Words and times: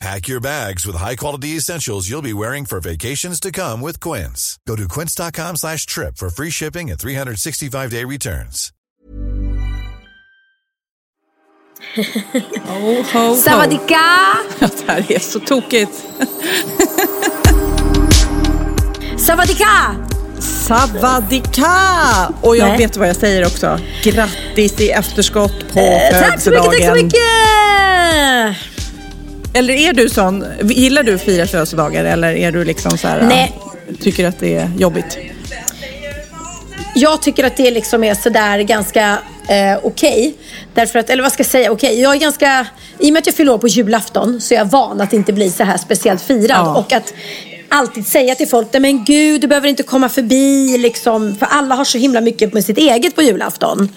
Pack 0.00 0.28
your 0.28 0.40
bags 0.40 0.86
with 0.86 0.96
high-quality 0.96 1.56
essentials 1.58 2.08
you'll 2.08 2.22
be 2.22 2.32
wearing 2.32 2.64
for 2.64 2.80
vacations 2.80 3.38
to 3.40 3.52
come 3.52 3.82
with 3.82 4.00
Quince. 4.00 4.58
Go 4.66 4.74
to 4.76 4.88
quince.com 4.88 5.56
slash 5.56 5.84
trip 5.84 6.16
for 6.16 6.30
free 6.30 6.48
shipping 6.50 6.90
and 6.90 6.98
365-day 6.98 8.04
returns. 8.06 8.72
Oh, 11.98 12.02
ho, 13.12 13.28
ho. 13.28 13.34
Savadika! 13.36 14.38
Det 14.58 14.84
här 14.86 15.12
är 15.12 15.18
så 15.18 15.40
tokigt. 15.40 15.92
Savadika! 19.18 19.96
Savadika! 20.66 21.72
Och 22.40 22.56
jag 22.56 22.68
Nej. 22.68 22.78
vet 22.78 22.96
vad 22.96 23.08
jag 23.08 23.16
säger 23.16 23.46
också. 23.46 23.78
Grattis 24.02 24.80
i 24.80 24.90
efterskott 24.90 25.72
på 25.72 25.80
Eh, 25.80 26.20
Tack 26.20 26.40
så 26.40 26.50
mycket, 26.50 26.64
tack 26.64 26.84
så 26.84 26.94
mycket! 26.94 28.56
Eller 29.54 29.74
är 29.74 29.92
du 29.92 30.08
sån, 30.08 30.44
gillar 30.62 31.02
du 31.02 31.14
att 31.14 31.22
fira 31.22 31.46
födelsedagar 31.46 32.04
eller 32.04 32.34
är 32.34 32.52
du 32.52 32.64
liksom 32.64 32.98
så 32.98 33.08
här, 33.08 33.22
Nej. 33.22 33.52
tycker 34.00 34.28
att 34.28 34.38
det 34.40 34.54
är 34.54 34.70
jobbigt? 34.78 35.18
Jag 36.94 37.22
tycker 37.22 37.44
att 37.44 37.56
det 37.56 37.70
liksom 37.70 38.04
är 38.04 38.14
sådär 38.14 38.58
ganska 38.58 39.18
eh, 39.48 39.78
okej. 39.82 40.34
Därför 40.74 40.98
att, 40.98 41.10
eller 41.10 41.22
vad 41.22 41.32
ska 41.32 41.40
jag 41.40 41.46
säga, 41.50 41.70
okej. 41.72 42.00
Jag 42.00 42.14
är 42.14 42.18
ganska, 42.18 42.66
i 42.98 43.08
och 43.08 43.12
med 43.12 43.20
att 43.20 43.26
jag 43.26 43.34
fyller 43.34 43.52
år 43.52 43.58
på 43.58 43.68
julafton 43.68 44.40
så 44.40 44.54
är 44.54 44.58
jag 44.58 44.64
van 44.64 45.00
att 45.00 45.12
inte 45.12 45.32
bli 45.32 45.50
så 45.50 45.64
här 45.64 45.76
speciellt 45.78 46.22
firad. 46.22 46.50
Ja. 46.50 46.74
Och 46.78 46.92
att 46.92 47.14
alltid 47.68 48.06
säga 48.06 48.34
till 48.34 48.48
folk, 48.48 48.68
men 48.72 49.04
gud 49.04 49.40
du 49.40 49.46
behöver 49.46 49.68
inte 49.68 49.82
komma 49.82 50.08
förbi 50.08 50.78
liksom. 50.78 51.36
För 51.38 51.46
alla 51.50 51.74
har 51.74 51.84
så 51.84 51.98
himla 51.98 52.20
mycket 52.20 52.52
med 52.54 52.64
sitt 52.64 52.78
eget 52.78 53.14
på 53.16 53.22
julafton. 53.22 53.88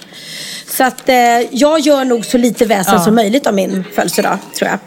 Så 0.67 0.83
att 0.83 1.09
eh, 1.09 1.15
jag 1.51 1.79
gör 1.79 2.05
nog 2.05 2.25
så 2.25 2.37
lite 2.37 2.65
väsen 2.65 2.93
Ja. 2.93 3.03
som 3.03 3.15
möjligt 3.15 3.47
av 3.47 3.53
min 3.53 3.83
födelsedag, 3.95 4.37
tror 4.57 4.69
jag. 4.69 4.79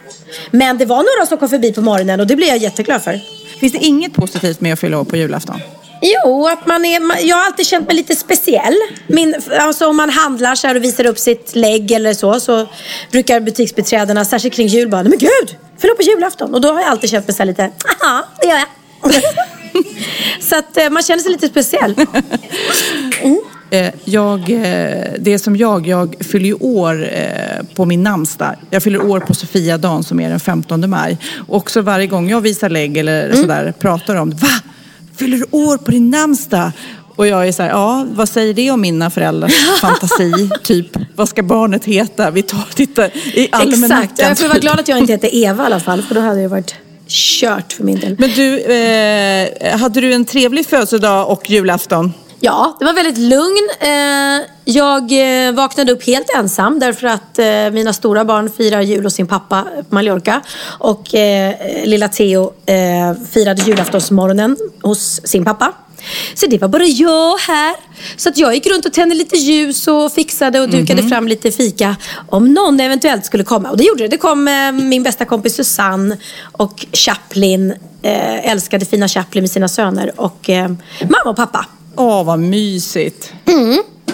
Men 0.50 0.78
det 0.78 0.84
var 0.84 0.96
några 0.96 1.26
som 1.26 1.38
kom 1.38 1.48
förbi 1.48 1.72
på 1.72 1.80
morgonen 1.80 2.20
och 2.20 2.26
det 2.26 2.36
blev 2.36 2.48
jag 2.48 2.58
jätteglad 2.58 3.02
för. 3.02 3.20
Finns 3.60 3.72
det 3.72 3.78
inget 3.78 4.14
positivt 4.14 4.60
med 4.60 4.72
att 4.72 4.80
fylla 4.80 5.00
år 5.00 5.04
på 5.04 5.16
julafton? 5.16 5.60
Jo, 6.02 6.46
att 6.46 6.66
man 6.66 6.84
är, 6.84 7.26
jag 7.26 7.36
har 7.36 7.44
alltid 7.44 7.66
känt 7.66 7.86
mig 7.86 7.96
lite 7.96 8.16
speciell. 8.16 8.74
Min, 9.06 9.34
alltså 9.58 9.86
om 9.86 9.96
man 9.96 10.10
handlar 10.10 10.54
så 10.54 10.70
och 10.70 10.84
visar 10.84 11.06
upp 11.06 11.18
sitt 11.18 11.54
lägg 11.54 11.90
eller 11.92 12.14
så, 12.14 12.40
så 12.40 12.66
brukar 13.10 13.40
butiksbiträdena, 13.40 14.24
särskilt 14.24 14.54
kring 14.54 14.66
jul, 14.66 14.88
bara, 14.88 15.02
"Nej, 15.02 15.10
men 15.10 15.18
gud, 15.18 15.56
fyll 15.78 15.90
på 15.96 16.02
julafton. 16.02 16.54
Och 16.54 16.60
då 16.60 16.72
har 16.72 16.80
jag 16.80 16.88
alltid 16.90 17.10
känt 17.10 17.28
mig 17.28 17.34
så 17.36 17.44
lite, 17.44 17.70
ja, 18.00 18.24
det 18.40 18.46
gör 18.46 18.56
jag. 18.56 18.66
så 20.40 20.56
att 20.56 20.76
eh, 20.76 20.90
man 20.90 21.02
känner 21.02 21.22
sig 21.22 21.32
lite 21.32 21.48
speciell. 21.48 21.94
Eh, 21.98 23.32
Jag, 24.04 24.40
eh, 24.40 25.12
det 25.18 25.32
är 25.32 25.38
som 25.38 25.56
jag, 25.56 25.86
jag 25.86 26.14
fyller 26.20 26.46
ju 26.46 26.54
år 26.54 27.08
eh, 27.12 27.66
på 27.74 27.84
min 27.84 28.02
namnsdag. 28.02 28.54
Jag 28.70 28.82
fyller 28.82 29.04
år 29.04 29.20
på 29.20 29.34
Sofiadagen 29.34 30.02
som 30.02 30.20
är 30.20 30.30
den 30.30 30.40
15 30.40 30.90
maj. 30.90 31.18
Och 31.48 31.56
också 31.56 31.80
varje 31.80 32.06
gång 32.06 32.30
jag 32.30 32.40
visar 32.40 32.70
lägg 32.70 32.96
eller 32.96 33.34
sådär 33.34 33.74
pratar 33.78 34.16
om 34.16 34.30
Va? 34.30 34.48
Fyller 35.16 35.36
du 35.36 35.44
år 35.50 35.76
på 35.76 35.90
din 35.90 36.10
namnsdag? 36.10 36.70
Och 37.16 37.26
jag 37.26 37.48
är 37.48 37.52
så 37.52 37.62
här, 37.62 37.70
ja, 37.70 38.06
vad 38.10 38.28
säger 38.28 38.54
det 38.54 38.70
om 38.70 38.80
mina 38.80 39.10
föräldrars 39.10 39.52
fantasi? 39.80 40.50
typ, 40.62 40.86
vad 41.14 41.28
ska 41.28 41.42
barnet 41.42 41.84
heta? 41.84 42.30
Vi 42.30 42.42
tar 42.42 42.74
tittar 42.74 43.10
i 43.14 43.48
almanackan. 43.52 44.02
Exakt. 44.02 44.18
Jag 44.18 44.38
får 44.38 44.48
vara 44.48 44.58
glad 44.58 44.80
att 44.80 44.88
jag 44.88 44.98
inte 44.98 45.12
heter 45.12 45.34
Eva 45.34 45.62
i 45.62 45.66
alla 45.66 45.80
fall, 45.80 46.02
för 46.02 46.14
då 46.14 46.20
hade 46.20 46.40
det 46.40 46.48
varit 46.48 46.74
kört 47.08 47.72
för 47.72 47.84
min 47.84 48.00
del. 48.00 48.16
Men 48.18 48.30
du, 48.30 48.60
eh, 48.60 49.78
hade 49.78 50.00
du 50.00 50.12
en 50.12 50.24
trevlig 50.24 50.66
födelsedag 50.66 51.30
och 51.30 51.50
julafton? 51.50 52.12
Ja, 52.40 52.76
det 52.78 52.84
var 52.84 52.92
väldigt 52.92 53.18
lugn. 53.18 53.68
Eh, 53.80 54.46
Jag 54.64 55.12
eh, 55.46 55.52
vaknade 55.52 55.92
upp 55.92 56.06
helt 56.06 56.30
ensam 56.36 56.78
därför 56.78 57.06
att 57.06 57.38
eh, 57.38 57.46
mina 57.72 57.92
stora 57.92 58.24
barn 58.24 58.50
firar 58.50 58.80
jul 58.80 59.04
hos 59.04 59.14
sin 59.14 59.26
pappa 59.26 59.62
på 59.88 59.94
Mallorca. 59.94 60.40
Och 60.78 61.06
lilla 61.84 62.08
Theo 62.08 62.52
firade 63.30 63.62
julaftonsmorgonen 63.62 64.56
hos 64.82 65.20
sin 65.24 65.44
pappa. 65.44 65.72
Så 66.34 66.46
det 66.46 66.58
var 66.58 66.68
bara 66.68 66.84
jag 66.84 67.36
här. 67.38 67.74
Så 68.16 68.28
att 68.28 68.38
jag 68.38 68.54
gick 68.54 68.66
runt 68.66 68.86
och 68.86 68.92
tände 68.92 69.14
lite 69.14 69.36
ljus 69.36 69.88
och 69.88 70.12
fixade 70.12 70.60
och 70.60 70.68
dukade 70.68 71.02
fram 71.02 71.28
lite 71.28 71.50
fika. 71.50 71.96
Om 72.28 72.54
någon 72.54 72.80
eventuellt 72.80 73.24
skulle 73.26 73.44
komma. 73.44 73.70
Och 73.70 73.76
det 73.76 73.84
gjorde 73.84 74.04
det. 74.04 74.08
Det 74.08 74.16
kom 74.16 74.44
min 74.72 75.02
bästa 75.02 75.24
kompis 75.24 75.54
Susanne 75.54 76.16
och 76.52 76.86
Chaplin. 76.92 77.74
Älskade 78.42 78.84
fina 78.86 79.08
Chaplin 79.08 79.42
med 79.42 79.50
sina 79.50 79.68
söner. 79.68 80.12
Och 80.20 80.50
mamma 81.00 81.30
och 81.30 81.36
pappa. 81.36 81.66
Åh, 81.96 82.24
vad 82.24 82.38
mysigt. 82.38 83.32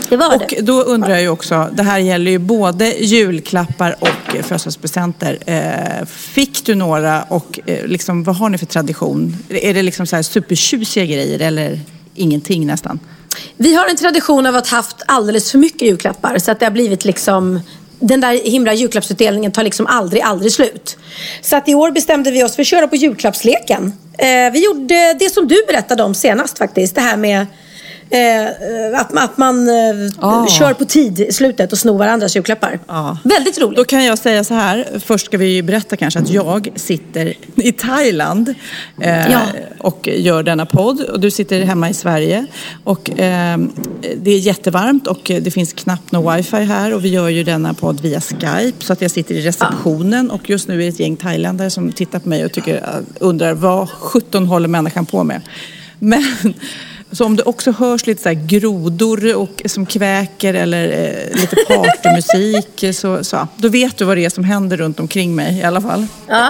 Det 0.08 0.16
var 0.16 0.34
Och 0.34 0.42
det. 0.48 0.60
då 0.60 0.82
undrar 0.82 1.10
jag 1.10 1.20
ju 1.20 1.28
också, 1.28 1.70
det 1.72 1.82
här 1.82 1.98
gäller 1.98 2.30
ju 2.30 2.38
både 2.38 2.90
julklappar 2.90 3.96
och 4.00 4.36
födelsedagspresenter. 4.42 5.38
Eh, 5.46 6.06
fick 6.06 6.64
du 6.64 6.74
några 6.74 7.22
och 7.22 7.60
eh, 7.66 7.86
liksom, 7.86 8.24
vad 8.24 8.36
har 8.36 8.48
ni 8.48 8.58
för 8.58 8.66
tradition? 8.66 9.36
Är 9.48 9.74
det 9.74 9.82
liksom 9.82 10.06
så 10.06 10.16
här 10.16 10.22
supertjusiga 10.22 11.04
grejer 11.04 11.38
eller 11.40 11.80
ingenting 12.14 12.66
nästan? 12.66 13.00
Vi 13.56 13.74
har 13.74 13.86
en 13.86 13.96
tradition 13.96 14.46
av 14.46 14.56
att 14.56 14.68
haft 14.68 14.96
alldeles 15.06 15.50
för 15.50 15.58
mycket 15.58 15.82
julklappar. 15.82 16.38
Så 16.38 16.50
att 16.50 16.60
det 16.60 16.66
har 16.66 16.70
blivit 16.70 17.04
liksom... 17.04 17.60
Den 18.04 18.20
där 18.20 18.32
himla 18.50 18.74
julklappsutdelningen 18.74 19.52
tar 19.52 19.62
liksom 19.62 19.86
aldrig, 19.86 20.22
aldrig 20.22 20.52
slut. 20.52 20.96
Så 21.42 21.56
att 21.56 21.68
i 21.68 21.74
år 21.74 21.90
bestämde 21.90 22.30
vi 22.30 22.44
oss 22.44 22.54
för 22.54 22.62
att 22.62 22.66
köra 22.68 22.88
på 22.88 22.96
julklappsleken. 22.96 23.92
Eh, 24.18 24.52
vi 24.52 24.64
gjorde 24.64 25.14
det 25.18 25.30
som 25.32 25.48
du 25.48 25.64
berättade 25.66 26.02
om 26.02 26.14
senast 26.14 26.58
faktiskt. 26.58 26.94
Det 26.94 27.00
här 27.00 27.16
med 27.16 27.46
eh, 28.12 29.00
att, 29.00 29.16
att 29.18 29.38
man 29.38 29.68
eh, 29.68 29.74
Ah. 30.18 30.46
kör 30.46 30.74
på 30.74 30.84
tid 30.84 31.20
i 31.20 31.32
slutet 31.32 31.72
och 31.72 31.78
snor 31.78 31.98
varandras 31.98 32.36
julklappar. 32.36 32.78
Ja. 32.88 33.18
Väldigt 33.24 33.60
roligt. 33.60 33.76
Då 33.76 33.84
kan 33.84 34.04
jag 34.04 34.18
säga 34.18 34.44
så 34.44 34.54
här, 34.54 34.86
först 35.04 35.26
ska 35.26 35.38
vi 35.38 35.62
berätta 35.62 35.96
kanske 35.96 36.20
att 36.20 36.30
jag 36.30 36.68
sitter 36.76 37.34
i 37.56 37.72
Thailand 37.72 38.54
eh, 39.00 39.30
Ja. 39.32 39.40
och 39.78 40.08
gör 40.12 40.42
denna 40.42 40.66
podd 40.66 41.00
och 41.00 41.20
du 41.20 41.30
sitter 41.30 41.62
hemma 41.62 41.90
i 41.90 41.94
Sverige. 41.94 42.46
Och, 42.84 43.20
eh, 43.20 43.58
det 44.16 44.30
är 44.30 44.38
jättevarmt 44.38 45.06
och 45.06 45.20
det 45.24 45.50
finns 45.50 45.72
knappt 45.72 46.12
någon 46.12 46.36
wifi 46.36 46.56
här 46.64 46.94
och 46.94 47.04
vi 47.04 47.08
gör 47.08 47.28
ju 47.28 47.44
denna 47.44 47.74
podd 47.74 48.00
via 48.00 48.20
Skype 48.20 48.84
så 48.84 48.92
att 48.92 49.00
jag 49.02 49.10
sitter 49.10 49.34
i 49.34 49.42
receptionen 49.46 50.30
och 50.30 50.50
just 50.50 50.68
nu 50.68 50.74
är 50.74 50.78
det 50.78 50.86
ett 50.88 51.00
gäng 51.00 51.16
thailändare 51.16 51.70
som 51.70 51.92
tittar 51.92 52.18
på 52.18 52.28
mig 52.28 52.44
och 52.44 52.52
tycker, 52.52 52.82
undrar 53.20 53.54
vad 53.54 53.88
17 53.90 54.46
håller 54.46 54.68
människan 54.68 55.06
på 55.06 55.24
med. 55.24 55.40
Men 55.98 56.24
så 57.12 57.24
om 57.24 57.36
det 57.36 57.42
också 57.42 57.72
hörs 57.72 58.06
lite 58.06 58.22
så 58.22 58.30
grodor 58.46 59.36
och, 59.36 59.62
som 59.64 59.86
kväker 59.86 60.54
eller 60.54 60.84
eh, 60.84 61.40
lite 61.40 61.56
partymusik 61.68 62.84
så, 62.94 63.24
så, 63.24 63.48
då 63.56 63.68
vet 63.68 63.96
du 63.96 64.04
vad 64.04 64.16
det 64.16 64.24
är 64.24 64.30
som 64.30 64.44
händer 64.44 64.76
runt 64.76 65.00
omkring 65.00 65.34
mig 65.34 65.58
i 65.58 65.62
alla 65.62 65.80
fall. 65.80 66.06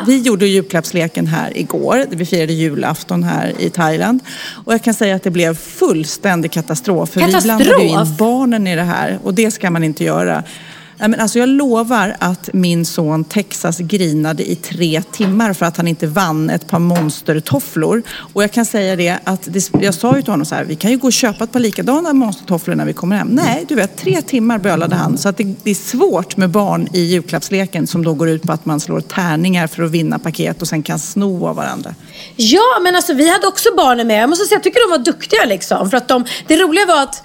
Vi 0.07 0.19
gjorde 0.19 0.47
julklappsleken 0.47 1.27
här 1.27 1.59
igår. 1.59 2.05
Vi 2.11 2.27
firade 2.27 2.53
julafton 2.53 3.23
här 3.23 3.53
i 3.59 3.71
Thailand. 3.71 4.21
Och 4.65 4.73
jag 4.73 4.83
kan 4.83 4.95
säga 4.95 5.17
att 5.17 5.23
det 5.23 5.31
blev 5.31 5.57
fullständig 5.57 6.53
katastrof. 6.53 7.11
För 7.11 7.21
vi 7.21 7.27
Katastrof? 7.27 7.59
blandade 7.59 7.83
ju 7.83 7.89
in 7.89 8.17
barnen 8.19 8.67
i 8.67 8.77
det 8.77 8.83
här 8.83 9.19
och 9.23 9.35
det 9.35 9.51
ska 9.51 9.71
man 9.71 9.85
inte 9.85 10.05
göra. 10.05 10.43
Nej, 11.03 11.09
men 11.09 11.21
alltså 11.21 11.39
jag 11.39 11.49
lovar 11.49 12.17
att 12.19 12.51
min 12.53 12.85
son 12.85 13.25
Texas 13.25 13.79
grinade 13.79 14.51
i 14.51 14.57
tre 14.57 15.03
timmar 15.13 15.53
för 15.53 15.67
att 15.67 15.77
han 15.77 15.89
inte 15.89 16.07
vann 16.07 16.51
ett 16.51 16.69
par 16.69 16.79
monstertofflor. 16.79 18.03
Och 18.35 18.43
jag 18.43 18.53
kan 18.53 18.65
säga 18.65 18.97
det 18.97 19.19
att 19.25 19.41
det, 19.45 19.71
jag 19.81 19.95
sa 19.95 20.17
ju 20.17 20.23
till 20.23 20.33
honom 20.33 20.47
så 20.47 20.55
här, 20.55 20.65
vi 20.65 20.77
kan 20.77 20.91
ju 20.91 20.97
gå 20.97 21.07
och 21.07 21.13
köpa 21.13 21.45
ett 21.45 21.53
par 21.53 21.61
likadana 21.61 22.13
monstertofflor 22.13 22.75
när 22.75 22.85
vi 22.85 22.93
kommer 22.93 23.17
hem. 23.17 23.29
Nej, 23.29 23.65
du 23.69 23.75
vet, 23.75 23.97
tre 23.97 24.23
timmar 24.23 24.59
bölade 24.59 24.95
han. 24.95 25.19
Så 25.19 25.29
att 25.29 25.37
det, 25.37 25.55
det 25.63 25.71
är 25.71 25.75
svårt 25.75 26.37
med 26.37 26.51
barn 26.51 26.89
i 26.93 27.01
julklappsleken 27.01 27.87
som 27.87 28.05
då 28.05 28.15
går 28.15 28.29
ut 28.29 28.43
på 28.43 28.53
att 28.53 28.65
man 28.65 28.81
slår 28.81 29.01
tärningar 29.01 29.67
för 29.67 29.83
att 29.83 29.91
vinna 29.91 30.19
paket 30.19 30.63
och 30.63 30.69
sen 30.69 30.83
kan 30.83 30.99
sno 30.99 31.47
av 31.47 31.57
varandra. 31.57 31.95
Ja, 32.37 32.81
men 32.83 32.97
alltså 32.97 33.15
vi 33.15 33.31
hade 33.31 33.47
också 33.47 33.69
barnen 33.77 34.07
med. 34.07 34.23
Jag 34.23 34.31
måste 34.31 34.45
säga, 34.45 34.57
jag 34.57 34.63
tycker 34.63 34.89
de 34.89 34.99
var 34.99 35.05
duktiga 35.05 35.45
liksom. 35.45 35.91
För 35.91 35.97
att 35.97 36.09
de, 36.09 36.25
det 36.47 36.57
roliga 36.57 36.87
var 36.87 37.03
att 37.03 37.23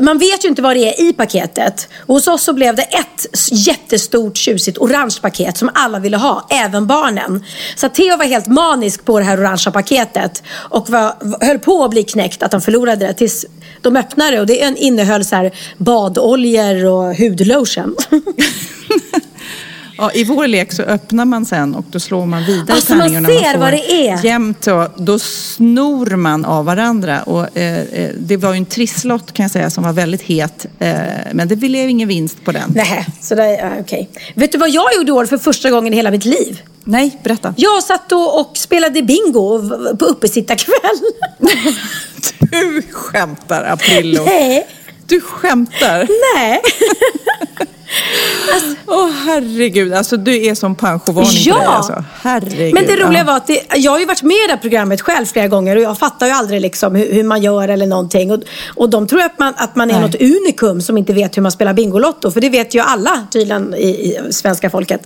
man 0.00 0.18
vet 0.18 0.44
ju 0.44 0.48
inte 0.48 0.62
vad 0.62 0.76
det 0.76 1.00
är 1.00 1.08
i 1.08 1.12
paketet. 1.12 1.88
Och 2.06 2.14
hos 2.14 2.28
oss 2.28 2.42
så 2.42 2.52
blev 2.52 2.76
det 2.76 2.82
ett 2.82 3.19
jättestort 3.50 4.36
tjusigt 4.36 4.78
orange 4.78 5.16
paket 5.22 5.56
som 5.56 5.70
alla 5.74 5.98
ville 5.98 6.16
ha, 6.16 6.46
även 6.50 6.86
barnen. 6.86 7.44
Så 7.76 7.88
Theo 7.88 8.16
var 8.16 8.24
helt 8.24 8.46
manisk 8.46 9.04
på 9.04 9.18
det 9.18 9.24
här 9.24 9.40
orangea 9.40 9.72
paketet 9.72 10.42
och 10.52 10.90
var, 10.90 11.44
höll 11.44 11.58
på 11.58 11.84
att 11.84 11.90
bli 11.90 12.02
knäckt 12.02 12.42
att 12.42 12.52
han 12.52 12.62
förlorade 12.62 13.06
det 13.06 13.14
tills 13.14 13.46
de 13.80 13.96
öppnade 13.96 14.30
det 14.30 14.40
och 14.40 14.46
det 14.46 14.74
innehöll 14.76 15.24
så 15.24 15.36
här 15.36 15.52
badoljor 15.78 16.86
och 16.86 17.16
hudlotion. 17.16 17.96
Ja, 20.00 20.12
I 20.14 20.24
vår 20.24 20.46
lek 20.46 20.72
så 20.72 20.82
öppnar 20.82 21.24
man 21.24 21.44
sen 21.46 21.74
och 21.74 21.84
då 21.90 22.00
slår 22.00 22.26
man 22.26 22.44
vidare 22.44 22.72
Alltså, 22.76 22.92
man 22.94 23.00
tärningarna. 23.00 23.28
ser 23.28 23.58
vad 23.58 23.72
det 23.72 24.08
är. 24.08 24.24
Jämnt 24.24 24.66
och 24.66 24.88
då 24.96 25.18
snor 25.18 26.16
man 26.16 26.44
av 26.44 26.64
varandra. 26.64 27.22
Och, 27.22 27.56
eh, 27.58 27.80
eh, 27.80 28.10
det 28.18 28.36
var 28.36 28.52
ju 28.52 28.56
en 28.58 28.66
trisslott 28.66 29.32
kan 29.32 29.44
jag 29.44 29.50
säga 29.50 29.70
som 29.70 29.84
var 29.84 29.92
väldigt 29.92 30.22
het. 30.22 30.66
Eh, 30.78 30.92
men 31.32 31.48
det 31.48 31.56
blev 31.56 31.88
ingen 31.88 32.08
vinst 32.08 32.44
på 32.44 32.52
den. 32.52 32.72
Nej, 32.74 33.06
så 33.20 33.34
det 33.34 33.44
är 33.44 33.80
okej. 33.80 34.10
Vet 34.34 34.52
du 34.52 34.58
vad 34.58 34.70
jag 34.70 34.94
gjorde 34.96 35.12
år 35.12 35.26
för 35.26 35.38
första 35.38 35.70
gången 35.70 35.92
i 35.92 35.96
hela 35.96 36.10
mitt 36.10 36.24
liv? 36.24 36.62
Nej, 36.84 37.18
berätta. 37.24 37.54
Jag 37.56 37.82
satt 37.82 38.12
och, 38.12 38.40
och 38.40 38.56
spelade 38.56 39.02
bingo 39.02 39.68
på 39.96 40.04
uppesittarkväll. 40.04 41.00
Du 42.50 42.82
skämtar 42.92 43.64
Aprillo. 43.64 44.24
Nej. 44.24 44.66
Du 45.06 45.20
skämtar. 45.20 46.08
Nej. 46.36 46.60
Åh 48.86 49.10
herregud, 49.26 49.92
alltså 49.92 50.16
du 50.16 50.44
är 50.46 50.54
som 50.54 50.74
pensiovarning 50.74 51.32
Ja. 51.44 51.54
på 51.54 51.58
dig 51.60 51.66
alltså. 51.68 52.04
Herregud. 52.22 52.74
Men 52.74 52.86
det 52.86 52.96
roliga 52.96 53.24
var 53.24 53.36
att 53.36 53.46
det, 53.46 53.62
jag 53.76 53.92
har 53.92 53.98
ju 53.98 54.04
varit 54.06 54.22
med 54.22 54.34
i 54.36 54.46
det 54.46 54.52
här 54.52 54.60
programmet 54.60 55.00
själv 55.00 55.26
flera 55.26 55.48
gånger 55.48 55.76
och 55.76 55.82
jag 55.82 55.98
fattar 55.98 56.26
ju 56.26 56.32
aldrig 56.32 56.60
liksom 56.60 56.94
hur, 56.94 57.12
hur 57.12 57.24
man 57.24 57.42
gör 57.42 57.68
eller 57.68 57.86
någonting. 57.86 58.32
Och, 58.32 58.40
och 58.76 58.90
de 58.90 59.06
tror 59.06 59.20
att 59.22 59.38
man, 59.38 59.54
att 59.56 59.76
man 59.76 59.90
är 59.90 59.94
Nej. 59.94 60.02
något 60.02 60.14
unikum 60.20 60.80
som 60.82 60.98
inte 60.98 61.12
vet 61.12 61.36
hur 61.36 61.42
man 61.42 61.52
spelar 61.52 61.72
Bingolotto. 61.74 62.30
För 62.30 62.40
det 62.40 62.48
vet 62.48 62.74
ju 62.74 62.80
alla 62.80 63.26
tydligen 63.32 63.74
i, 63.74 63.88
i 63.88 64.32
svenska 64.32 64.70
folket. 64.70 65.00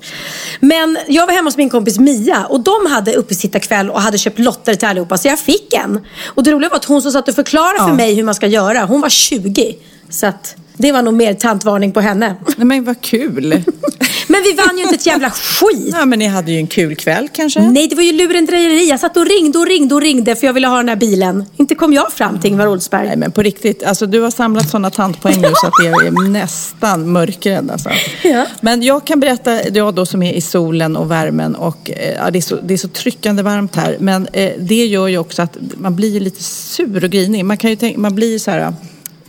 Men 0.61 0.99
jag 1.09 1.27
var 1.27 1.33
hemma 1.35 1.47
hos 1.49 1.57
min 1.57 1.71
kompis 1.71 1.99
Mia 1.99 2.45
och 2.47 2.61
de 2.61 2.87
hade 2.91 3.15
uppesittarkväll 3.15 3.91
och 3.91 4.01
hade 4.01 4.19
köpt 4.19 4.39
lotter 4.39 4.75
till 4.75 4.89
allihopa. 4.89 5.19
Så 5.19 5.29
jag 5.29 5.39
fick 5.39 5.73
en. 5.75 6.01
Och 6.27 6.43
det 6.43 6.51
roliga 6.53 6.71
var 6.71 6.77
att 6.77 6.85
hon 6.85 7.03
som 7.03 7.13
satt 7.13 7.29
och 7.29 7.35
förklarade 7.35 7.79
för 7.79 7.89
Ja. 7.89 7.95
mig 7.95 8.15
hur 8.15 8.23
man 8.23 8.35
ska 8.35 8.47
göra, 8.47 8.85
hon 8.85 9.01
var 9.01 9.09
20. 9.09 9.77
Så 10.11 10.27
att 10.27 10.57
det 10.77 10.93
var 10.93 11.03
nog 11.03 11.15
mer 11.15 11.35
tantvarning 11.35 11.93
på 11.93 12.01
henne. 12.01 12.35
Nej 12.57 12.67
men 12.67 12.85
vad 12.85 13.01
kul. 13.01 13.63
Men 14.29 14.43
vi 14.43 14.53
vann 14.53 14.77
ju 14.77 14.83
inte 14.83 14.95
ett 14.95 15.07
jävla 15.07 15.31
skit. 15.31 15.95
ja 15.99 16.05
men 16.05 16.19
ni 16.19 16.27
hade 16.27 16.53
ju 16.53 16.59
en 16.59 16.67
kul 16.67 16.97
kväll 16.97 17.29
kanske? 17.33 17.61
Nej, 17.61 17.89
det 17.89 17.97
var 17.97 18.03
ju 18.03 18.13
lurendrejeri. 18.13 18.89
Jag 18.89 19.01
satt 19.01 19.17
och 19.17 19.27
ringde 19.27 19.59
och 19.59 19.67
ringde 19.67 19.95
och 19.95 20.01
ringde 20.01 20.37
för 20.37 20.47
jag 20.47 20.55
ville 20.55 20.67
ha 20.67 20.77
den 20.77 20.89
här 20.89 20.97
bilen. 20.97 21.45
Inte 21.57 21.75
kom 21.75 21.93
jag 21.93 22.13
fram 22.13 22.41
till 22.41 22.51
Ingvar 22.51 22.67
Oldsberg. 22.67 23.07
Nej 23.07 23.17
men 23.17 23.33
på 23.33 23.43
riktigt, 23.43 23.83
alltså 23.83 24.07
du 24.07 24.21
har 24.21 24.31
samlat 24.31 24.71
sådana 24.71 24.91
tantpoäng 24.91 25.41
nu 25.41 25.49
så 25.55 25.67
att 25.67 25.85
jag 25.85 26.07
är 26.07 26.29
nästan 26.29 27.13
mörkrädd 27.13 27.71
alltså. 27.71 27.91
Ja. 28.23 28.47
Men 28.61 28.83
jag 28.83 29.07
kan 29.07 29.21
berätta, 29.21 29.69
jag 29.69 29.95
då 29.95 30.07
som 30.07 30.23
är 30.23 30.33
i 30.33 30.41
solen 30.41 30.97
och 30.97 31.11
värmen 31.11 31.55
och 31.55 31.91
eh, 31.91 32.15
ja, 32.15 32.31
det, 32.31 32.39
är 32.39 32.43
så, 32.43 32.57
det 32.57 32.75
är 32.75 32.79
så 32.79 32.89
tryckande 32.89 33.43
varmt 33.43 33.77
här. 33.77 33.97
Men 34.01 34.29
eh, 34.33 34.53
det 34.59 34.87
gör 34.87 35.09
ju 35.09 35.19
också 35.19 35.43
att 35.43 35.57
man 35.77 35.97
blir 35.97 36.21
lite 36.21 36.43
sur 36.43 37.05
och 37.05 37.11
grinig. 37.11 37.45
Man 37.45 37.57
kan 37.57 37.71
ju 37.71 37.77
tänka, 37.77 37.99
man 37.99 38.15
blir 38.15 38.39
så 38.39 38.51
här 38.51 38.75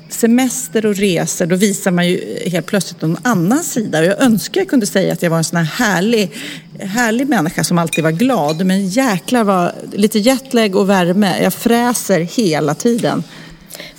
semester 0.10 0.86
och 0.86 0.96
resor, 0.96 1.46
då 1.46 1.56
visar 1.56 1.92
man 1.92 2.08
ju 2.08 2.40
helt 2.46 2.66
plötsligt 2.66 3.02
någon 3.02 3.18
annan 3.24 3.64
sida. 3.64 4.00
Och 4.00 4.06
jag 4.06 4.22
önskar 4.22 4.62
jag 4.62 4.70
kunde 4.70 4.86
säga 4.86 5.14
att 5.14 5.22
jag 5.22 5.30
var 5.30 5.38
en 5.38 5.44
sån 5.44 5.58
här 5.58 5.66
härlig, 5.66 6.32
härlig 6.80 7.30
människa 7.30 7.64
som 7.64 7.78
alltid 7.78 8.04
var 8.04 8.12
glad. 8.12 8.66
Men 8.66 8.88
jäklar 8.88 9.44
vad, 9.44 9.72
lite 9.94 10.20
jetlag 10.20 10.76
och 10.76 10.90
värme. 10.90 11.44
Jag 11.44 11.54
fräser 11.54 12.20
hela 12.20 12.76
tiden. 12.76 13.24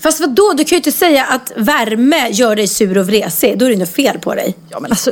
Fast 0.01 0.21
vad 0.21 0.31
då? 0.31 0.53
Du 0.53 0.65
kan 0.65 0.71
ju 0.71 0.77
inte 0.77 0.93
säga 0.93 1.25
att 1.25 1.53
värme 1.57 2.29
gör 2.31 2.57
dig 2.57 2.67
sur 2.69 2.99
och 2.99 3.07
vresig. 3.07 3.59
Då 3.59 3.65
är 3.65 3.71
det 3.71 3.77
något 3.77 3.89
fel 3.95 4.19
på 4.19 4.35
dig. 4.35 4.55
Ja, 4.71 4.81
men 4.81 4.91
alltså, 4.91 5.11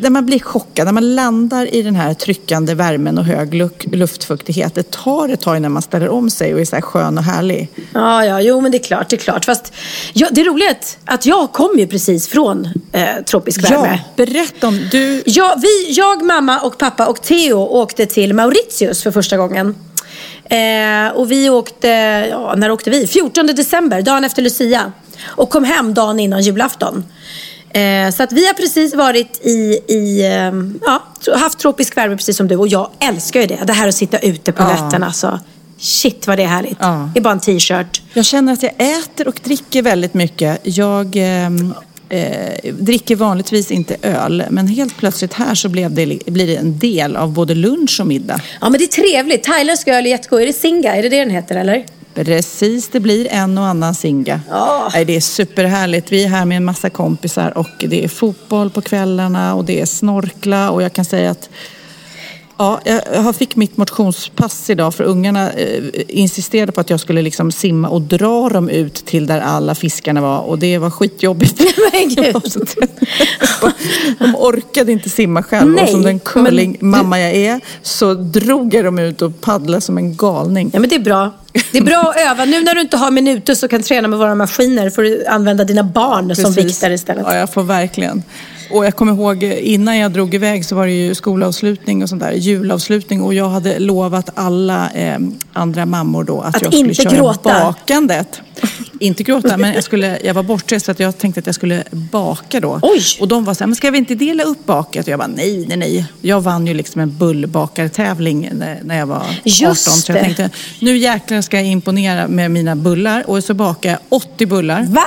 när 0.00 0.10
man 0.10 0.26
blir 0.26 0.38
chockad, 0.40 0.84
när 0.86 0.92
man 0.92 1.14
landar 1.14 1.74
i 1.74 1.82
den 1.82 1.94
här 1.96 2.14
tryckande 2.14 2.74
värmen 2.74 3.18
och 3.18 3.24
hög 3.24 3.54
luftfuktighet. 3.92 4.74
Det 4.74 4.90
tar 4.90 5.28
ett 5.28 5.40
tag 5.40 5.56
innan 5.56 5.72
man 5.72 5.82
ställer 5.82 6.08
om 6.08 6.30
sig 6.30 6.54
och 6.54 6.60
är 6.60 6.64
så 6.64 6.76
här 6.76 6.82
skön 6.82 7.18
och 7.18 7.24
härlig. 7.24 7.68
Ja, 7.92 8.24
ja, 8.24 8.40
jo 8.40 8.60
men 8.60 8.72
det 8.72 8.78
är 8.78 8.82
klart, 8.82 9.08
det 9.08 9.16
är 9.16 9.20
klart. 9.20 9.44
Fast 9.44 9.72
ja, 10.12 10.28
det 10.30 10.40
är 10.40 10.70
att- 10.70 10.98
att 11.04 11.26
jag 11.26 11.52
kom 11.52 11.78
ju 11.78 11.86
precis 11.86 12.28
från 12.28 12.68
eh, 12.92 13.06
tropisk 13.26 13.70
värme. 13.70 14.00
Ja, 14.16 14.24
berätta 14.24 14.68
om 14.68 14.88
du... 14.90 15.22
Ja, 15.26 15.56
vi, 15.62 15.92
jag, 15.92 16.22
mamma 16.24 16.60
och 16.60 16.78
pappa 16.78 17.06
och 17.06 17.22
Theo 17.22 17.54
åkte 17.58 18.06
till 18.06 18.32
Mauritius 18.34 19.02
för 19.02 19.10
första 19.10 19.36
gången. 19.36 19.74
Eh, 20.50 21.08
och 21.14 21.30
vi 21.30 21.50
åkte, 21.50 21.88
ja, 22.30 22.54
när 22.56 22.70
åkte 22.70 22.90
vi? 22.90 23.06
14 23.06 23.46
december, 23.46 24.02
dagen 24.02 24.24
efter 24.24 24.42
Lucia. 24.42 24.92
Och 25.24 25.50
kom 25.50 25.64
hem 25.64 25.94
dagen 25.94 26.20
innan 26.20 26.42
julafton. 26.42 27.04
Eh, 27.70 28.10
så 28.10 28.22
att 28.22 28.32
vi 28.32 28.46
har 28.46 28.54
precis 28.54 28.94
varit 28.94 29.40
i, 29.46 29.80
i 29.88 30.20
eh, 30.24 30.52
ja, 30.86 31.02
haft 31.36 31.58
tropisk 31.58 31.96
värme 31.96 32.16
precis 32.16 32.36
som 32.36 32.48
du. 32.48 32.56
Och 32.56 32.68
jag 32.68 32.90
älskar 33.00 33.40
ju 33.40 33.46
det. 33.46 33.58
Det 33.66 33.72
här 33.72 33.88
att 33.88 33.94
sitta 33.94 34.18
ute 34.18 34.52
på 34.52 34.62
Ja. 34.62 34.68
nätterna. 34.84 35.06
Alltså. 35.06 35.40
Shit 35.78 36.26
vad 36.26 36.38
det 36.38 36.42
är 36.42 36.46
härligt. 36.46 36.78
Ja. 36.80 37.10
Det 37.14 37.20
är 37.20 37.22
bara 37.22 37.32
en 37.32 37.40
t-shirt. 37.40 38.02
Jag 38.12 38.24
känner 38.24 38.52
att 38.52 38.62
jag 38.62 38.72
äter 38.78 39.28
och 39.28 39.40
dricker 39.44 39.82
väldigt 39.82 40.14
mycket. 40.14 40.60
Jag 40.62 41.16
ehm, 41.16 41.74
eh, 42.08 42.72
dricker 42.74 43.16
vanligtvis 43.16 43.70
inte 43.70 43.96
öl, 44.02 44.44
men 44.50 44.66
helt 44.68 44.96
plötsligt 44.96 45.32
här 45.32 45.54
så 45.54 45.68
blev 45.68 45.94
det, 45.94 46.18
blir 46.26 46.46
det 46.46 46.56
en 46.56 46.78
del 46.78 47.16
av 47.16 47.32
både 47.32 47.54
lunch 47.54 48.00
och 48.00 48.06
middag. 48.06 48.40
Ja 48.60 48.70
men 48.70 48.78
det 48.78 48.84
är 48.84 49.02
trevligt. 49.02 49.44
Thailändsk 49.44 49.88
öl 49.88 50.06
är 50.06 50.10
jättegod. 50.10 50.42
Är 50.42 50.46
det 50.46 50.52
Singa? 50.52 50.96
Är 50.96 51.02
det 51.02 51.08
det 51.08 51.18
den 51.18 51.30
heter 51.30 51.56
eller? 51.56 51.84
Precis, 52.14 52.88
det 52.88 53.00
blir 53.00 53.28
en 53.30 53.58
och 53.58 53.64
annan 53.64 53.94
singa. 53.94 54.40
Nej, 54.94 55.04
Det 55.04 55.16
är 55.16 55.20
superhärligt. 55.20 56.12
Vi 56.12 56.24
är 56.24 56.28
här 56.28 56.44
med 56.44 56.56
en 56.56 56.64
massa 56.64 56.90
kompisar 56.90 57.58
och 57.58 57.68
det 57.78 58.04
är 58.04 58.08
fotboll 58.08 58.70
på 58.70 58.80
kvällarna 58.80 59.54
och 59.54 59.64
det 59.64 59.80
är 59.80 59.86
snorkla 59.86 60.70
och 60.70 60.82
jag 60.82 60.92
kan 60.92 61.04
säga 61.04 61.30
att 61.30 61.50
Ja, 62.56 62.80
jag 63.12 63.36
fick 63.36 63.56
mitt 63.56 63.76
motionspass 63.76 64.70
idag 64.70 64.94
för 64.94 65.04
ungarna 65.04 65.52
eh, 65.52 65.82
insisterade 66.08 66.72
på 66.72 66.80
att 66.80 66.90
jag 66.90 67.00
skulle 67.00 67.22
liksom 67.22 67.52
simma 67.52 67.88
och 67.88 68.02
dra 68.02 68.48
dem 68.48 68.68
ut 68.68 68.94
till 68.94 69.26
där 69.26 69.40
alla 69.40 69.74
fiskarna 69.74 70.20
var 70.20 70.38
och 70.38 70.58
det 70.58 70.78
var 70.78 70.90
skitjobbigt. 70.90 71.58
De 74.18 74.36
orkade 74.36 74.92
inte 74.92 75.10
simma 75.10 75.42
själv 75.42 75.78
och 75.78 75.88
som 75.88 76.02
den 76.02 76.18
curling-mamma 76.18 77.20
jag 77.20 77.34
är 77.34 77.60
så 77.82 78.14
drog 78.14 78.74
jag 78.74 78.84
dem 78.84 78.98
ut 78.98 79.22
och 79.22 79.40
paddlade 79.40 79.80
som 79.80 79.98
en 79.98 80.16
galning. 80.16 80.70
Ja 80.74 80.80
men 80.80 80.88
det 80.88 80.96
är 80.96 81.00
bra. 81.00 81.30
Det 81.72 81.78
är 81.78 81.82
bra 81.82 82.12
att 82.16 82.30
öva. 82.30 82.44
Nu 82.44 82.62
när 82.62 82.74
du 82.74 82.80
inte 82.80 82.96
har 82.96 83.10
minuter 83.10 83.54
så 83.54 83.68
kan 83.68 83.82
träna 83.82 84.08
med 84.08 84.18
våra 84.18 84.34
maskiner 84.34 84.90
får 84.90 85.02
du 85.02 85.26
använda 85.26 85.64
dina 85.64 85.82
barn 85.82 86.36
som 86.36 86.44
Precis. 86.44 86.64
viktare 86.64 86.94
istället. 86.94 87.24
Ja, 87.28 87.36
jag 87.36 87.52
får 87.52 87.62
verkligen. 87.62 88.22
Och 88.70 88.84
jag 88.84 88.96
kommer 88.96 89.12
ihåg 89.12 89.42
innan 89.42 89.98
jag 89.98 90.12
drog 90.12 90.34
iväg 90.34 90.64
så 90.64 90.76
var 90.76 90.86
det 90.86 90.92
ju 90.92 91.14
skolavslutning 91.14 92.02
och 92.02 92.08
sånt 92.08 92.22
där, 92.22 92.32
julavslutning 92.32 93.22
och 93.22 93.34
jag 93.34 93.48
hade 93.48 93.78
lovat 93.78 94.30
alla 94.34 94.90
eh, 94.90 95.18
andra 95.52 95.86
mammor 95.86 96.24
då 96.24 96.40
att, 96.40 96.56
Att 96.56 96.62
jag 96.62 96.72
skulle 96.72 96.88
inte 96.88 97.02
köra 97.02 97.14
gråta. 97.16 97.64
bakandet. 97.64 98.40
inte 99.00 99.22
gråta, 99.22 99.56
men 99.56 99.74
jag, 99.74 99.84
skulle, 99.84 100.18
jag 100.24 100.34
var 100.34 100.42
bortrest 100.42 100.86
så 100.86 100.92
att 100.92 101.00
jag 101.00 101.18
tänkte 101.18 101.40
att 101.40 101.46
jag 101.46 101.54
skulle 101.54 101.84
baka 101.90 102.60
då. 102.60 102.78
Oj. 102.82 103.02
Och 103.20 103.28
de 103.28 103.44
var 103.44 103.54
så 103.54 103.60
här, 103.60 103.66
men 103.66 103.76
ska 103.76 103.90
vi 103.90 103.98
inte 103.98 104.14
dela 104.14 104.42
upp 104.42 104.66
baket? 104.66 105.06
Och 105.06 105.12
jag 105.12 105.18
bara, 105.18 105.28
nej, 105.28 105.64
nej, 105.68 105.76
nej. 105.76 106.06
Jag 106.20 106.40
vann 106.40 106.66
ju 106.66 106.74
liksom 106.74 107.00
en 107.00 107.18
bullbakartävling 107.18 108.50
när, 108.82 108.98
jag 108.98 109.06
var 109.06 109.16
18. 109.16 109.34
Just 109.44 109.84
så 109.84 110.12
jag 110.12 110.20
tänkte, 110.20 110.50
nu 110.80 110.96
jäklar 110.96 111.40
ska 111.40 111.56
jag 111.56 111.66
imponera 111.66 112.28
med 112.28 112.50
mina 112.50 112.76
bullar. 112.76 113.30
Och 113.30 113.44
så 113.44 113.54
bakade 113.54 113.88
jag 113.88 113.98
80 114.08 114.46
bullar. 114.46 114.86
Va? 114.88 115.02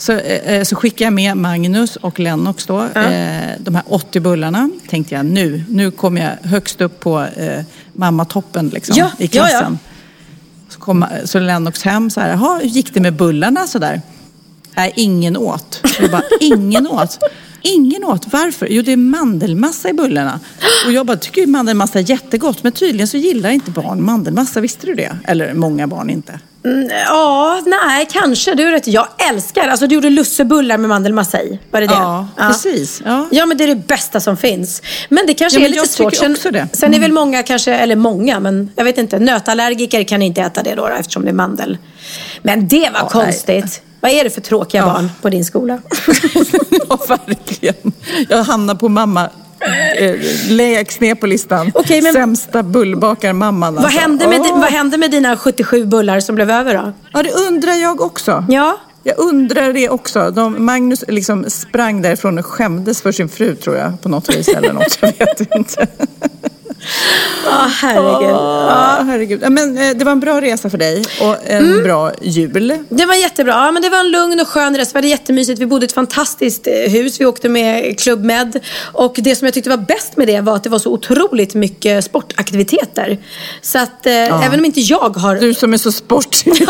Så, 0.00 0.12
eh, 0.12 0.62
så 0.62 0.76
skickade 0.76 1.04
jag 1.04 1.12
med 1.12 1.36
Magnus 1.36 1.96
och 1.96 2.20
Lennox 2.20 2.66
då, 2.66 2.82
eh, 2.82 3.50
de 3.58 3.74
här 3.74 3.82
80 3.86 4.20
bullarna. 4.20 4.70
Tänkte 4.88 5.14
jag 5.14 5.26
nu, 5.26 5.64
nu 5.68 5.90
kommer 5.90 6.20
jag 6.20 6.50
högst 6.50 6.80
upp 6.80 7.00
på 7.00 7.20
eh, 7.20 7.62
mammatoppen 7.92 8.68
liksom, 8.68 8.96
Ja, 8.98 9.10
i 9.18 9.24
ja, 9.24 9.28
klassen. 9.28 9.78
Så, 10.68 10.80
kom, 10.80 11.06
så 11.24 11.38
Lennox 11.38 11.82
hem 11.82 12.10
så 12.10 12.20
här, 12.20 12.30
jaha, 12.30 12.58
hur 12.58 12.68
gick 12.68 12.94
det 12.94 13.00
med 13.00 13.14
bullarna 13.14 13.66
så 13.66 13.78
där? 13.78 14.00
Nej, 14.74 14.92
ingen 14.96 15.36
åt. 15.36 15.80
Jag 16.00 16.10
bara, 16.10 16.22
ingen 16.40 16.86
åt. 16.86 17.18
Ingen 17.62 18.04
åt. 18.04 18.32
Varför? 18.32 18.68
Jo, 18.70 18.82
det 18.82 18.92
är 18.92 18.96
mandelmassa 18.96 19.88
i 19.88 19.92
bullarna. 19.92 20.40
Och 20.86 20.92
jag 20.92 21.06
bara, 21.06 21.16
tycker 21.16 21.46
mandelmassa 21.46 21.98
är 21.98 22.10
jättegott. 22.10 22.62
Men 22.62 22.72
tydligen 22.72 23.08
så 23.08 23.16
gillar 23.16 23.50
inte 23.50 23.70
barn 23.70 24.04
mandelmassa. 24.04 24.60
Visste 24.60 24.86
du 24.86 24.94
det? 24.94 25.16
Eller 25.24 25.54
många 25.54 25.86
barn 25.86 26.10
inte. 26.10 26.40
Ja, 27.06 27.62
nej, 27.66 28.08
kanske. 28.10 28.54
Du 28.54 28.64
har 28.64 28.72
rätt. 28.72 28.86
Jag 28.86 29.08
älskar, 29.30 29.68
alltså 29.68 29.86
du 29.86 29.94
gjorde 29.94 30.10
lussebullar 30.10 30.78
med 30.78 30.88
mandelmassa 30.88 31.42
i. 31.42 31.58
Var 31.70 31.80
det 31.80 31.86
det? 31.86 31.92
Ja, 31.94 32.28
precis. 32.36 33.02
Ja. 33.04 33.26
Ja, 33.30 33.46
men 33.46 33.56
det 33.56 33.64
är 33.64 33.68
det 33.68 33.86
bästa 33.86 34.20
som 34.20 34.36
finns. 34.36 34.82
Men 35.08 35.26
det 35.26 35.34
kanske 35.34 35.60
Ja, 35.60 35.66
är 35.66 35.70
lite 35.70 35.88
svårt. 35.88 36.14
Sen, 36.16 36.36
det. 36.52 36.68
sen 36.72 36.94
är 36.94 36.98
väl 37.00 37.12
många 37.12 37.42
kanske, 37.42 37.74
eller 37.74 37.96
många, 37.96 38.40
men 38.40 38.70
jag 38.76 38.84
vet 38.84 38.98
inte. 38.98 39.18
Nötallergiker 39.18 40.04
kan 40.04 40.22
inte 40.22 40.40
äta 40.40 40.62
det 40.62 40.74
då, 40.74 40.88
då 40.88 40.94
eftersom 40.94 41.22
det 41.22 41.28
är 41.28 41.32
mandel. 41.32 41.78
Men 42.42 42.68
det 42.68 42.90
var 42.92 43.08
konstigt. 43.08 43.82
Vad 44.00 44.10
är 44.10 44.24
det 44.24 44.30
för 44.30 44.40
tråkiga 44.40 44.84
barn 44.84 45.10
på 45.22 45.28
din 45.30 45.44
skola? 45.44 45.78
ja, 46.88 46.98
verkligen. 47.08 47.92
Jag 48.28 48.42
hamnar 48.44 48.74
på 48.74 48.88
mamma 48.88 49.28
eh, 49.96 50.14
lägst 50.48 51.00
ner 51.00 51.14
på 51.14 51.26
listan. 51.26 51.70
Okej, 51.74 52.02
men- 52.02 52.12
Sämsta 52.12 52.62
bullbakarmamman. 52.62 53.74
vad, 53.74 53.84
alltså. 53.84 54.00
hände 54.00 54.28
med, 54.28 54.40
Åh. 54.40 54.60
vad 54.60 54.70
hände 54.70 54.96
med 54.98 55.10
dina 55.10 55.36
77 55.36 55.84
bullar 55.84 56.20
som 56.20 56.34
blev 56.34 56.50
över 56.50 56.74
då? 56.74 56.92
Ja, 57.12 57.22
det 57.22 57.30
undrar 57.32 57.72
jag 57.72 58.00
också. 58.00 58.44
Ja. 58.48 58.76
Jag 59.02 59.18
undrar 59.18 59.72
det 59.72 59.88
också. 59.88 60.30
De, 60.30 60.64
Magnus 60.64 61.04
liksom 61.08 61.44
sprang 61.50 62.02
därifrån 62.02 62.38
och 62.38 62.46
skämdes 62.46 63.02
för 63.02 63.12
sin 63.12 63.28
fru 63.28 63.54
tror 63.54 63.76
jag 63.76 64.02
på 64.02 64.08
något 64.08 64.34
vis 64.36 64.48
eller 64.48 64.72
något. 64.72 64.98
Jag 65.00 65.26
vet 65.26 65.54
inte. 65.56 65.86
Ja, 67.46 67.70
herregud. 67.80 68.30
Ja, 68.30 68.98
herregud. 69.06 69.40
Ja, 69.42 69.50
Men 69.50 69.78
eh, 69.78 69.90
det 69.96 70.04
var 70.04 70.12
en 70.12 70.20
bra 70.20 70.40
resa 70.40 70.70
för 70.70 70.78
dig 70.78 71.04
och 71.20 71.36
en 71.46 71.64
Mm. 71.70 71.82
bra 71.82 72.12
jul. 72.22 72.78
Det 72.88 73.06
var 73.06 73.14
jättebra. 73.14 73.52
Ja, 73.52 73.72
men 73.72 73.82
det 73.82 73.88
var 73.88 73.98
en 73.98 74.10
lugn 74.10 74.40
och 74.40 74.48
skön 74.48 74.76
resa. 74.76 74.90
Vi 74.94 74.98
hade 74.98 75.08
jättemysigt. 75.08 75.60
Vi 75.60 75.66
bodde 75.66 75.84
i 75.84 75.86
ett 75.86 75.92
fantastiskt 75.92 76.66
eh, 76.66 76.72
hus. 76.92 77.20
Vi 77.20 77.26
åkte 77.26 77.48
med 77.48 77.98
Club 78.00 78.24
Med. 78.24 78.60
Och 78.92 79.14
det 79.18 79.36
som 79.36 79.44
jag 79.46 79.54
tyckte 79.54 79.70
var 79.70 79.76
bäst 79.76 80.16
med 80.16 80.26
det 80.28 80.40
var 80.40 80.56
att 80.56 80.62
det 80.64 80.70
var 80.70 80.78
så 80.78 80.92
otroligt 80.92 81.54
mycket 81.54 82.04
sportaktiviteter. 82.04 83.18
Så 83.62 83.78
att 83.78 84.06
eh, 84.06 84.46
även 84.46 84.58
om 84.58 84.64
inte 84.64 84.80
jag 84.80 85.16
har... 85.16 85.36
Du 85.36 85.54
som 85.54 85.72
är 85.72 85.78
så 85.78 85.92
sportig. 85.92 86.66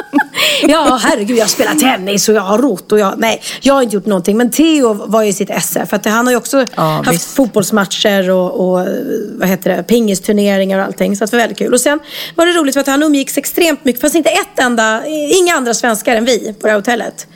ja, 0.62 1.00
herregud. 1.02 1.38
Jag 1.38 1.50
spelar 1.50 1.74
tennis 1.74 2.28
och 2.28 2.34
jag 2.34 2.42
har 2.42 2.58
rott 2.58 2.92
och 2.92 2.98
jag... 2.98 3.14
Nej, 3.18 3.42
jag 3.60 3.74
har 3.74 3.82
inte 3.82 3.96
gjort 3.96 4.06
någonting. 4.06 4.36
Men 4.36 4.50
Theo 4.50 4.94
var 4.94 5.22
ju 5.22 5.32
sitt 5.32 5.50
esse. 5.50 5.86
För 5.86 5.96
att 5.96 6.04
han 6.06 6.26
har 6.26 6.32
ju 6.32 6.36
också 6.36 6.64
Ja, 6.76 6.82
haft 6.82 7.12
visst. 7.12 7.34
fotbollsmatcher 7.36 8.30
och, 8.30 8.68
och 8.70 8.86
vad 9.48 9.58
heter 9.58 9.76
det, 9.76 9.82
pingisturneringar 9.82 10.78
och 10.78 10.84
allting. 10.84 11.16
Så 11.16 11.24
det 11.24 11.32
var 11.32 11.38
väldigt 11.38 11.58
kul. 11.58 11.72
Och 11.72 11.80
sen 11.80 12.00
var 12.34 12.46
det 12.46 12.52
roligt 12.52 12.74
för 12.74 12.80
att 12.80 12.86
han 12.86 13.02
umgicks 13.02 13.38
extremt 13.38 13.84
mycket. 13.84 14.00
Fast 14.00 14.14
inte 14.14 14.30
ett 14.30 14.58
enda, 14.58 15.06
inga 15.06 15.54
andra 15.54 15.74
svenskar 15.74 16.16
än 16.16 16.24
vi 16.24 16.54
på 16.60 16.66
det 16.66 16.72
här 16.72 16.78
hotellet. 16.78 17.26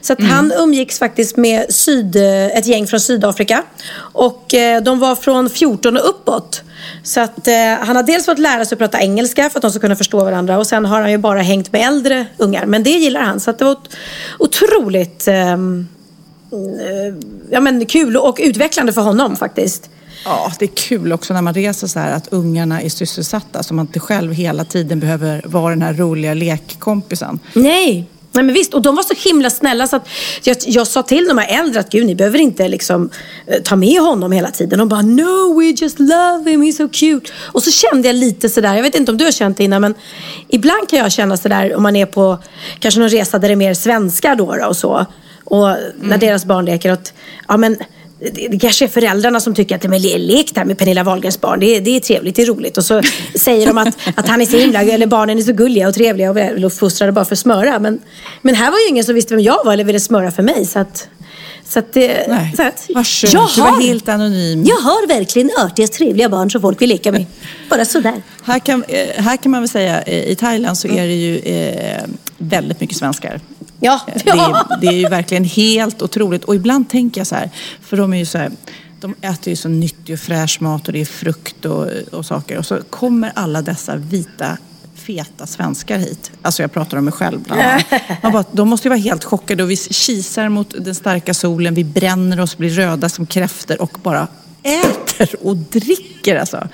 Så 0.00 0.12
att 0.12 0.22
han 0.22 0.52
umgicks 0.58 0.98
faktiskt 0.98 1.36
med 1.36 1.74
syd, 1.74 2.16
ett 2.16 2.66
gäng 2.66 2.86
från 2.86 3.00
Sydafrika. 3.00 3.62
Och 3.98 4.54
eh, 4.54 4.82
de 4.82 4.98
var 5.00 5.14
från 5.16 5.50
14 5.50 5.96
och 5.96 6.08
uppåt. 6.08 6.62
Så 7.02 7.20
att 7.20 7.48
eh, 7.48 7.54
han 7.80 7.96
har 7.96 8.02
dels 8.02 8.26
fått 8.26 8.38
lära 8.38 8.64
sig 8.64 8.74
att 8.74 8.78
prata 8.78 9.00
engelska 9.00 9.50
för 9.50 9.58
att 9.58 9.62
de 9.62 9.70
ska 9.70 9.80
kunna 9.80 9.96
förstå 9.96 10.24
varandra. 10.24 10.58
Och 10.58 10.66
sen 10.66 10.84
har 10.84 11.00
han 11.00 11.10
ju 11.10 11.18
bara 11.18 11.40
hängt 11.42 11.72
med 11.72 11.86
äldre 11.86 12.26
ungar. 12.36 12.66
Men 12.66 12.82
det 12.82 12.90
gillar 12.90 13.20
han. 13.20 13.40
Så 13.40 13.50
att 13.50 13.58
det 13.58 13.64
var 13.64 13.72
ot- 13.72 13.96
otroligt 14.38 15.28
ehm, 15.28 15.88
eh, 16.52 17.14
ja, 17.50 17.60
men 17.60 17.86
kul 17.86 18.16
och 18.16 18.38
utvecklande 18.42 18.92
för 18.92 19.00
honom 19.00 19.36
faktiskt. 19.36 19.90
Ja, 20.26 20.52
det 20.58 20.64
är 20.64 20.76
kul 20.76 21.12
också 21.12 21.34
när 21.34 21.42
man 21.42 21.54
reser 21.54 21.86
så 21.86 21.98
här 21.98 22.12
att 22.12 22.28
ungarna 22.32 22.82
är 22.82 22.88
sysselsatta 22.88 23.62
så 23.62 23.74
man 23.74 23.86
inte 23.86 24.00
själv 24.00 24.32
hela 24.32 24.64
tiden 24.64 25.00
behöver 25.00 25.42
vara 25.44 25.70
den 25.70 25.82
här 25.82 25.94
roliga 25.94 26.34
lekkompisen. 26.34 27.40
Nej. 27.52 28.06
Nej 28.32 28.44
men 28.44 28.54
visst, 28.54 28.74
och 28.74 28.82
de 28.82 28.96
var 28.96 29.02
så 29.02 29.28
himla 29.28 29.50
snälla 29.50 29.86
så 29.86 29.96
att 29.96 30.08
jag, 30.42 30.56
jag 30.66 30.86
sa 30.86 31.02
till 31.02 31.28
de 31.28 31.38
här 31.38 31.60
äldre 31.60 31.80
att 31.80 31.90
gud 31.90 32.06
ni 32.06 32.14
behöver 32.14 32.38
inte 32.38 32.68
liksom 32.68 33.10
eh, 33.46 33.62
ta 33.62 33.76
med 33.76 34.00
honom 34.00 34.32
hela 34.32 34.50
tiden. 34.50 34.78
De 34.78 34.88
bara 34.88 35.02
no 35.02 35.60
we 35.60 35.64
just 35.66 35.98
love 35.98 36.50
him, 36.50 36.62
he's 36.62 36.76
so 36.76 36.88
cute. 36.88 37.32
Och 37.36 37.62
så 37.62 37.70
kände 37.70 38.08
jag 38.08 38.14
lite 38.14 38.48
sådär, 38.48 38.74
jag 38.74 38.82
vet 38.82 38.94
inte 38.94 39.12
om 39.12 39.18
du 39.18 39.24
har 39.24 39.32
känt 39.32 39.56
det 39.56 39.64
innan 39.64 39.80
men 39.80 39.94
ibland 40.48 40.88
kan 40.88 40.98
jag 40.98 41.12
känna 41.12 41.36
sådär 41.36 41.76
om 41.76 41.82
man 41.82 41.96
är 41.96 42.06
på 42.06 42.38
kanske 42.78 43.00
någon 43.00 43.08
resa 43.08 43.38
där 43.38 43.48
det 43.48 43.54
är 43.54 43.56
mer 43.56 43.74
svenskar 43.74 44.36
då, 44.36 44.56
då 44.56 44.66
och 44.66 44.76
så. 44.76 45.06
Och 45.44 45.68
när 46.00 46.18
deras 46.18 46.44
barn 46.44 46.64
leker 46.64 46.92
att, 46.92 47.12
ja 47.48 47.56
men 47.56 47.76
det, 48.20 48.58
kanske 48.60 48.84
är 48.84 48.88
föräldrarna 48.88 49.40
som 49.40 49.54
tycker 49.54 49.74
att 49.74 49.82
det 49.82 49.88
är 49.88 50.18
lek 50.18 50.54
där 50.54 50.64
med 50.64 50.78
Pernilla 50.78 51.04
Wahlgrens 51.04 51.40
barn. 51.40 51.60
Det, 51.60 51.76
är- 51.76 51.80
det 51.80 51.96
är 51.96 52.00
trevligt, 52.00 52.36
det 52.36 52.42
är 52.42 52.46
roligt. 52.46 52.76
Och 52.78 52.84
så 52.84 53.02
säger 53.34 53.66
de 53.66 53.78
att, 53.78 53.96
att 54.14 54.28
han 54.28 54.40
är 54.40 54.46
så 54.46 54.56
himla, 54.56 54.82
eller 54.82 55.06
barnen 55.06 55.38
är 55.38 55.42
så 55.42 55.52
gulliga 55.52 55.88
och 55.88 55.94
trevliga 55.94 56.30
och 56.30 56.36
väl 56.36 56.64
uppfostrade 56.64 57.12
bara 57.12 57.24
för 57.24 57.34
att 57.34 57.38
smöra. 57.38 57.78
Men, 57.78 57.98
men 58.42 58.54
här 58.54 58.70
var 58.70 58.78
ju 58.78 58.88
ingen 58.88 59.04
som 59.04 59.14
visste 59.14 59.34
vem 59.34 59.44
jag 59.44 59.64
var 59.64 59.72
eller 59.72 59.84
ville 59.84 60.00
smöra 60.00 60.30
för 60.30 60.42
mig. 60.42 60.66
Så 60.66 60.78
att, 60.78 61.08
så 61.68 61.78
att, 61.78 61.94
Nej, 61.94 62.52
så 62.56 62.62
att, 62.62 62.86
vad 62.94 63.06
skönt. 63.06 63.32
jag 63.32 63.48
Du 63.54 63.60
var 63.60 63.68
har- 63.68 63.82
helt 63.82 64.08
anonym. 64.08 64.64
Jag 64.64 64.76
har 64.76 65.06
verkligen 65.08 65.50
örtiga, 65.60 65.86
trevliga 65.88 66.28
barn 66.28 66.50
som 66.50 66.60
folk 66.60 66.82
vill 66.82 66.88
leka 66.88 67.12
med. 67.12 67.26
Bara 67.70 67.84
sådär. 67.84 68.22
Här 68.44 68.58
kan, 68.58 68.84
eh, 68.88 69.22
här 69.24 69.36
kan 69.36 69.52
man 69.52 69.60
väl 69.62 69.68
säga, 69.68 70.02
eh, 70.02 70.30
i 70.30 70.34
Thailand 70.36 70.78
så 70.78 70.88
är 70.88 71.06
det 71.06 71.14
ju 71.14 71.38
eh, 71.38 72.02
väldigt 72.38 72.80
mycket 72.80 72.96
svenskar. 72.96 73.40
Ja. 73.80 74.00
Det 74.06 74.30
är, 74.30 74.80
det 74.80 74.86
är 74.86 74.92
ju 74.92 75.08
verkligen 75.08 75.44
helt 75.44 76.02
otroligt. 76.02 76.44
Och 76.44 76.54
ibland 76.54 76.88
tänker 76.88 77.20
jag 77.20 77.26
så 77.26 77.34
här, 77.34 77.50
för 77.80 77.96
de 77.96 78.12
är 78.12 78.16
ju 78.18 78.26
så 78.26 78.38
här, 78.38 78.50
de 79.00 79.14
äter 79.20 79.48
ju 79.48 79.56
så 79.56 79.68
nyttig 79.68 80.14
och 80.14 80.20
fräsch 80.20 80.62
mat 80.62 80.86
och 80.86 80.92
det 80.92 81.00
är 81.00 81.04
frukt 81.04 81.64
och, 81.64 81.86
och 82.12 82.26
saker. 82.26 82.58
Och 82.58 82.66
så 82.66 82.78
kommer 82.90 83.32
alla 83.34 83.62
dessa 83.62 83.96
vita 83.96 84.58
feta 84.94 85.46
svenskar 85.46 85.98
hit. 85.98 86.30
Alltså 86.42 86.62
jag 86.62 86.72
pratar 86.72 86.98
om 86.98 87.04
mig 87.04 87.12
själv 87.12 87.42
bland 87.42 87.60
annat. 87.60 87.84
Man 88.22 88.32
bara, 88.32 88.44
de 88.52 88.68
måste 88.68 88.88
ju 88.88 88.90
vara 88.90 89.00
helt 89.00 89.24
chockade 89.24 89.62
och 89.62 89.70
vi 89.70 89.76
kisar 89.76 90.48
mot 90.48 90.74
den 90.78 90.94
starka 90.94 91.34
solen, 91.34 91.74
vi 91.74 91.84
bränner 91.84 92.40
oss, 92.40 92.58
blir 92.58 92.70
röda 92.70 93.08
som 93.08 93.26
kräftor 93.26 93.82
och 93.82 93.98
bara 94.02 94.28
äter 94.62 95.36
och 95.42 95.56
dricker 95.56 96.36
alltså. 96.36 96.68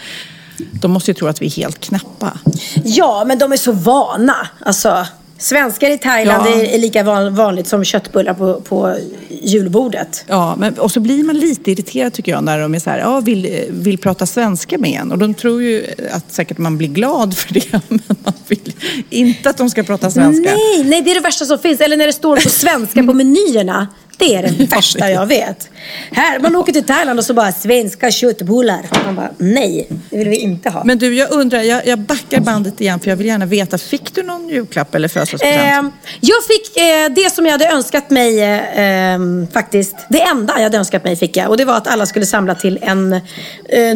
De 0.72 0.90
måste 0.90 1.10
ju 1.10 1.14
tro 1.14 1.28
att 1.28 1.42
vi 1.42 1.46
är 1.46 1.50
helt 1.50 1.80
knäppa. 1.80 2.38
Ja, 2.84 3.24
men 3.26 3.38
de 3.38 3.52
är 3.52 3.56
så 3.56 3.72
vana. 3.72 4.48
Alltså, 4.60 5.06
svenskar 5.42 5.90
i 5.90 5.98
Thailand 5.98 6.46
Ja. 6.46 6.62
är, 6.62 6.78
lika 6.78 7.02
van, 7.02 7.34
vanligt 7.34 7.66
som 7.66 7.84
köttbullar 7.84 8.34
på, 8.34 8.60
på 8.60 8.96
julbordet. 9.42 10.24
Ja, 10.28 10.56
men, 10.58 10.74
och 10.78 10.90
så 10.90 11.00
blir 11.00 11.24
man 11.24 11.38
lite 11.38 11.70
irriterad 11.70 12.12
tycker 12.12 12.32
jag 12.32 12.44
när 12.44 12.58
de 12.58 12.74
är 12.74 12.78
så 12.78 12.90
här, 12.90 12.98
ja, 12.98 13.20
vill, 13.20 13.64
vill 13.70 13.98
prata 13.98 14.26
svenska 14.26 14.78
med 14.78 15.00
en. 15.00 15.12
Och 15.12 15.18
de 15.18 15.34
tror 15.34 15.62
ju 15.62 15.86
att 16.12 16.32
säkert 16.32 16.58
man 16.58 16.78
blir 16.78 16.88
glad 16.88 17.36
för 17.36 17.54
det, 17.54 17.72
men 17.88 18.00
man 18.24 18.32
vill 18.48 18.72
inte 19.10 19.50
att 19.50 19.56
de 19.56 19.70
ska 19.70 19.82
prata 19.82 20.10
svenska. 20.10 20.50
Nej, 20.54 20.84
nej, 20.84 21.02
det 21.02 21.10
är 21.10 21.14
det 21.14 21.20
värsta 21.20 21.44
som 21.44 21.58
finns. 21.58 21.80
Eller 21.80 21.96
när 21.96 22.06
det 22.06 22.12
står 22.12 22.36
på 22.36 22.48
svenska 22.48 23.02
på 23.02 23.14
menyerna. 23.14 23.86
Det 24.22 24.34
är 24.34 24.42
det 24.42 24.64
värsta 24.76 25.10
jag 25.10 25.26
vet. 25.26 25.70
Här, 26.10 26.38
man 26.38 26.56
åker 26.56 26.72
till 26.72 26.84
Thailand 26.84 27.18
och 27.18 27.24
så 27.24 27.34
bara 27.34 27.52
svenska 27.52 28.10
köttbullar. 28.10 28.86
Man 29.04 29.16
bara, 29.16 29.30
nej, 29.38 29.88
det 30.10 30.18
vill 30.18 30.28
vi 30.28 30.36
inte 30.36 30.70
ha. 30.70 30.84
Men 30.84 30.98
du, 30.98 31.14
jag 31.14 31.30
undrar, 31.30 31.62
jag, 31.62 31.86
jag 31.86 31.98
backar 31.98 32.40
bandet 32.40 32.80
igen 32.80 33.00
för 33.00 33.10
jag 33.10 33.16
vill 33.16 33.26
gärna 33.26 33.46
veta, 33.46 33.78
fick 33.78 34.14
du 34.14 34.22
någon 34.22 34.48
julklapp 34.48 34.94
eller 34.94 35.08
födelsedagspresent? 35.08 35.94
Eh, 35.94 36.08
jag 36.20 36.44
fick 36.44 36.76
eh, 36.76 37.08
det 37.14 37.32
som 37.34 37.46
jag 37.46 37.52
hade 37.52 37.68
önskat 37.68 38.10
mig 38.10 38.40
eh, 38.42 39.18
faktiskt. 39.52 39.96
Det 40.08 40.22
enda 40.22 40.52
jag 40.56 40.62
hade 40.62 40.78
önskat 40.78 41.04
mig 41.04 41.16
fick 41.16 41.36
jag. 41.36 41.48
Och 41.48 41.56
det 41.56 41.64
var 41.64 41.76
att 41.76 41.86
alla 41.86 42.06
skulle 42.06 42.26
samla 42.26 42.54
till 42.54 42.78
en 42.82 43.12
eh, 43.12 43.20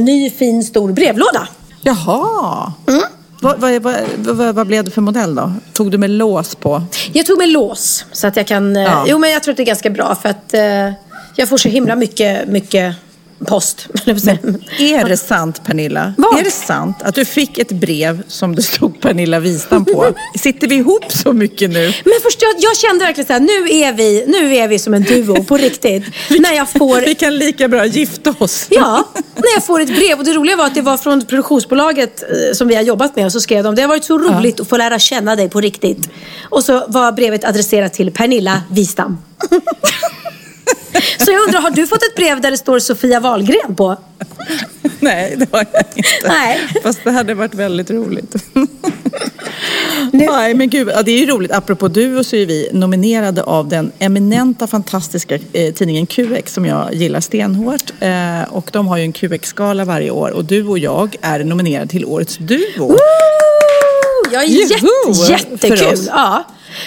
ny 0.00 0.30
fin 0.30 0.64
stor 0.64 0.92
brevlåda. 0.92 1.49
Jaha! 1.83 2.73
Mm. 2.88 3.02
Vad, 3.47 3.83
vad, 3.83 3.83
vad, 4.17 4.55
vad, 4.55 4.67
blev 4.67 4.85
det 4.85 4.91
för 4.91 5.00
modell 5.00 5.35
då? 5.35 5.53
Tog 5.73 5.91
du 5.91 5.99
med 5.99 6.11
lås 6.11 6.55
på? 6.55 6.83
Jag 7.12 7.26
tog 7.26 7.38
med 7.38 7.49
lås 7.49 8.05
så 8.12 8.26
att 8.26 8.37
jag 8.37 8.47
kan... 8.47 8.76
Eh, 8.76 8.83
Ja. 8.83 9.05
Jo 9.09 9.19
men 9.19 9.31
jag 9.31 9.43
tror 9.43 9.53
att 9.53 9.57
det 9.57 9.62
är 9.62 9.67
ganska 9.67 9.91
bra 9.91 10.15
för 10.15 10.29
att 10.29 10.55
eh, 10.55 10.93
jag 11.37 11.49
får 11.49 11.57
så 11.57 11.69
himla 11.69 11.97
mycket, 11.97 12.49
mycket 12.49 12.97
post. 13.45 13.88
säga. 14.21 14.38
Är 14.78 15.09
det 15.09 15.16
sant 15.16 15.64
Pernilla? 15.64 16.14
Vad? 16.16 16.38
Är 16.38 16.45
det 16.45 16.50
sant 16.50 16.97
att 17.02 17.14
du 17.14 17.25
fick 17.25 17.59
ett 17.59 17.73
brev 17.73 18.23
som 18.28 18.55
det 18.55 18.62
stod 18.62 19.00
Pernilla 19.00 19.40
Wistam 19.40 19.85
på? 19.85 20.14
Sitter 20.38 20.69
vi 20.69 20.75
ihop 20.75 21.12
så 21.12 21.33
mycket 21.33 21.71
nu? 21.71 21.93
Men 22.05 22.14
först, 22.23 22.43
jag, 22.43 22.55
jag 22.59 22.76
kände 22.76 23.05
verkligen 23.05 23.26
så 23.26 23.33
här, 23.33 23.40
nu 23.40 23.76
är, 23.76 23.93
vi, 23.93 24.25
nu 24.26 24.57
är 24.57 24.69
vi 24.69 24.78
som 24.78 24.95
en 24.95 25.02
duo 25.02 25.45
på 25.45 25.57
riktigt. 25.66 26.05
när 26.38 26.52
jag 26.52 26.71
får... 26.71 27.00
Vi 27.00 27.14
kan 27.14 27.37
lika 27.37 27.69
bra 27.69 27.87
gifta 27.87 28.35
oss. 28.38 28.66
Ja, 28.71 29.09
när 29.35 29.55
jag 29.55 29.64
får 29.64 29.81
ett 29.81 29.97
brev. 29.97 30.19
Och 30.19 30.25
det 30.25 30.33
roliga 30.33 30.57
var 30.57 30.66
att 30.66 30.75
det 30.75 30.83
var 30.83 30.97
från 30.97 31.25
produktionsbolaget 31.25 32.23
eh, 32.23 32.55
som 32.55 32.69
vi 32.69 32.75
har 32.75 32.83
jobbat 32.83 33.16
med. 33.16 33.26
Och 33.26 33.33
så 33.33 33.40
skrev 33.40 33.64
de, 33.64 33.75
det 33.75 33.83
har 33.83 33.88
varit 33.88 34.05
så 34.05 34.19
roligt 34.19 34.61
att 34.61 34.69
få 34.69 34.76
lära 34.76 34.99
känna 34.99 35.37
dig 35.37 35.50
på 35.50 35.61
riktigt. 35.61 36.09
Och 36.50 36.64
så 36.64 36.85
var 36.88 37.12
brevet 37.12 37.45
adresserat 37.45 37.93
till 37.93 38.11
Pernilla 38.12 38.62
Wistam. 38.71 39.19
Så 41.19 41.33
jag 41.33 41.43
undrar, 41.43 41.61
har 41.61 41.71
du 41.71 41.87
fått 41.87 42.03
ett 42.03 42.15
brev 42.15 42.41
där 42.41 42.51
det 42.51 42.57
står 42.57 42.79
Sofia 42.79 43.21
Wahlgren 43.21 43.75
på? 43.77 43.97
Nej, 45.01 45.37
det 45.37 45.53
har 45.53 45.67
jag 45.73 45.83
inte. 45.97 46.29
Nej. 46.29 46.61
Fast 46.83 47.05
det 47.05 47.11
hade 47.11 47.35
varit 47.35 47.55
väldigt 47.55 47.91
roligt. 47.91 48.35
Nej, 50.13 50.55
men 50.55 50.71
gud, 50.71 50.89
ja, 50.95 51.03
det 51.03 51.11
är 51.11 51.19
ju 51.19 51.27
roligt. 51.27 51.53
Apropå 51.53 51.89
Duo 51.89 52.25
så 52.25 52.37
är 52.37 52.47
vi 52.47 52.69
nominerade 52.73 53.43
av 53.43 53.69
den 53.69 53.93
eminenta, 53.99 54.67
fantastiska 54.67 55.39
eh, 55.53 55.75
tidningen 55.75 56.07
QX 56.07 56.55
som 56.55 56.67
jag 56.67 56.95
gillar 56.95 57.21
stenhårt. 57.21 57.93
Eh, 58.01 58.43
och 58.51 58.71
de 58.73 58.87
har 58.87 58.97
ju 58.97 59.03
en 59.03 59.13
QX-skala 59.13 59.85
varje 59.85 60.11
år 60.11 60.31
och 60.31 60.45
du 60.45 60.67
och 60.67 60.79
jag 60.79 61.17
är 61.21 61.45
nominerade 61.45 61.89
till 61.89 62.05
Årets 62.05 62.37
Duo. 62.37 62.89
Woo! 62.89 62.97
Ja, 64.33 64.43
jätte, 64.43 64.75
Juhu! 64.75 65.15
För 65.15 65.33
jättekul. 65.33 66.07
Ja. 66.09 66.45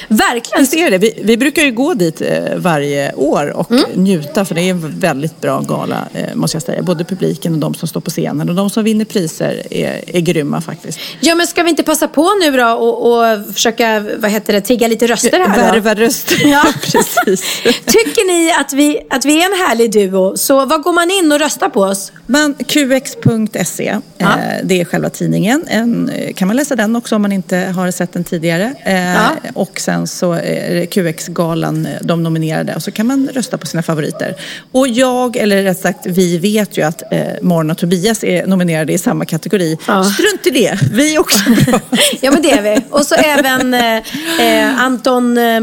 Verkligen. 0.07 0.59
Visst 0.61 0.73
är 0.73 0.91
det? 0.91 0.97
Vi, 0.97 1.19
vi 1.23 1.37
brukar 1.37 1.61
ju 1.61 1.71
gå 1.71 1.93
dit 1.93 2.21
eh, 2.21 2.27
varje 2.55 3.13
år 3.13 3.49
och 3.57 3.71
Mm. 3.71 3.83
njuta 3.93 4.45
för 4.45 4.55
det 4.55 4.61
är 4.61 4.69
en 4.69 4.99
väldigt 4.99 5.41
bra 5.41 5.59
gala 5.61 6.07
eh, 6.13 6.35
måste 6.35 6.55
jag 6.55 6.63
säga. 6.63 6.81
Både 6.81 7.03
publiken 7.03 7.53
och 7.53 7.59
de 7.59 7.73
som 7.73 7.87
står 7.87 8.01
på 8.01 8.09
scenen 8.09 8.49
och 8.49 8.55
de 8.55 8.69
som 8.69 8.83
vinner 8.83 9.05
priser 9.05 9.63
är, 9.71 10.01
är 10.15 10.19
grymma 10.19 10.61
faktiskt. 10.61 10.99
Ja, 11.19 11.35
men 11.35 11.47
ska 11.47 11.63
vi 11.63 11.69
inte 11.69 11.83
passa 11.83 12.07
på 12.07 12.29
nu 12.41 12.51
då 12.57 12.65
och, 12.69 13.11
och 13.11 13.53
försöka, 13.53 14.05
vad 14.17 14.31
heter 14.31 14.53
det, 14.53 14.61
tigga 14.61 14.87
lite 14.87 15.07
röster 15.07 15.39
här 15.39 15.55
då? 15.55 15.61
Värva 15.73 15.93
röster. 15.95 16.35
Ja. 16.49 16.63
precis. 16.81 17.61
Tycker 17.85 18.27
ni 18.27 18.51
att 18.59 18.73
vi, 18.73 18.99
att 19.09 19.25
vi 19.25 19.41
är 19.41 19.45
en 19.45 19.67
härlig 19.67 19.91
duo, 19.91 20.37
så 20.37 20.65
vad 20.65 20.81
går 20.83 20.93
man 20.93 21.11
in 21.11 21.31
och 21.31 21.39
röstar 21.39 21.69
på 21.69 21.81
oss? 21.81 22.11
Men 22.25 22.53
qx.se, 22.53 23.97
Ja. 24.17 24.27
eh, 24.27 24.33
det 24.63 24.81
är 24.81 24.85
själva 24.85 25.09
tidningen. 25.09 25.63
En, 25.67 26.11
kan 26.35 26.47
man 26.47 26.57
läsa 26.57 26.75
den 26.75 26.95
också 26.95 27.15
om 27.15 27.21
man 27.21 27.31
inte 27.31 27.57
har 27.57 27.91
sett 27.91 28.13
den 28.13 28.23
tidigare. 28.23 28.73
Ja. 28.85 29.29
Och 29.53 29.78
sen 29.79 30.07
så 30.07 30.31
är 30.33 30.75
det 30.75 30.85
QX-galan, 30.85 31.85
eh, 31.85 31.91
de 32.01 32.23
nominerade. 32.23 32.75
Och 32.75 32.83
så 32.83 32.91
kan 32.91 33.07
man 33.07 33.29
rösta 33.33 33.57
på 33.57 33.65
sina 33.67 33.83
favoriter. 33.83 34.35
Och 34.71 34.87
jag, 34.87 35.37
eller 35.37 35.63
rätt 35.63 35.79
sagt 35.79 36.05
vi 36.05 36.37
vet 36.37 36.77
ju 36.77 36.81
att 36.81 37.13
eh, 37.13 37.19
Morgon 37.41 37.71
och 37.71 37.77
Tobias 37.77 38.23
är 38.23 38.47
nominerade 38.47 38.93
i 38.93 38.97
samma 38.97 39.25
kategori. 39.25 39.77
Ja. 39.87 40.03
Strunt 40.03 40.47
i 40.47 40.49
det, 40.49 40.79
vi 40.93 41.15
är 41.15 41.19
också 41.19 41.39
bra. 41.65 41.79
Ja, 42.21 42.31
men 42.31 42.41
det 42.41 42.51
är 42.51 42.61
vi. 42.61 42.81
Och 42.89 43.05
så 43.05 43.15
även 43.15 43.73
eh, 43.73 43.95
eh, 44.41 44.81
Anton 44.81 45.37
eh, 45.37 45.59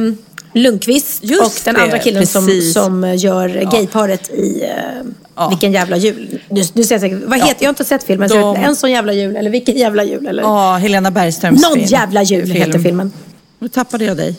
Lundqvist 0.55 1.25
Just 1.25 1.43
och 1.43 1.53
den 1.65 1.75
det, 1.75 1.83
andra 1.83 1.99
killen 1.99 2.27
som, 2.27 2.47
precis. 2.47 2.73
som 2.75 3.15
gör 3.17 3.49
gayparet 3.73 4.31
i 4.31 4.63
eh, 4.63 5.49
Vilken 5.49 5.73
jävla 5.73 5.97
jul. 5.97 6.41
Du, 6.51 6.63
du 6.75 6.85
ser 6.85 6.99
säkert, 6.99 7.19
vad 7.27 7.39
heter, 7.39 7.57
jag 7.59 7.67
har 7.67 7.73
inte 7.73 7.85
sett 7.85 8.05
filmen, 8.05 8.29
så 8.29 8.35
De- 8.35 8.49
inte, 8.49 8.61
En 8.61 8.77
sån 8.77 8.91
jävla 8.91 9.13
jul 9.13 9.37
eller 9.37 9.51
Vilken 9.51 9.77
jävla 9.77 10.05
jul 10.05 10.27
eller? 10.27 10.43
Ja, 10.43 10.77
Helena 10.77 11.11
Bergströms 11.11 11.63
Någon 11.63 11.75
film. 11.75 11.87
jävla 11.87 12.23
jul 12.23 12.47
Film. 12.47 12.57
heter 12.57 12.79
filmen. 12.79 13.13
Nu 13.59 13.69
tappade 13.69 14.05
jag 14.05 14.17
dig. 14.17 14.37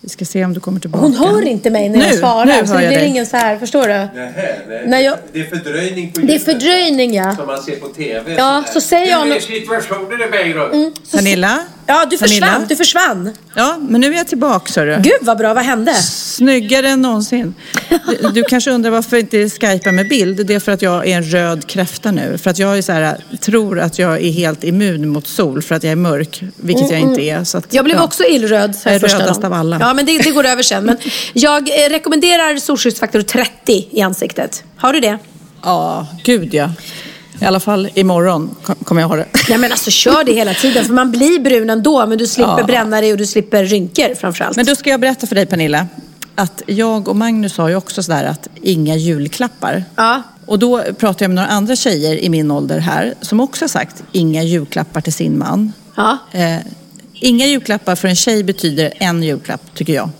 Vi 0.00 0.08
ska 0.08 0.24
se 0.24 0.44
om 0.44 0.52
du 0.54 0.60
kommer 0.60 0.80
tillbaka. 0.80 1.02
Hon 1.04 1.14
hör 1.14 1.42
inte 1.48 1.70
mig 1.70 1.88
när 1.88 1.98
jag 2.00 2.10
Nu, 2.10 2.16
svarar. 2.16 2.46
nu 2.46 2.66
så 2.66 2.72
hör 2.72 2.78
det 2.78 2.84
jag 2.84 2.90
blir 2.90 2.98
dig. 2.98 3.08
ingen 3.08 3.26
så 3.26 3.36
här, 3.36 3.58
förstår 3.58 3.82
du? 3.82 3.88
Nähä, 3.88 4.56
nej. 4.68 4.82
När 4.86 4.98
jag- 5.00 5.18
Det 5.32 5.40
är 5.40 5.44
fördröjning 5.44 6.12
på 6.12 6.20
Det 6.20 6.26
är 6.26 6.28
ljudet 6.28 6.44
fördröjning 6.44 7.14
ja. 7.14 7.36
Som 7.36 7.46
man 7.46 7.62
ser 7.62 7.76
på 7.76 7.86
TV. 7.88 8.34
Ja, 8.38 8.62
sådär. 8.66 8.72
så 8.72 8.80
säger 8.80 9.10
jag 9.10 9.24
Hur 9.24 9.36
är 9.36 9.40
situationen 9.40 10.20
i 10.20 10.30
Beirut? 10.30 11.10
Pernilla? 11.12 11.58
Ja, 11.86 12.06
du 12.10 12.18
Pernilla? 12.18 12.46
försvann. 12.46 12.66
Du 12.68 12.76
försvann. 12.76 13.32
Ja, 13.54 13.76
men 13.88 14.00
nu 14.00 14.12
är 14.12 14.16
jag 14.16 14.26
tillbaka, 14.26 14.72
så 14.72 14.80
du. 14.84 14.96
Gud 15.02 15.12
vad 15.20 15.38
bra, 15.38 15.54
vad 15.54 15.64
hände? 15.64 15.94
Snyggare 15.94 16.88
än 16.88 17.02
någonsin. 17.02 17.54
Du, 18.22 18.28
du 18.34 18.42
kanske 18.42 18.70
undrar 18.70 18.90
varför 18.90 19.16
jag 19.16 19.22
inte 19.22 19.50
skypar 19.50 19.92
med 19.92 20.08
bild. 20.08 20.46
Det 20.46 20.54
är 20.54 20.60
för 20.60 20.72
att 20.72 20.82
jag 20.82 21.06
är 21.08 21.16
en 21.16 21.22
röd 21.24 21.66
kräfta 21.66 22.10
nu. 22.10 22.38
För 22.38 22.50
att 22.50 22.58
jag 22.58 22.78
är 22.78 22.82
så 22.82 22.92
här, 22.92 23.16
tror 23.40 23.80
att 23.80 23.98
jag 23.98 24.22
är 24.24 24.30
helt 24.32 24.64
immun 24.64 25.08
mot 25.08 25.26
sol 25.26 25.62
för 25.62 25.74
att 25.74 25.82
jag 25.84 25.92
är 25.92 25.96
mörk, 25.96 26.42
vilket 26.56 26.90
jag 26.90 27.00
inte 27.00 27.22
är. 27.22 27.44
Så 27.44 27.58
att, 27.58 27.74
Jag 27.74 27.84
blev 27.84 27.96
ja. 27.96 28.04
också 28.04 28.24
illröd. 28.24 28.76
så 28.76 28.88
här 28.88 29.00
Jag 29.00 29.10
är 29.12 29.18
rödast 29.18 29.44
av 29.44 29.52
alla. 29.52 29.76
Ja, 29.80 29.85
men 29.94 30.06
det, 30.06 30.18
det 30.18 30.30
går 30.30 30.44
över 30.46 30.62
sen. 30.62 30.84
Men 30.84 30.96
jag 31.32 31.68
eh, 31.68 31.90
rekommenderar 31.90 32.56
solskyddsfaktor 32.56 33.22
30 33.22 33.88
i 33.90 34.00
ansiktet. 34.02 34.64
Har 34.76 34.92
du 34.92 35.00
det? 35.00 35.18
Ja, 35.62 36.06
gud 36.24 36.54
ja. 36.54 36.70
I 37.40 37.44
alla 37.44 37.60
fall 37.60 37.88
imorgon 37.94 38.56
kom- 38.62 38.74
kommer 38.74 39.00
jag 39.00 39.08
ha 39.08 39.16
det. 39.16 39.26
Nej 39.48 39.58
men 39.58 39.72
alltså 39.72 39.90
kör 39.90 40.24
det 40.24 40.32
hela 40.32 40.54
tiden. 40.54 40.84
För 40.84 40.92
man 40.92 41.10
blir 41.10 41.38
brun 41.40 41.70
ändå. 41.70 42.06
Men 42.06 42.18
du 42.18 42.26
slipper 42.26 42.58
Ja. 42.58 42.64
bränna 42.64 43.00
dig 43.00 43.12
och 43.12 43.18
du 43.18 43.26
slipper 43.26 43.64
rynkor 43.64 44.14
framförallt. 44.14 44.56
Men 44.56 44.66
då 44.66 44.76
ska 44.76 44.90
jag 44.90 45.00
berätta 45.00 45.26
för 45.26 45.34
dig 45.34 45.46
Pernilla. 45.46 45.86
Att 46.34 46.62
jag 46.66 47.08
och 47.08 47.16
Magnus 47.16 47.54
sa 47.54 47.68
ju 47.68 47.76
också 47.76 48.02
sådär 48.02 48.24
att 48.24 48.48
inga 48.62 48.96
julklappar. 48.96 49.84
Ja. 49.96 50.22
Och 50.46 50.58
då 50.58 50.82
pratar 50.98 51.24
jag 51.24 51.28
med 51.30 51.34
några 51.34 51.48
andra 51.48 51.76
tjejer 51.76 52.16
i 52.24 52.28
min 52.28 52.50
ålder 52.50 52.78
här 52.78 53.14
som 53.20 53.40
också 53.40 53.64
har 53.64 53.68
sagt 53.68 54.02
inga 54.12 54.42
julklappar 54.42 55.00
till 55.00 55.12
sin 55.12 55.38
man. 55.38 55.72
Ja. 55.96 56.18
Eh, 56.32 56.56
inga 57.20 57.46
julklappar 57.46 57.96
för 57.96 58.08
en 58.08 58.16
tjej 58.16 58.44
betyder 58.44 58.92
en 58.96 59.22
julklapp, 59.22 59.74
tycker 59.74 59.92
jag. 59.92 60.10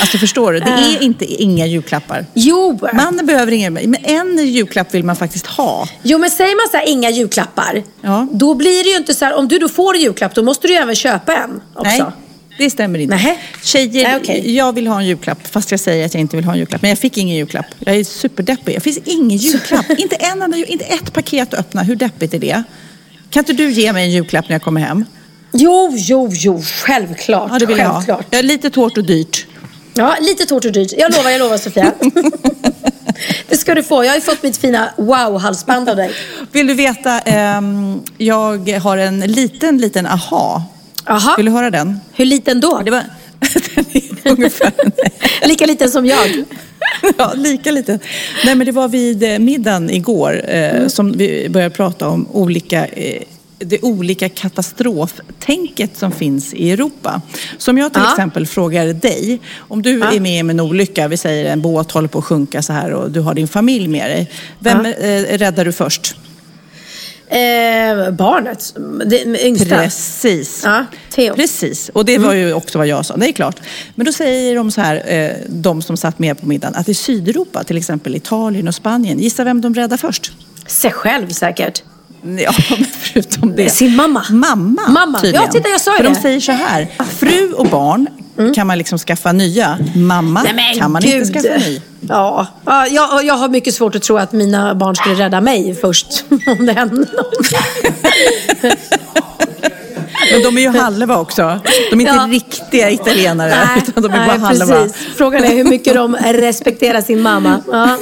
Alltså 0.00 0.18
förstår 0.18 0.52
du? 0.52 0.60
Det 0.60 0.70
är 0.70 1.02
inte 1.02 1.24
inga 1.24 1.66
julklappar. 1.66 2.26
Jo. 2.34 2.78
Mannen 2.92 3.26
behöver 3.26 3.52
inga, 3.52 3.70
men 3.70 3.96
en 4.02 4.46
julklapp 4.46 4.94
vill 4.94 5.04
man 5.04 5.16
faktiskt 5.16 5.46
ha. 5.46 5.88
Jo 6.02 6.18
men 6.18 6.30
säger 6.30 6.56
man 6.56 6.70
så 6.70 6.76
här 6.76 6.88
inga 6.88 7.10
julklappar. 7.10 7.82
Ja. 8.00 8.28
Då 8.32 8.54
blir 8.54 8.84
det 8.84 8.90
ju 8.90 8.96
inte 8.96 9.14
så 9.14 9.24
här. 9.24 9.34
Om 9.34 9.48
du 9.48 9.58
då 9.58 9.68
får 9.68 9.94
en 9.94 10.00
julklapp 10.00 10.34
då 10.34 10.42
måste 10.42 10.66
du 10.66 10.72
ju 10.72 10.78
även 10.78 10.94
köpa 10.94 11.36
en 11.36 11.60
också. 11.74 11.82
Nej, 11.82 12.02
det 12.58 12.70
stämmer 12.70 12.98
inte. 12.98 13.14
Nähä. 13.14 13.36
Tjejer, 13.62 14.04
Nej, 14.04 14.16
okej. 14.16 14.56
jag 14.56 14.72
vill 14.72 14.86
ha 14.86 15.00
en 15.00 15.06
julklapp 15.06 15.46
fast 15.46 15.70
jag 15.70 15.80
säger 15.80 16.06
att 16.06 16.14
jag 16.14 16.20
inte 16.20 16.36
vill 16.36 16.44
ha 16.44 16.52
en 16.52 16.58
julklapp. 16.58 16.82
Men 16.82 16.88
jag 16.88 16.98
fick 16.98 17.18
ingen 17.18 17.36
julklapp. 17.36 17.66
Jag 17.78 17.96
är 17.96 18.04
superdeppig. 18.04 18.74
Det 18.74 18.80
finns 18.80 18.98
ingen 19.04 19.38
julklapp. 19.38 19.90
inte 19.98 20.16
en 20.16 20.42
enda, 20.42 20.56
inte 20.56 20.84
ett 20.84 21.12
paket 21.12 21.54
att 21.54 21.60
öppna. 21.60 21.82
Hur 21.82 21.96
deppigt 21.96 22.34
är 22.34 22.38
det? 22.38 22.62
Kan 23.34 23.40
inte 23.40 23.52
du 23.52 23.70
ge 23.70 23.92
mig 23.92 24.04
en 24.04 24.10
julklapp 24.10 24.48
när 24.48 24.54
jag 24.54 24.62
kommer 24.62 24.80
hem? 24.80 25.04
Jo, 25.52 25.92
jo, 25.96 26.30
jo. 26.32 26.62
Självklart. 26.62 27.50
Ja, 27.52 27.58
det 27.58 27.66
vill 27.66 27.78
jag 27.78 27.86
ha. 27.86 27.94
Självklart. 27.94 28.26
Jag 28.30 28.38
är 28.38 28.42
lite 28.42 28.70
tårt 28.70 28.98
och 28.98 29.04
dyrt. 29.04 29.46
Ja, 29.94 30.16
lite 30.20 30.46
tårt 30.46 30.64
och 30.64 30.72
dyrt. 30.72 30.92
Jag 30.96 31.12
lovar, 31.16 31.30
jag 31.30 31.38
lovar 31.38 31.58
Sofia. 31.58 31.92
det 33.48 33.56
ska 33.56 33.74
du 33.74 33.82
få. 33.82 34.04
Jag 34.04 34.10
har 34.10 34.16
ju 34.16 34.20
fått 34.20 34.42
mitt 34.42 34.56
fina 34.56 34.88
wow-halsband 34.96 35.88
av 35.88 35.96
dig. 35.96 36.10
Vill 36.52 36.66
du 36.66 36.74
veta, 36.74 37.20
ehm, 37.20 38.02
jag 38.18 38.68
har 38.68 38.96
en 38.96 39.20
liten, 39.20 39.78
liten 39.78 40.06
aha. 40.06 40.64
Jaha. 41.06 41.36
Vill 41.36 41.46
du 41.46 41.52
höra 41.52 41.70
den? 41.70 42.00
Hur 42.12 42.24
liten 42.24 42.60
då? 42.60 42.82
Det 42.84 42.90
var 42.90 43.02
den 43.74 43.84
är 43.92 44.30
ungefär... 44.30 44.72
Lika 45.46 45.66
liten 45.66 45.90
som 45.90 46.06
jag. 46.06 46.44
Ja, 47.18 47.32
lika 47.36 47.70
lite. 47.70 47.98
Nej, 48.44 48.54
men 48.54 48.66
det 48.66 48.72
var 48.72 48.88
vid 48.88 49.22
eh, 49.22 49.38
middagen 49.38 49.90
igår 49.90 50.50
eh, 50.50 50.86
som 50.88 51.12
vi 51.12 51.48
började 51.50 51.74
prata 51.74 52.08
om 52.08 52.26
olika 52.32 52.86
eh, 52.86 53.22
det 53.58 53.82
olika 53.82 54.28
katastroftänket 54.28 55.96
som 55.96 56.12
finns 56.12 56.54
i 56.54 56.70
Europa. 56.70 57.22
Som 57.58 57.78
jag 57.78 57.92
till 57.92 58.02
Ja. 58.04 58.10
exempel 58.12 58.46
frågar 58.46 58.86
dig, 58.92 59.40
om 59.58 59.82
du 59.82 60.02
är 60.02 60.20
med 60.20 60.40
om 60.44 60.50
en 60.50 60.60
olycka, 60.60 61.08
vi 61.08 61.16
säger 61.16 61.44
en 61.52 61.60
båt 61.60 61.92
håller 61.92 62.08
på 62.08 62.18
att 62.18 62.24
sjunka 62.24 62.62
så 62.62 62.72
här 62.72 62.90
och 62.92 63.10
du 63.10 63.20
har 63.20 63.34
din 63.34 63.48
familj 63.48 63.88
med 63.88 64.10
dig. 64.10 64.30
Vem 64.58 64.86
eh, 64.86 65.38
räddar 65.38 65.64
du 65.64 65.72
först? 65.72 66.16
Eh, 67.34 68.10
barnet. 68.10 68.74
Det 69.06 69.46
yngsta. 69.46 69.76
Precis. 69.78 70.62
Ja, 70.64 70.84
Theo. 71.10 71.34
Precis, 71.34 71.88
och 71.94 72.04
det 72.04 72.18
var 72.18 72.34
ju 72.34 72.52
också 72.54 72.78
vad 72.78 72.86
jag 72.86 73.06
sa. 73.06 73.16
Det 73.16 73.28
är 73.28 73.32
klart. 73.32 73.56
Men 73.94 74.06
då 74.06 74.12
säger 74.12 74.56
de 74.56 74.70
så 74.70 74.80
här, 74.80 75.02
eh, 75.14 75.30
de 75.48 75.82
som 75.82 75.96
satt 75.96 76.18
med 76.18 76.40
på 76.40 76.46
middagen, 76.46 76.74
att 76.74 76.88
i 76.88 76.94
Sydeuropa, 76.94 77.64
till 77.64 77.76
exempel 77.76 78.16
Italien 78.16 78.68
och 78.68 78.74
Spanien, 78.74 79.18
gissa 79.18 79.44
vem 79.44 79.60
de 79.60 79.74
räddar 79.74 79.96
först? 79.96 80.32
Sig 80.66 80.90
själv 80.92 81.28
säkert. 81.28 81.82
Ja, 82.38 82.52
men 82.70 82.84
förutom 83.00 83.56
det. 83.56 83.70
Sin 83.70 83.96
mamma. 83.96 84.24
Mamma, 84.30 84.88
Mamma. 84.88 85.20
tydligen. 85.20 85.46
Ja, 85.46 85.52
titta, 85.52 85.68
jag 85.68 85.80
sa 85.80 85.90
ju 85.92 85.96
För 85.96 86.04
det. 86.04 86.10
de 86.14 86.20
säger 86.20 86.40
så 86.40 86.52
här, 86.52 86.88
fru 87.18 87.52
och 87.52 87.66
barn 87.66 88.06
kan 88.54 88.66
man 88.66 88.78
liksom 88.78 88.98
skaffa 88.98 89.32
nya. 89.32 89.78
Mamma 89.96 90.42
Nej, 90.54 90.78
kan 90.78 90.92
man 90.92 91.02
gud. 91.02 91.14
inte 91.14 91.32
skaffa 91.32 91.58
ny. 91.58 91.80
Ja, 92.08 92.46
ja 92.64 92.86
jag, 92.86 93.24
jag 93.24 93.34
har 93.34 93.48
mycket 93.48 93.74
svårt 93.74 93.94
att 93.94 94.02
tro 94.02 94.16
att 94.18 94.32
mina 94.32 94.74
barn 94.74 94.96
skulle 94.96 95.14
rädda 95.14 95.40
mig 95.40 95.74
först. 95.80 96.24
Om 96.58 96.66
det 96.66 96.72
hände 96.72 96.96
något. 96.96 97.08
Men 100.32 100.42
de 100.42 100.58
är 100.58 100.62
ju 100.62 100.68
halva 100.68 101.16
också. 101.18 101.60
De 101.90 101.96
är 101.96 102.00
inte 102.00 102.14
Ja. 102.14 102.28
riktiga 102.30 102.90
italienare, 102.90 103.48
Nej, 103.50 103.84
utan 103.88 104.02
de 104.02 104.12
är 104.12 104.18
nej, 104.18 104.28
bara 104.28 104.38
halva. 104.38 104.66
precis. 104.66 104.96
Frågan 105.16 105.44
är 105.44 105.54
hur 105.54 105.64
mycket 105.64 105.94
de 105.94 106.16
respekterar 106.24 107.00
sin 107.00 107.22
mamma. 107.22 107.60
Ja. 107.72 107.98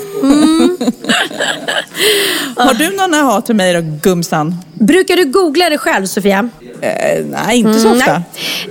Har 2.56 2.74
du 2.74 2.96
någon 2.96 3.14
aha 3.14 3.40
till 3.40 3.54
mig 3.54 3.72
då, 3.74 3.80
gumsan? 4.02 4.56
Brukar 4.74 5.16
du 5.16 5.24
googla 5.24 5.70
det 5.70 5.78
själv, 5.78 6.06
Sofia? 6.06 6.48
Eh, 6.82 7.24
nej, 7.24 7.58
inte 7.58 7.78
så 7.80 7.86
Mm, 7.88 7.98
ofta. 7.98 8.22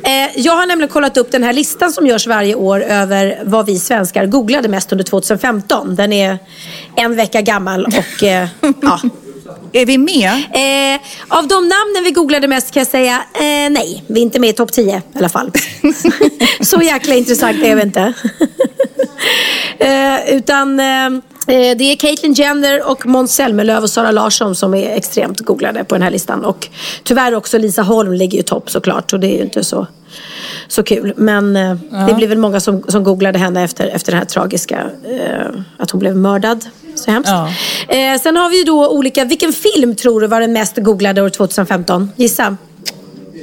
Eh, 0.04 0.30
jag 0.36 0.54
har 0.54 0.66
nämligen 0.66 0.90
kollat 0.90 1.18
upp 1.18 1.32
den 1.32 1.44
här 1.44 1.54
listan 1.54 1.92
som 1.92 2.08
görs 2.08 2.28
varje 2.28 2.56
år 2.56 2.84
över 2.84 3.40
vad 3.46 3.66
vi 3.66 3.80
svenskar 3.80 4.26
googlade 4.26 4.68
mest 4.68 4.92
under 4.92 5.06
2015. 5.06 5.96
Den 5.96 6.14
är 6.14 6.38
en 6.96 7.16
vecka 7.16 7.42
gammal 7.42 7.86
och 7.86 8.24
eh, 8.24 8.48
ja. 8.82 9.00
Är 9.74 9.86
vi 9.86 9.98
med? 9.98 10.30
Eh, 10.54 11.02
av 11.28 11.48
de 11.48 11.56
namnen 11.56 12.04
vi 12.04 12.12
googlade 12.12 12.48
mest 12.48 12.72
kan 12.72 12.82
jag 12.82 12.88
säga 12.88 13.16
eh, 13.34 13.70
nej. 13.72 14.04
Vi 14.08 14.20
är 14.20 14.24
inte 14.24 14.40
med 14.40 14.50
i 14.50 14.54
topp 14.54 14.72
10 14.72 14.98
i 14.98 15.02
alla 15.18 15.30
fall. 15.30 15.52
Så 16.62 16.82
jäkla 16.82 17.16
intressant 17.16 17.64
är 17.64 17.76
vi 17.76 17.82
inte. 17.82 18.14
eh, 19.80 20.36
utan 20.36 20.80
eh, 20.80 21.10
det 21.46 21.92
är 21.92 21.96
Caitlyn 21.96 22.34
Jenner 22.34 22.90
och 22.90 23.06
Måns 23.06 23.36
Zelmerlöw 23.36 23.84
och 23.84 23.90
Sara 23.90 24.12
Larsson 24.12 24.56
som 24.56 24.74
är 24.74 24.96
extremt 24.96 25.40
googlade 25.40 25.84
på 25.84 25.96
den 25.96 26.02
här 26.02 26.12
listan. 26.12 26.46
Och 26.46 26.68
tyvärr 27.04 27.36
också 27.36 27.58
Lisa 27.58 27.82
Holm 27.82 28.14
ligger 28.14 28.38
ju 28.38 28.44
topp 28.44 28.70
såklart 28.72 29.14
och 29.14 29.20
det 29.20 29.28
är 29.28 29.38
ju 29.38 29.44
inte 29.44 29.64
så, 29.64 29.88
så 30.68 30.84
kul. 30.84 31.14
Men 31.18 31.56
eh, 31.56 31.76
det 32.08 32.14
blir 32.14 32.28
väl 32.28 32.38
många 32.38 32.60
som, 32.60 32.84
som 32.88 33.04
googlade 33.04 33.40
henne 33.40 33.64
efter, 33.64 33.88
efter 33.88 34.12
den 34.12 34.20
här 34.20 34.26
tragiska, 34.26 34.90
eh, 35.04 35.62
att 35.78 35.92
hon 35.92 36.00
blev 36.00 36.16
mördad. 36.16 36.66
Så 36.96 37.12
hemskt. 37.12 37.30
Ja. 37.30 37.50
Eh, 37.96 38.22
sen 38.22 38.38
har 38.38 38.50
vi 38.50 38.58
ju 38.58 38.64
då 38.64 38.90
olika, 38.90 39.26
vilken 39.26 39.54
film 39.54 39.96
tror 39.96 40.22
du 40.22 40.28
var 40.28 40.42
den 40.42 40.54
mest 40.54 40.78
googlade 40.78 41.22
år 41.22 41.30
2015? 41.30 42.12
Gissa. 42.16 42.58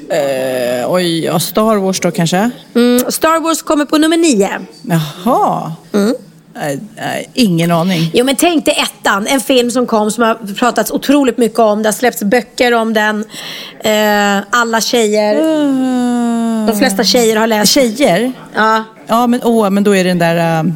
Eh, 0.09 0.93
oj, 0.93 1.25
ja, 1.25 1.41
Star 1.41 1.77
Wars 1.77 2.01
då 2.01 2.11
kanske? 2.11 2.51
Mm, 2.75 3.11
Star 3.11 3.41
Wars 3.41 3.63
kommer 3.63 3.85
på 3.85 3.99
nummer 3.99 4.17
nio. 4.17 4.49
Jaha. 4.83 5.73
Mm. 5.93 6.15
Ingen 7.35 7.71
aning. 7.71 8.11
Jo 8.15 8.25
men 8.25 8.37
tänk 8.37 8.65
dig 8.65 8.75
ettan, 8.79 9.27
en 9.27 9.41
film 9.41 9.71
som 9.71 9.87
kom 9.87 10.11
som 10.11 10.25
har 10.25 10.55
pratats 10.59 10.91
otroligt 10.91 11.39
mycket 11.39 11.59
om. 11.59 11.83
Det 11.83 11.89
har 11.89 11.93
släppts 11.93 12.23
böcker 12.23 12.75
om 12.75 12.93
den. 12.95 13.25
Eh, 13.81 14.45
alla 14.51 14.81
tjejer. 14.81 15.35
De 16.67 16.79
flesta 16.79 17.05
tjejer 17.05 17.37
har 17.37 17.47
läst. 17.47 17.73
Tjejer? 17.73 18.33
Ja. 18.55 18.85
Ja, 19.07 19.27
men, 19.27 19.41
åh, 19.45 19.71
men 19.71 19.85
då 19.85 19.97
är 19.97 20.05
det 20.05 20.11
den 20.11 20.19
där... 20.19 20.59
äh, 20.59 20.73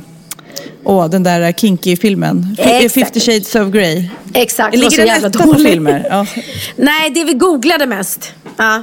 Åh, 0.85 1.07
den 1.09 1.23
där 1.23 1.53
Kinky-filmen. 1.53 2.57
Exakt. 2.59 2.95
50 2.95 3.21
shades 3.21 3.55
of 3.55 3.69
Grey. 3.73 4.09
Exakt, 4.35 4.77
Ligger 4.77 4.97
den 4.97 5.07
jävla 5.07 5.31
på 5.31 5.55
filmer? 5.55 6.07
Ja. 6.11 6.27
Nej, 6.77 7.11
det 7.11 7.25
vi 7.25 7.35
googlade 7.35 7.87
mest. 7.87 8.33
Ja. 8.57 8.83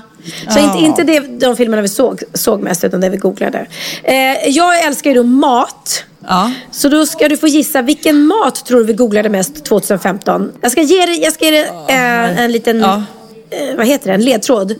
Så 0.50 0.60
Ja. 0.60 0.64
inte, 0.64 0.86
inte 0.86 1.04
det, 1.04 1.20
de 1.46 1.56
filmerna 1.56 1.82
vi 1.82 1.88
såg, 1.88 2.22
såg 2.34 2.62
mest, 2.62 2.84
utan 2.84 3.02
det 3.02 3.10
vi 3.10 3.18
googlade. 3.18 3.66
Eh, 4.04 4.16
jag 4.50 4.86
älskar 4.86 5.10
ju 5.10 5.16
då 5.16 5.24
mat. 5.24 6.04
Ja. 6.30 6.52
Så 6.72 6.90
då 6.90 7.06
ska 7.06 7.28
du 7.28 7.38
få 7.38 7.48
gissa, 7.48 7.82
vilken 7.82 8.26
mat 8.26 8.66
tror 8.66 8.80
du 8.80 8.86
vi 8.86 8.94
googlade 8.94 9.30
mest 9.30 9.66
2015? 9.66 10.52
Jag 10.62 10.72
ska 10.72 10.82
ge 10.82 11.06
dig, 11.06 11.22
jag 11.24 11.34
ska 11.34 11.46
ge 11.46 11.52
dig 11.52 11.70
eh, 11.88 12.40
en 12.40 12.52
liten, 12.52 12.80
Ja. 12.80 13.04
eh, 13.50 13.76
vad 13.78 13.88
heter 13.88 14.08
det, 14.08 14.14
en 14.14 14.22
ledtråd. 14.22 14.76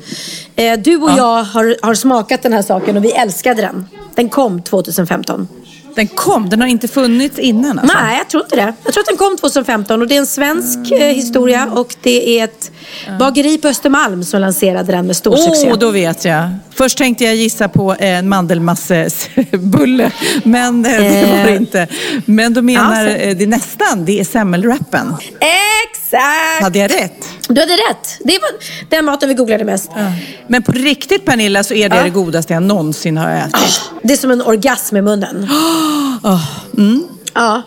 Eh, 0.56 0.80
du 0.80 0.98
och 0.98 1.10
jag 1.18 1.44
har, 1.44 1.76
har 1.86 1.94
smakat 1.94 2.42
den 2.42 2.54
här 2.54 2.62
saken 2.62 2.98
och 2.98 3.04
vi 3.06 3.12
älskade 3.12 3.62
den. 3.62 3.86
Den 4.16 4.30
kom 4.30 4.62
2015. 4.62 5.48
Den 5.96 6.08
kom, 6.08 6.50
den 6.50 6.62
har 6.62 6.68
inte 6.68 6.88
funnits 6.88 7.40
innan 7.40 7.80
alltså. 7.80 7.98
Nej, 7.98 8.18
jag 8.18 8.30
tror 8.30 8.44
inte 8.44 8.56
det. 8.56 8.74
Jag 8.84 8.94
tror 8.94 9.02
att 9.02 9.08
den 9.08 9.18
kom 9.18 9.38
2015 9.38 10.02
och 10.02 10.08
det 10.08 10.16
är 10.16 10.20
en 10.20 10.28
svensk 10.28 10.92
eh, 10.92 10.98
historia 11.08 11.70
och 11.76 11.96
det 12.02 12.40
är 12.40 12.44
ett 12.44 12.72
bageri 13.20 13.58
på 13.58 13.68
Östermalm 13.68 14.24
som 14.24 14.42
lanserade 14.42 14.92
den 14.92 15.08
med 15.08 15.16
stor 15.16 15.32
Åh, 15.38 15.46
succé. 15.46 15.74
då 15.80 15.92
vet 15.92 16.26
jag. 16.26 16.50
Först 16.76 16.98
tänkte 16.98 17.24
jag 17.26 17.36
gissa 17.36 17.70
på 17.70 17.96
en 18.00 18.30
mandelmassebulle, 18.30 20.12
men 20.44 20.86
eh, 20.86 20.92
det 20.92 21.26
var 21.28 21.44
det 21.44 21.50
Eh. 21.50 21.56
inte. 21.56 21.88
Men 22.26 22.54
då 22.54 22.62
menar 22.62 23.06
Ja, 23.06 23.10
eh, 23.16 23.38
det 23.38 23.44
är 23.44 23.48
nästan, 23.48 24.06
det 24.06 24.20
är 24.20 24.24
semmelwrappen. 24.24 25.16
Exakt! 25.40 26.64
Hade 26.64 26.80
jag 26.80 26.92
rätt? 26.92 27.26
Du 27.48 27.62
hade 27.62 27.74
rätt. 27.74 28.18
Det 28.20 28.40
var 28.40 28.50
den 28.90 29.06
maten 29.06 29.30
vi 29.30 29.36
googlade 29.36 29.64
mest. 29.64 29.90
Men 30.48 30.64
på 30.64 30.72
riktigt 30.72 31.26
Pernilla 31.26 31.64
så 31.64 31.74
är 31.74 31.90
det 31.90 31.96
Ja. 31.96 32.04
det 32.04 32.10
godaste 32.10 32.54
jag 32.54 32.64
någonsin 32.64 33.18
har 33.18 33.32
ätit. 33.32 33.82
Det 34.04 34.14
är 34.14 34.18
som 34.18 34.32
en 34.32 34.42
orgasm 34.42 34.98
i 34.98 35.02
munnen. 35.02 35.50
Ja, 37.34 37.62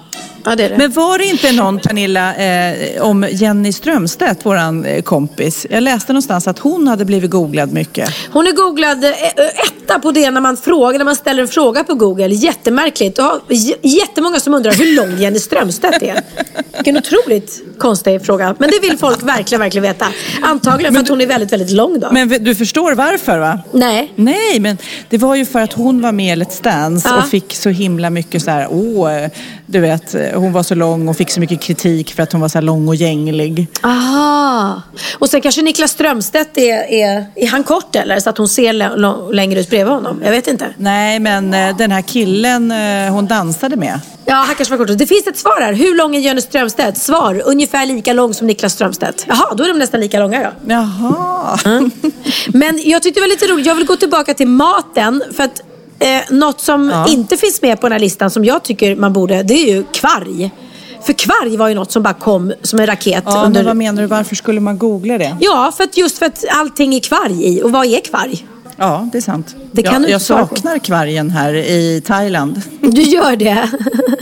ja 0.45 0.57
det 0.57 0.69
det. 0.69 0.77
Men 0.79 0.91
var 0.93 1.19
det 1.19 1.25
inte 1.25 1.53
någon, 1.53 1.79
Pernilla, 1.81 2.35
eh, 2.35 3.03
om 3.03 3.27
Jenny 3.31 3.73
Strömstedt, 3.73 4.47
våran 4.47 4.85
eh, 4.85 5.03
kompis. 5.03 5.67
Jag 5.71 5.83
läste 5.83 6.13
någonstans 6.13 6.49
att 6.49 6.59
hon 6.59 6.89
hade 6.89 7.05
blivit 7.05 7.31
googlad 7.31 7.73
mycket. 7.73 8.09
Hon 8.33 8.47
är 8.47 8.53
googlad 8.53 9.05
eh, 9.05 9.11
etta 9.67 9.99
på 9.99 10.11
det 10.13 10.31
när 10.31 10.41
man 10.41 10.57
frågar, 10.57 10.99
när 10.99 11.05
man 11.05 11.17
ställer 11.17 11.43
en 11.43 11.49
fråga 11.49 11.85
på 11.85 11.95
Google. 11.95 12.27
Jättemärkligt. 12.29 13.19
Och 13.19 13.25
har 13.25 13.41
j- 13.49 13.75
jättemånga 13.83 14.41
som 14.41 14.55
undrar 14.55 14.73
hur 14.73 14.97
lång 14.97 15.19
Jenny 15.19 15.39
Strömstedt 15.39 16.03
är. 16.03 16.21
Vilken 16.75 16.97
otroligt 16.97 17.63
konstig 17.79 18.23
fråga. 18.27 18.55
Men 18.59 18.71
det 18.71 18.89
vill 18.89 18.99
folk 18.99 19.23
verkligen, 19.23 19.61
verkligen 19.61 19.83
veta. 19.83 20.07
Antagligen 20.43 20.95
för 20.95 21.01
att 21.01 21.09
hon 21.09 21.21
är 21.21 21.27
väldigt, 21.27 21.53
väldigt 21.53 21.71
lång 21.71 22.01
då. 22.01 22.09
Men 22.13 22.29
du 22.29 22.55
förstår 22.55 22.95
varför 22.95 23.39
va? 23.39 23.59
Nej. 23.73 24.13
Nej, 24.17 24.61
men 24.61 24.79
det 25.09 25.19
var 25.19 25.35
ju 25.37 25.47
för 25.47 25.61
att 25.61 25.73
hon 25.73 26.03
var 26.03 26.13
med 26.13 26.39
i 26.39 26.43
Let's 26.43 26.63
Dance 26.63 27.09
Ja. 27.09 27.19
och 27.19 27.29
fick 27.29 27.55
så 27.55 27.69
himla 27.69 28.11
mycket 28.11 28.43
så 28.43 28.51
här, 28.51 28.67
åh, 28.71 29.15
eh, 29.15 29.31
du 29.67 29.81
vet, 29.81 30.15
eh, 30.15 30.32
hon 30.35 30.53
var 30.53 30.63
så 30.63 30.75
lång 30.75 31.09
och 31.09 31.17
fick 31.17 31.31
så 31.31 31.41
mycket 31.41 31.61
kritik 31.61 32.15
för 32.15 32.23
att 32.23 32.33
hon 32.33 32.41
var 32.41 32.49
så 32.49 32.59
här 32.59 32.63
lång 32.63 32.89
och 32.89 32.95
gänglig. 32.95 33.67
Aha. 33.83 34.83
Och 35.19 35.29
sen 35.29 35.41
kanske 35.41 35.63
Niklas 35.63 35.91
Strömstedt 35.91 36.59
är, 36.59 36.93
är, 36.93 37.27
är 37.35 37.47
han 37.47 37.65
kort 37.65 37.97
eller? 37.97 38.21
Så 38.21 38.31
att 38.31 38.39
hon 38.39 38.49
ser 38.49 39.33
längre 39.33 39.61
ut 39.61 39.71
bredvid 39.71 39.95
honom. 39.95 40.21
Jag 40.25 40.31
vet 40.31 40.47
inte. 40.47 40.67
Nej, 40.77 41.19
men 41.19 41.55
eh, 41.55 41.77
den 41.77 41.91
här 41.91 42.03
killen 42.03 42.71
eh, 42.71 43.13
hon 43.13 43.27
dansade 43.27 43.77
med. 43.77 44.01
Ja, 44.25 44.35
han 44.35 44.55
kanske 44.55 44.77
var 44.77 44.87
kort. 44.87 44.99
Det 44.99 45.07
finns 45.07 45.27
ett 45.27 45.39
svar 45.39 45.61
här. 45.61 45.73
Hur 45.73 45.97
lång 45.97 46.17
är 46.17 46.21
Jenny 46.21 46.41
Strömstedt? 46.41 46.99
Svar. 46.99 47.43
Ungefär 47.45 47.87
lika 47.87 48.13
lång 48.13 48.35
som 48.35 48.47
Niklas 48.47 48.73
Strömstedt. 48.73 49.25
Jaha, 49.29 49.55
då 49.55 49.65
är 49.65 49.69
de 49.69 49.79
nästan 49.79 50.01
lika 50.01 50.19
långa 50.19 50.43
då. 50.43 50.73
Jaha. 50.73 51.59
Men 52.47 52.81
jag 52.85 53.03
tyckte 53.03 53.21
det 53.21 53.25
var 53.25 53.29
lite 53.29 53.47
roligt. 53.47 53.67
Jag 53.67 53.75
vill 53.75 53.87
gå 53.87 53.97
tillbaka 53.97 54.35
till 54.35 54.49
maten. 54.49 55.23
För 55.37 55.45
att 55.45 55.63
eh, 56.03 56.21
något 56.31 56.61
som 56.61 56.91
Ja. 56.91 57.09
inte 57.09 57.37
finns 57.37 57.63
med 57.63 57.81
på 57.81 57.87
den 57.89 57.93
här 57.93 57.99
listan 58.01 58.31
som 58.31 58.45
jag 58.45 58.63
tycker 58.63 58.97
man 58.97 59.13
borde, 59.13 59.43
det 59.43 59.55
är 59.55 59.75
ju 59.75 59.85
kvarg. 59.85 60.51
För 61.07 61.13
kvarg 61.13 61.57
var 61.57 61.69
ju 61.69 61.75
något 61.75 61.93
som 61.93 62.03
bara 62.03 62.15
kom 62.15 62.53
som 62.63 62.79
en 62.79 62.87
raket. 62.87 63.23
Ja, 63.27 63.45
under... 63.47 63.61
men 63.61 63.67
vad 63.67 63.77
menar 63.77 64.03
du? 64.03 64.09
Varför 64.09 64.35
skulle 64.37 64.61
man 64.61 64.79
googla 64.79 65.19
det? 65.19 65.37
Ja, 65.41 65.73
för 65.77 65.85
att 65.85 65.97
just 65.97 66.19
för 66.19 66.27
att 66.27 66.45
allting 66.51 66.95
är 66.95 67.01
kvarg 67.01 67.47
i. 67.49 67.63
Och 67.63 67.73
vad 67.73 67.87
är 67.87 68.01
kvarg? 68.01 68.47
Ja, 68.83 69.09
det 69.13 69.19
är 69.19 69.23
sant. 69.23 69.57
Det 69.73 69.83
kan 69.83 70.03
jag 70.03 70.11
jag 70.11 70.23
saknar 70.23 70.79
kvargen 70.79 71.31
här 71.31 71.55
i 71.55 72.03
Thailand. 72.07 72.63
Du 72.81 73.03
gör 73.03 73.37
det? 73.37 73.71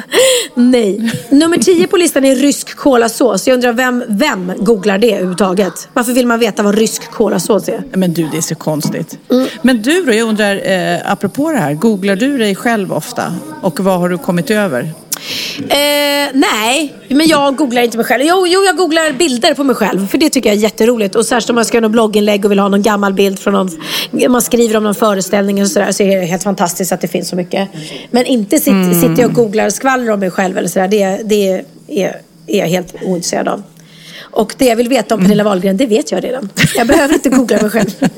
Nej. 0.54 1.12
Nummer 1.30 1.58
10 1.58 1.86
på 1.86 1.96
listan 1.96 2.24
är 2.24 2.34
rysk 2.36 2.76
kolasås. 2.76 3.48
Jag 3.48 3.54
undrar 3.54 3.72
vem, 3.72 4.04
vem 4.08 4.52
googlar 4.58 4.98
det 4.98 5.12
överhuvudtaget? 5.12 5.88
Varför 5.92 6.12
vill 6.12 6.26
man 6.26 6.38
veta 6.38 6.62
vad 6.62 6.74
rysk 6.74 7.10
kolasås 7.10 7.68
är? 7.68 7.82
Men 7.92 8.12
du, 8.12 8.28
det 8.32 8.36
är 8.36 8.40
så 8.42 8.54
konstigt. 8.54 9.18
Mm. 9.30 9.48
Men 9.62 9.82
du 9.82 10.04
då, 10.04 10.12
jag 10.12 10.28
undrar, 10.28 10.70
eh, 10.70 11.12
apropå 11.12 11.50
det 11.50 11.58
här, 11.58 11.74
googlar 11.74 12.16
du 12.16 12.38
dig 12.38 12.54
själv 12.54 12.92
ofta? 12.92 13.34
Och 13.62 13.80
vad 13.80 14.00
har 14.00 14.08
du 14.08 14.18
kommit 14.18 14.50
över? 14.50 14.88
Eh, 15.68 16.28
nej, 16.34 16.94
men 17.08 17.26
jag 17.26 17.56
googlar 17.56 17.82
inte 17.82 17.96
mig 17.96 18.06
själv. 18.06 18.22
Jo, 18.24 18.46
jo, 18.46 18.60
jag 18.64 18.76
googlar 18.76 19.12
bilder 19.12 19.54
på 19.54 19.64
mig 19.64 19.76
själv. 19.76 20.08
För 20.08 20.18
det 20.18 20.30
tycker 20.30 20.50
jag 20.50 20.56
är 20.56 20.62
jätteroligt. 20.62 21.14
Och 21.14 21.26
särskilt 21.26 21.50
om 21.50 21.54
man 21.54 21.64
ska 21.64 21.76
göra 21.76 21.82
något 21.82 21.92
blogginlägg 21.92 22.44
och 22.44 22.50
vill 22.50 22.58
ha 22.58 22.68
någon 22.68 22.82
gammal 22.82 23.12
bild 23.12 23.38
från 23.38 23.54
någon... 23.54 23.70
Man 24.28 24.42
skriver 24.42 24.76
om 24.76 24.84
någon 24.84 24.94
föreställning 24.94 25.62
och 25.62 25.68
sådär. 25.68 25.92
Så 25.92 26.02
är 26.02 26.20
det 26.20 26.26
helt 26.26 26.42
fantastiskt 26.42 26.92
att 26.92 27.00
det 27.00 27.08
finns 27.08 27.28
så 27.28 27.36
mycket. 27.36 27.68
Men 28.10 28.26
inte 28.26 28.58
sit, 28.58 29.00
sitter 29.00 29.16
jag 29.18 29.28
och 29.28 29.34
googlar 29.34 29.70
skvaller 29.70 30.10
om 30.10 30.20
mig 30.20 30.30
själv 30.30 30.58
eller 30.58 30.68
sådär. 30.68 30.88
Det, 30.88 31.20
det 31.24 31.48
är, 31.48 31.64
är 32.46 32.58
jag 32.58 32.66
helt 32.66 32.94
ointresserad 33.02 33.48
av. 33.48 33.62
Och 34.30 34.54
det 34.58 34.64
jag 34.64 34.76
vill 34.76 34.88
veta 34.88 35.14
om 35.14 35.20
Pernilla 35.20 35.44
Wahlgren, 35.44 35.76
det 35.76 35.86
vet 35.86 36.12
jag 36.12 36.24
redan. 36.24 36.48
Jag 36.74 36.86
behöver 36.86 37.14
inte 37.14 37.28
googla 37.28 37.62
mig 37.62 37.70
själv. 37.70 37.90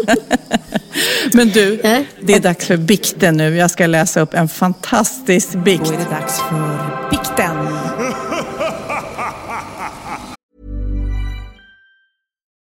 Men 1.32 1.48
du, 1.48 1.76
det 2.20 2.34
är 2.34 2.40
dags 2.40 2.66
för 2.66 2.76
bikten 2.76 3.36
nu. 3.36 3.56
Jag 3.56 3.70
ska 3.70 3.86
läsa 3.86 4.20
upp 4.20 4.34
en 4.34 4.48
fantastisk 4.48 5.54
bikt. 5.54 5.84
Då 5.84 5.92
är 5.92 5.98
det 5.98 6.10
dags 6.10 6.40
för 6.40 7.10
bikten. 7.10 7.56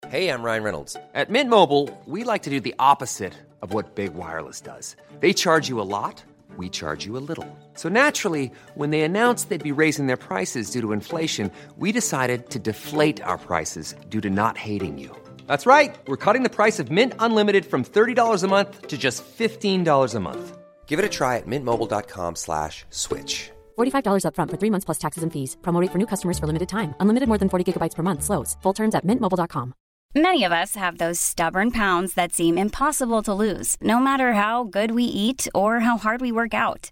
Hey, 0.10 0.30
I'm 0.30 0.42
Ryan 0.42 0.64
Reynolds. 0.64 0.96
At 1.14 1.30
Mint 1.30 1.50
Mobile, 1.50 1.90
we 2.06 2.24
like 2.24 2.44
to 2.44 2.50
do 2.50 2.62
the 2.62 2.74
opposite 2.80 3.34
of 3.62 3.74
what 3.74 3.96
Big 3.96 4.14
Wireless 4.14 4.62
does. 4.62 4.96
They 5.20 5.34
charge 5.34 5.68
you 5.68 5.82
a 5.82 5.90
lot, 5.90 6.24
we 6.56 6.70
charge 6.70 7.06
you 7.06 7.18
a 7.18 7.26
little. 7.28 7.46
So 7.78 7.90
naturally, 7.90 8.52
when 8.76 8.92
they 8.92 9.02
announced 9.02 9.50
they'd 9.50 9.62
be 9.76 9.82
raising 9.84 10.08
their 10.08 10.24
prices 10.30 10.72
due 10.72 10.82
to 10.82 10.94
inflation, 10.94 11.52
we 11.78 11.92
decided 11.92 12.50
to 12.52 12.60
deflate 12.60 13.22
our 13.22 13.38
prices 13.38 13.96
due 14.08 14.22
to 14.22 14.30
not 14.30 14.56
hating 14.58 14.98
you. 14.98 15.12
That's 15.46 15.66
right. 15.66 15.94
We're 16.08 16.24
cutting 16.26 16.44
the 16.44 16.58
price 16.58 16.80
of 16.80 16.90
Mint 16.90 17.14
Unlimited 17.20 17.66
from 17.66 17.84
$30 17.84 18.44
a 18.44 18.48
month 18.48 18.88
to 18.88 18.98
just 18.98 19.24
$15 19.38 20.16
a 20.16 20.20
month. 20.20 20.58
Give 20.86 21.00
it 21.00 21.06
a 21.06 21.10
try 21.10 21.36
at 21.38 21.46
mintmobile.com 21.46 22.36
slash 22.36 22.86
switch. 22.90 23.52
$45 23.78 24.24
upfront 24.24 24.52
for 24.52 24.58
three 24.58 24.72
months 24.72 24.86
plus 24.86 24.98
taxes 24.98 25.24
and 25.24 25.34
fees. 25.34 25.58
Promo 25.62 25.82
rate 25.82 25.92
for 25.92 26.00
new 26.00 26.08
customers 26.08 26.40
for 26.40 26.48
limited 26.48 26.70
time. 26.70 26.96
Unlimited 27.02 27.28
more 27.28 27.38
than 27.38 27.50
40 27.50 27.66
gigabytes 27.68 27.96
per 27.96 28.04
month. 28.04 28.24
Slows. 28.24 28.56
Full 28.64 28.74
terms 28.74 28.96
at 28.96 29.06
mintmobile.com. 29.06 29.74
Many 30.16 30.46
of 30.46 30.52
us 30.52 30.76
have 30.76 30.98
those 30.98 31.20
stubborn 31.20 31.70
pounds 31.70 32.14
that 32.16 32.34
seem 32.34 32.58
impossible 32.58 33.22
to 33.24 33.34
lose, 33.34 33.76
no 33.82 34.00
matter 34.00 34.34
how 34.34 34.64
good 34.64 34.92
we 34.92 35.04
eat 35.04 35.48
or 35.54 35.82
how 35.82 35.98
hard 35.98 36.22
we 36.22 36.32
work 36.32 36.54
out. 36.56 36.92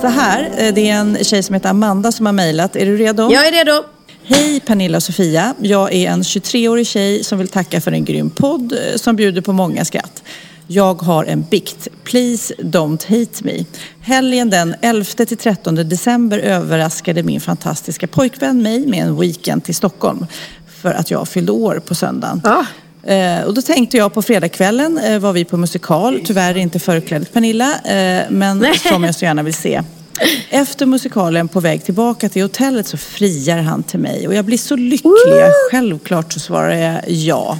Så 0.00 0.06
här, 0.06 0.50
eh, 0.56 0.74
det 0.74 0.88
är 0.88 0.94
en 0.94 1.24
tjej 1.24 1.42
som 1.42 1.54
heter 1.54 1.68
Amanda 1.68 2.12
som 2.12 2.26
har 2.26 2.32
mejlat. 2.32 2.76
Är 2.76 2.86
du 2.86 2.96
redo? 2.96 3.32
Jag 3.32 3.46
är 3.46 3.52
redo. 3.52 3.84
Hej 4.24 4.60
Pernilla 4.60 4.96
och 4.96 5.02
Sofia. 5.02 5.54
Jag 5.58 5.92
är 5.92 6.10
en 6.10 6.22
23-årig 6.22 6.86
tjej 6.86 7.24
som 7.24 7.38
vill 7.38 7.48
tacka 7.48 7.80
för 7.80 7.92
en 7.92 8.04
grym 8.04 8.30
podd 8.30 8.72
eh, 8.72 8.96
som 8.96 9.16
bjuder 9.16 9.40
på 9.40 9.52
många 9.52 9.84
skratt. 9.84 10.22
Jag 10.66 11.02
har 11.02 11.24
en 11.24 11.42
bikt. 11.42 11.88
Please 12.04 12.54
don't 12.58 13.02
hate 13.08 13.44
me. 13.44 13.64
Helgen 14.00 14.50
den 14.50 14.74
11-13 14.74 15.82
december 15.84 16.38
överraskade 16.38 17.22
min 17.22 17.40
fantastiska 17.40 18.06
pojkvän 18.06 18.62
mig 18.62 18.86
med 18.86 19.04
en 19.04 19.20
weekend 19.20 19.64
till 19.64 19.74
Stockholm 19.74 20.26
för 20.82 20.92
att 20.92 21.10
jag 21.10 21.28
fyllde 21.28 21.52
år 21.52 21.82
på 21.86 21.94
söndagen. 21.94 22.40
Ja. 22.44 22.66
Eh, 23.02 23.42
och 23.42 23.54
då 23.54 23.62
tänkte 23.62 23.96
jag 23.96 24.14
på 24.14 24.22
fredagskvällen 24.22 24.98
eh, 24.98 25.18
var 25.18 25.32
vi 25.32 25.44
på 25.44 25.56
musikal. 25.56 26.20
Tyvärr 26.24 26.56
inte 26.56 26.78
förklädd 26.78 27.32
Pernilla, 27.32 27.72
eh, 27.74 28.24
men 28.30 28.58
Nej. 28.58 28.78
som 28.78 29.04
jag 29.04 29.14
så 29.14 29.24
gärna 29.24 29.42
vill 29.42 29.54
se. 29.54 29.82
Efter 30.50 30.86
musikalen 30.86 31.48
på 31.48 31.60
väg 31.60 31.84
tillbaka 31.84 32.28
till 32.28 32.42
hotellet 32.42 32.86
så 32.86 32.96
friar 32.96 33.58
han 33.58 33.82
till 33.82 33.98
mig 34.00 34.28
och 34.28 34.34
jag 34.34 34.44
blir 34.44 34.58
så 34.58 34.76
lycklig. 34.76 35.12
Självklart 35.70 36.32
så 36.32 36.40
svarar 36.40 36.74
jag 36.74 37.00
ja. 37.06 37.58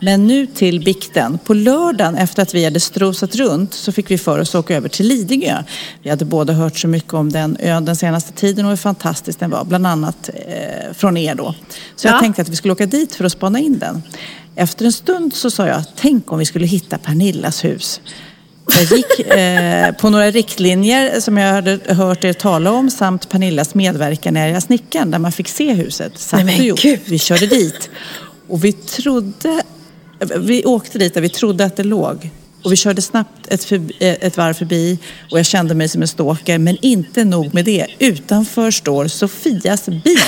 Men 0.00 0.26
nu 0.26 0.46
till 0.46 0.84
bikten. 0.84 1.38
På 1.44 1.54
lördagen 1.54 2.16
efter 2.16 2.42
att 2.42 2.54
vi 2.54 2.64
hade 2.64 2.80
strosat 2.80 3.34
runt 3.34 3.74
så 3.74 3.92
fick 3.92 4.10
vi 4.10 4.18
för 4.18 4.38
oss 4.38 4.54
att 4.54 4.58
åka 4.58 4.76
över 4.76 4.88
till 4.88 5.06
Lidingö. 5.06 5.62
Vi 6.02 6.10
hade 6.10 6.24
båda 6.24 6.52
hört 6.52 6.78
så 6.78 6.88
mycket 6.88 7.14
om 7.14 7.32
den 7.32 7.56
ön 7.60 7.84
den 7.84 7.96
senaste 7.96 8.32
tiden 8.32 8.64
och 8.64 8.70
hur 8.70 8.76
fantastisk 8.76 9.40
den 9.40 9.50
var. 9.50 9.64
Bland 9.64 9.86
annat 9.86 10.30
eh, 10.34 10.92
från 10.94 11.16
er 11.16 11.34
då. 11.34 11.54
Så 11.96 12.06
jag 12.06 12.14
Ja. 12.14 12.20
tänkte 12.20 12.42
att 12.42 12.48
vi 12.48 12.56
skulle 12.56 12.72
åka 12.72 12.86
dit 12.86 13.14
för 13.14 13.24
att 13.24 13.32
spana 13.32 13.58
in 13.58 13.78
den. 13.78 14.02
Efter 14.56 14.84
en 14.84 14.92
stund 14.92 15.34
så 15.34 15.50
sa 15.50 15.66
jag, 15.66 15.82
tänk 15.96 16.32
om 16.32 16.38
vi 16.38 16.44
skulle 16.44 16.66
hitta 16.66 16.98
Pernillas 16.98 17.64
hus. 17.64 18.00
Jag 18.74 18.98
gick 18.98 19.20
eh, 19.20 19.92
på 19.92 20.10
några 20.10 20.30
riktlinjer 20.30 21.20
som 21.20 21.36
jag 21.36 21.52
hade 21.52 21.94
hört 21.94 22.24
er 22.24 22.32
tala 22.32 22.72
om 22.72 22.90
samt 22.90 23.28
Pernillas 23.28 23.74
medverkan 23.74 24.36
i 24.36 24.40
Arga 24.40 24.60
snickaren 24.60 25.10
där 25.10 25.18
man 25.18 25.32
fick 25.32 25.48
se 25.48 25.72
huset. 25.72 26.18
Sagt 26.18 26.44
Nej, 26.44 26.56
men 26.56 26.66
gjort. 26.66 26.84
Vi 27.04 27.18
körde 27.18 27.46
dit 27.46 27.90
och 28.48 28.64
vi 28.64 28.72
trodde, 28.72 29.62
vi 30.38 30.64
åkte 30.64 30.98
dit 30.98 31.14
där 31.14 31.20
vi 31.20 31.28
trodde 31.28 31.64
att 31.64 31.76
det 31.76 31.84
låg. 31.84 32.30
Och 32.64 32.72
vi 32.72 32.76
körde 32.76 33.02
snabbt 33.02 33.46
ett, 33.48 33.64
förbi, 33.64 33.94
eh, 34.00 34.16
ett 34.20 34.36
varv 34.36 34.54
förbi 34.54 34.98
och 35.30 35.38
jag 35.38 35.46
kände 35.46 35.74
mig 35.74 35.88
som 35.88 36.02
en 36.02 36.08
stalker. 36.08 36.58
Men 36.58 36.76
inte 36.80 37.24
nog 37.24 37.54
med 37.54 37.64
det. 37.64 37.86
Utanför 37.98 38.70
står 38.70 39.08
Sofias 39.08 39.86
bil. 39.86 40.18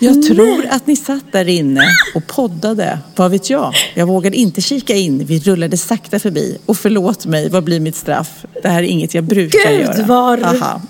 Jag 0.00 0.22
tror 0.22 0.66
att 0.70 0.86
ni 0.86 0.96
satt 0.96 1.32
där 1.32 1.48
inne 1.48 1.84
och 2.14 2.26
poddade. 2.26 2.98
Vad 3.16 3.30
vet 3.30 3.50
jag? 3.50 3.74
Jag 3.94 4.06
vågade 4.06 4.36
inte 4.36 4.60
kika 4.60 4.94
in. 4.94 5.24
Vi 5.26 5.38
rullade 5.40 5.76
sakta 5.76 6.18
förbi. 6.18 6.58
Och 6.66 6.76
förlåt 6.76 7.26
mig, 7.26 7.48
vad 7.48 7.64
blir 7.64 7.80
mitt 7.80 7.96
straff? 7.96 8.44
Det 8.62 8.68
här 8.68 8.78
är 8.82 8.86
inget 8.86 9.14
jag 9.14 9.24
brukar 9.24 9.70
Gud, 9.70 9.80
göra. 9.80 10.04
vad- 10.06 10.42
Aha. 10.42 10.80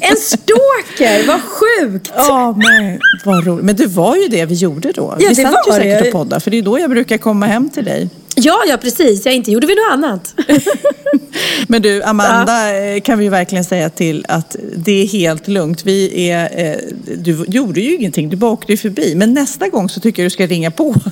En 0.00 0.16
stalker, 0.16 1.26
vad 1.26 1.40
sjukt! 1.42 2.12
Ja, 2.16 2.56
men 2.56 2.98
vad 3.24 3.46
roligt. 3.46 3.64
Men 3.64 3.76
det 3.76 3.86
var 3.86 4.16
ju 4.16 4.28
det 4.28 4.44
vi 4.46 4.54
gjorde 4.54 4.92
då. 4.92 5.14
Ja, 5.20 5.28
vi 5.28 5.34
satt 5.34 5.44
ju 5.66 5.70
var 5.70 5.78
säkert 5.78 6.02
det. 6.02 6.06
och 6.08 6.12
poddade. 6.12 6.40
För 6.40 6.50
det 6.50 6.58
är 6.58 6.62
då 6.62 6.78
jag 6.78 6.90
brukar 6.90 7.18
komma 7.18 7.46
hem 7.46 7.70
till 7.70 7.84
dig. 7.84 8.08
Ja, 8.34 8.62
ja 8.68 8.76
precis. 8.76 9.26
Ja, 9.26 9.32
inte 9.32 9.50
gjorde 9.50 9.66
vi 9.66 9.74
något 9.74 9.92
annat. 9.92 10.34
Men 11.68 11.82
du, 11.82 12.02
Amanda, 12.02 12.76
eh, 12.76 13.00
kan 13.00 13.18
vi 13.18 13.28
verkligen 13.28 13.64
säga 13.64 13.90
till 13.90 14.24
att 14.28 14.56
det 14.76 15.02
är 15.02 15.06
helt 15.06 15.48
lugnt. 15.48 15.86
Vi 15.86 16.30
är, 16.30 16.66
eh, 16.66 16.76
du 17.16 17.44
gjorde 17.48 17.80
ju 17.80 17.94
ingenting, 17.94 18.30
du 18.30 18.36
bara 18.36 18.50
åkte 18.50 18.76
förbi. 18.76 19.14
Men 19.14 19.34
nästa 19.34 19.68
gång 19.68 19.88
så 19.88 20.00
tycker 20.00 20.22
jag 20.22 20.26
du 20.26 20.30
ska 20.30 20.46
ringa 20.46 20.70
på. 20.70 20.94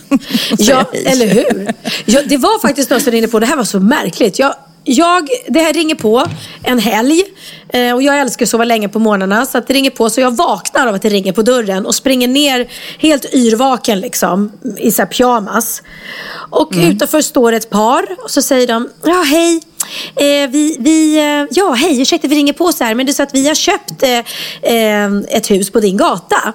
Ja, 0.58 0.90
eller 1.06 1.26
hur? 1.26 1.74
Ja, 2.04 2.20
det 2.26 2.36
var 2.36 2.60
faktiskt 2.60 2.90
någon 2.90 3.00
som 3.00 3.12
ringde 3.12 3.28
på, 3.28 3.38
det 3.38 3.46
här 3.46 3.56
var 3.56 3.64
så 3.64 3.80
märkligt. 3.80 4.38
Jag 4.38 4.54
jag, 4.84 5.28
det 5.48 5.58
här 5.58 5.72
ringer 5.72 5.94
på 5.94 6.24
en 6.62 6.78
helg. 6.78 7.22
Eh, 7.68 7.94
och 7.94 8.02
jag 8.02 8.20
älskar 8.20 8.46
att 8.46 8.50
sova 8.50 8.64
länge 8.64 8.88
på 8.88 8.98
morgnarna. 8.98 9.46
Så 9.46 9.58
att 9.58 9.66
det 9.66 9.74
ringer 9.74 9.90
på. 9.90 10.10
Så 10.10 10.20
jag 10.20 10.36
vaknar 10.36 10.86
av 10.86 10.94
att 10.94 11.02
det 11.02 11.08
ringer 11.08 11.32
på 11.32 11.42
dörren. 11.42 11.86
Och 11.86 11.94
springer 11.94 12.28
ner 12.28 12.68
helt 12.98 13.34
yrvaken 13.34 14.00
liksom. 14.00 14.52
I 14.78 14.92
så 14.92 15.06
pyjamas. 15.06 15.82
Och 16.50 16.72
utanför 16.76 17.20
står 17.20 17.52
ett 17.52 17.70
par. 17.70 18.24
Och 18.24 18.30
så 18.30 18.42
säger 18.42 18.66
de, 18.66 18.88
ja 19.04 19.22
hej. 19.26 19.62
Eh, 20.16 20.50
vi, 20.50 20.76
vi, 20.80 21.16
eh, 21.18 21.46
ja, 21.50 21.72
hej, 21.72 22.00
ursäkta 22.00 22.28
vi 22.28 22.36
ringer 22.36 22.52
på 22.52 22.72
så 22.72 22.84
här, 22.84 22.94
men 22.94 23.06
det 23.06 23.12
är 23.12 23.14
så 23.14 23.22
att 23.22 23.34
vi 23.34 23.48
har 23.48 23.54
köpt 23.54 24.02
eh, 24.02 24.18
eh, 24.74 25.10
ett 25.28 25.50
hus 25.50 25.70
på 25.70 25.80
din 25.80 25.96
gata. 25.96 26.52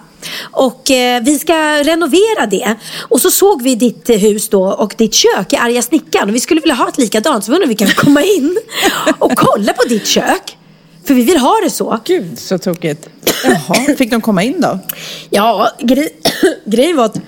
Och 0.52 0.92
eh, 0.92 1.24
vi 1.24 1.40
ska 1.40 1.84
renovera 1.84 2.46
det. 2.46 2.76
Och 3.02 3.22
så 3.22 3.32
såg 3.32 3.64
vi 3.64 3.76
ditt 3.76 4.10
hus 4.10 4.50
då 4.50 4.64
och 4.64 4.96
ditt 4.98 5.14
kök 5.14 5.54
i 5.54 5.56
Arga 5.56 5.82
snickaren. 5.82 6.30
Och 6.30 6.36
vi 6.36 6.40
skulle 6.40 6.62
vilja 6.62 6.76
ha 6.76 6.88
ett 6.88 6.98
likadant, 6.98 7.46
så 7.46 7.52
vi 7.52 7.56
undrar 7.56 7.66
om 7.66 7.70
vi 7.70 7.76
kan 7.76 7.88
komma 7.88 8.22
in 8.24 8.58
och 9.20 9.32
kolla 9.36 9.74
på 9.74 9.88
ditt 9.88 10.08
kök. 10.08 10.57
För 11.08 11.14
vi 11.14 11.24
vill 11.24 11.38
ha 11.38 11.56
det 11.64 11.70
så. 11.70 12.00
Gud, 12.06 12.40
så 12.40 12.58
tokigt. 12.58 13.10
Jaha, 13.44 13.96
fick 13.98 14.12
de 14.12 14.22
komma 14.22 14.44
in 14.44 14.62
då? 14.62 14.80
Ja, 15.30 15.70
grej, 15.80 16.10
grejen 16.66 16.98
var 16.98 17.06
att 17.06 17.20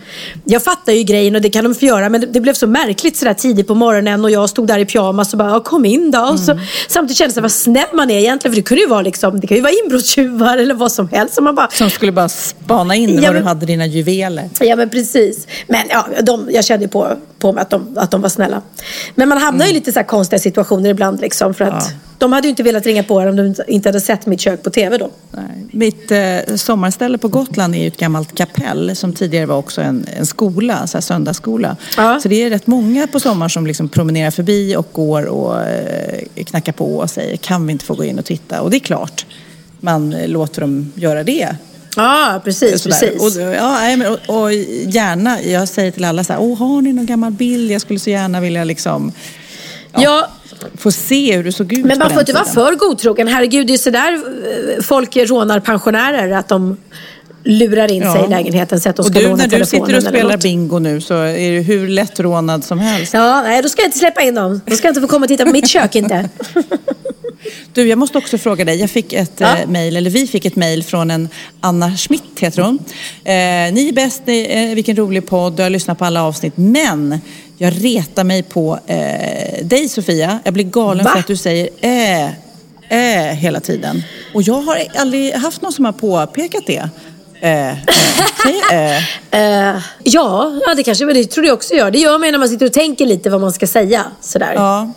jag 0.45 0.63
fattar 0.63 0.93
ju 0.93 1.03
grejen 1.03 1.35
och 1.35 1.41
det 1.41 1.49
kan 1.49 1.63
de 1.63 1.75
få 1.75 1.85
göra 1.85 2.09
men 2.09 2.21
det, 2.21 2.27
det 2.27 2.39
blev 2.39 2.53
så 2.53 2.67
märkligt 2.67 3.17
sådär 3.17 3.33
tidigt 3.33 3.67
på 3.67 3.75
morgonen 3.75 4.23
och 4.23 4.31
jag 4.31 4.49
stod 4.49 4.67
där 4.67 4.79
i 4.79 4.85
pyjamas 4.85 5.33
och 5.33 5.39
bara 5.39 5.49
ja, 5.49 5.59
kom 5.59 5.85
in 5.85 6.11
då. 6.11 6.19
Och 6.19 6.39
så, 6.39 6.59
samtidigt 6.87 7.17
kändes 7.17 7.35
det 7.35 7.41
vad 7.41 7.51
snäll 7.51 7.85
man 7.93 8.11
är 8.11 8.19
egentligen 8.19 8.53
för 8.53 8.61
det 8.61 8.67
kunde 8.67 8.81
ju 8.81 8.87
vara 8.89 9.01
liksom, 9.01 9.39
det 9.39 9.47
kan 9.47 9.57
ju 9.57 9.63
vara 9.63 9.73
inbrottstjuvar 9.85 10.57
eller 10.57 10.73
vad 10.73 10.91
som 10.91 11.09
helst. 11.09 11.33
Så 11.35 11.41
man 11.41 11.55
bara, 11.55 11.69
Som 11.71 11.89
skulle 11.89 12.11
bara 12.11 12.29
spana 12.29 12.95
in 12.95 13.09
Ja, 13.15 13.21
var 13.21 13.33
men- 13.33 13.41
du 13.41 13.47
hade 13.47 13.65
dina 13.65 13.85
juveler. 13.85 14.49
Ja 14.59 14.75
men 14.75 14.89
precis. 14.89 15.47
Men 15.67 15.81
ja, 15.89 16.07
de, 16.21 16.49
jag 16.51 16.65
kände 16.65 16.87
på, 16.87 17.07
på 17.39 17.51
mig 17.51 17.61
att 17.61 17.69
de, 17.69 17.97
att 17.97 18.11
de 18.11 18.21
var 18.21 18.29
snälla. 18.29 18.61
Men 19.15 19.29
man 19.29 19.37
hamnar 19.37 19.65
ju 19.65 19.71
i 19.71 19.73
lite 19.73 19.91
så 19.91 19.99
här 19.99 20.07
konstiga 20.07 20.39
situationer 20.39 20.89
ibland 20.89 21.21
liksom. 21.21 21.53
För 21.53 21.65
att 21.65 21.93
de 22.19 22.33
hade 22.33 22.47
ju 22.47 22.49
inte 22.49 22.63
velat 22.63 22.85
ringa 22.85 23.03
på 23.03 23.21
er 23.21 23.27
om 23.27 23.35
de 23.35 23.55
inte 23.67 23.89
hade 23.89 24.01
sett 24.01 24.25
mitt 24.25 24.41
kök 24.41 24.63
på 24.63 24.69
tv 24.69 24.97
då. 24.97 25.09
Nej. 25.31 25.43
Mitt 25.71 26.11
eh, 26.11 26.55
sommarställe 26.55 27.17
på 27.17 27.27
Gotland 27.27 27.75
är 27.75 27.79
ju 27.79 27.87
ett 27.87 27.97
gammalt 27.97 28.35
kapell 28.35 28.95
som 28.95 29.13
tidigare 29.13 29.45
var 29.45 29.57
också 29.57 29.81
en, 29.81 30.05
en 30.17 30.25
skola, 30.25 30.87
så 30.87 30.97
här 30.97 31.01
söndagsskola. 31.01 31.77
Ja. 31.97 32.19
Så 32.19 32.27
det 32.27 32.43
är 32.43 32.49
rätt 32.49 32.67
många 32.67 33.07
på 33.07 33.19
sommaren 33.19 33.49
som 33.49 33.67
liksom 33.67 33.89
promenerar 33.89 34.31
förbi 34.31 34.75
och 34.75 34.87
går 34.91 35.25
och 35.25 35.61
eh, 35.61 36.43
knackar 36.45 36.73
på 36.73 36.97
och 36.97 37.09
säger 37.09 37.37
kan 37.37 37.67
vi 37.67 37.71
inte 37.71 37.85
få 37.85 37.93
gå 37.93 38.03
in 38.03 38.19
och 38.19 38.25
titta? 38.25 38.61
Och 38.61 38.69
det 38.69 38.77
är 38.77 38.79
klart, 38.79 39.25
man 39.79 40.13
eh, 40.13 40.27
låter 40.27 40.61
dem 40.61 40.91
göra 40.95 41.23
det. 41.23 41.55
Ja, 41.95 42.41
precis. 42.43 42.81
Sådär. 42.81 42.99
precis. 42.99 43.37
Och, 43.37 43.41
ja, 43.41 43.95
och, 44.27 44.41
och 44.41 44.53
gärna, 44.83 45.41
jag 45.41 45.67
säger 45.67 45.91
till 45.91 46.05
alla 46.05 46.23
så 46.23 46.33
här, 46.33 46.41
Åh, 46.41 46.57
har 46.57 46.81
ni 46.81 46.93
någon 46.93 47.05
gammal 47.05 47.31
bild? 47.31 47.71
Jag 47.71 47.81
skulle 47.81 47.99
så 47.99 48.09
gärna 48.09 48.41
vilja 48.41 48.63
liksom 48.63 49.11
ja, 49.93 50.27
få 50.77 50.91
se 50.91 51.35
hur 51.35 51.43
det 51.43 51.51
såg 51.51 51.73
ut 51.73 51.85
men 51.85 51.99
man 51.99 52.09
får 52.09 52.19
inte 52.19 52.33
vara 52.33 52.45
för 52.45 52.75
godtrogen. 52.75 53.27
Herregud, 53.27 53.67
det 53.67 53.73
är 53.73 53.77
sådär 53.77 54.13
eh, 54.77 54.83
folk 54.83 55.17
rånar 55.17 55.59
pensionärer. 55.59 56.31
Att 56.31 56.47
de 56.47 56.77
lurar 57.43 57.91
in 57.91 58.11
sig 58.11 58.25
i 58.25 58.27
lägenheten 58.27 58.79
så 58.79 58.89
att 58.89 58.95
de 58.95 59.01
och 59.01 59.05
ska 59.05 59.19
du, 59.19 59.25
låna 59.25 59.35
när 59.35 59.43
du 59.43 59.49
telefonen 59.49 59.85
sitter 59.87 59.97
och 59.97 60.03
spelar 60.03 60.37
bingo 60.37 60.79
nu 60.79 61.01
så 61.01 61.13
är 61.15 61.51
du 61.51 61.59
hur 61.59 61.87
lättrånad 61.87 62.63
som 62.63 62.79
helst. 62.79 63.13
Ja, 63.13 63.41
nej, 63.41 63.61
då 63.61 63.69
ska 63.69 63.81
jag 63.81 63.87
inte 63.87 63.97
släppa 63.97 64.21
in 64.21 64.35
dem. 64.35 64.61
Då 64.65 64.75
ska 64.75 64.87
jag 64.87 64.91
inte 64.91 65.01
få 65.01 65.07
komma 65.07 65.23
och 65.23 65.27
titta 65.27 65.45
på 65.45 65.51
mitt 65.51 65.67
kök 65.67 65.95
inte. 65.95 66.29
Du, 67.73 67.87
jag 67.87 67.97
måste 67.97 68.17
också 68.17 68.37
fråga 68.37 68.65
dig. 68.65 68.79
Jag 68.79 68.89
fick 68.89 69.13
ett 69.13 69.31
Ja. 69.37 69.57
eh, 69.57 69.67
mejl, 69.67 69.97
eller 69.97 70.09
vi 70.09 70.27
fick 70.27 70.45
ett 70.45 70.55
mejl 70.55 70.83
från 70.83 71.11
en 71.11 71.29
Anna 71.61 71.97
Schmidt 71.97 72.39
heter 72.39 72.61
hon. 72.61 72.79
Eh, 73.23 73.73
ni 73.73 73.87
är 73.89 73.93
bäst, 73.93 74.21
ni, 74.25 74.47
eh, 74.49 74.75
vilken 74.75 74.95
rolig 74.95 75.27
podd, 75.27 75.59
jag 75.59 75.65
har 75.65 75.69
lyssnat 75.69 75.99
på 75.99 76.05
alla 76.05 76.23
avsnitt. 76.23 76.53
Men 76.55 77.21
jag 77.57 77.73
retar 77.85 78.23
mig 78.23 78.43
på 78.43 78.79
eh, 78.87 79.65
dig 79.65 79.89
Sofia. 79.89 80.39
Jag 80.43 80.53
blir 80.53 80.63
galen 80.63 81.05
Va? 81.05 81.11
för 81.11 81.19
att 81.19 81.27
du 81.27 81.37
säger 81.37 81.69
äh, 81.81 82.25
äh 82.89 83.33
hela 83.33 83.59
tiden. 83.59 84.03
Och 84.33 84.41
jag 84.41 84.61
har 84.61 84.83
aldrig 84.95 85.33
haft 85.33 85.61
någon 85.61 85.73
som 85.73 85.85
har 85.85 85.91
påpekat 85.91 86.63
det. 86.67 86.89
Äh, 87.41 87.69
äh. 87.69 87.77
Äh. 88.71 88.97
Eh, 89.31 89.81
ja, 90.03 90.59
ja, 90.65 90.75
det 90.75 90.83
kanske 90.83 91.05
det 91.05 91.25
tror 91.25 91.45
jag 91.45 91.53
också 91.53 91.73
gör. 91.73 91.91
Det 91.91 91.99
gör 91.99 92.17
man 92.17 92.27
ju 92.27 92.31
när 92.31 92.39
man 92.39 92.49
sitter 92.49 92.65
och 92.65 92.73
tänker 92.73 93.05
lite 93.05 93.29
vad 93.29 93.41
man 93.41 93.53
ska 93.53 93.67
säga. 93.67 94.05
Sådär. 94.21 94.53
Ja. 94.55 94.91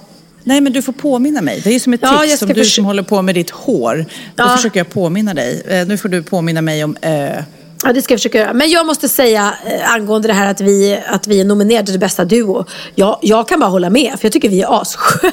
Nej 0.45 0.61
men 0.61 0.73
du 0.73 0.83
får 0.83 0.93
påminna 0.93 1.41
mig. 1.41 1.61
Det 1.65 1.75
är 1.75 1.79
som 1.81 1.93
ett 1.93 2.01
Ja, 2.03 2.19
tips 2.23 2.39
som 2.39 2.49
du 2.49 2.65
som 2.65 2.85
håller 2.85 3.03
på 3.03 3.23
med 3.23 3.35
ditt 3.35 3.51
hår. 3.51 4.07
Då 4.35 4.45
Ja. 4.45 4.57
försöker 4.57 4.81
jag 4.81 4.91
påminna 4.91 5.35
dig. 5.35 5.63
Eh, 5.69 5.87
nu 5.87 5.99
får 5.99 6.09
du 6.09 6.23
påminna 6.23 6.63
mig 6.63 6.85
om 6.85 6.97
äh. 7.01 7.13
Ja, 7.85 7.93
det 7.93 8.03
ska 8.03 8.15
jag 8.15 8.21
försöka 8.21 8.39
göra. 8.39 8.53
Men 8.53 8.71
jag 8.71 8.87
måste 8.87 9.09
säga 9.09 9.55
eh, 9.67 9.93
angående 9.93 10.29
det 10.29 10.35
här 10.35 10.51
att 10.51 10.61
vi, 10.61 10.99
att 11.07 11.27
vi 11.27 11.41
är 11.41 11.45
nominerade 11.45 11.87
till 11.91 12.01
bästa 12.01 12.25
duo. 12.25 12.65
Jag, 12.95 13.19
jag 13.23 13.49
kan 13.49 13.61
bara 13.61 13.71
hålla 13.71 13.91
med, 13.91 14.13
för 14.19 14.25
jag 14.27 14.33
tycker 14.33 14.49
vi 14.49 14.63
är 14.63 14.81
assköna. 14.81 15.33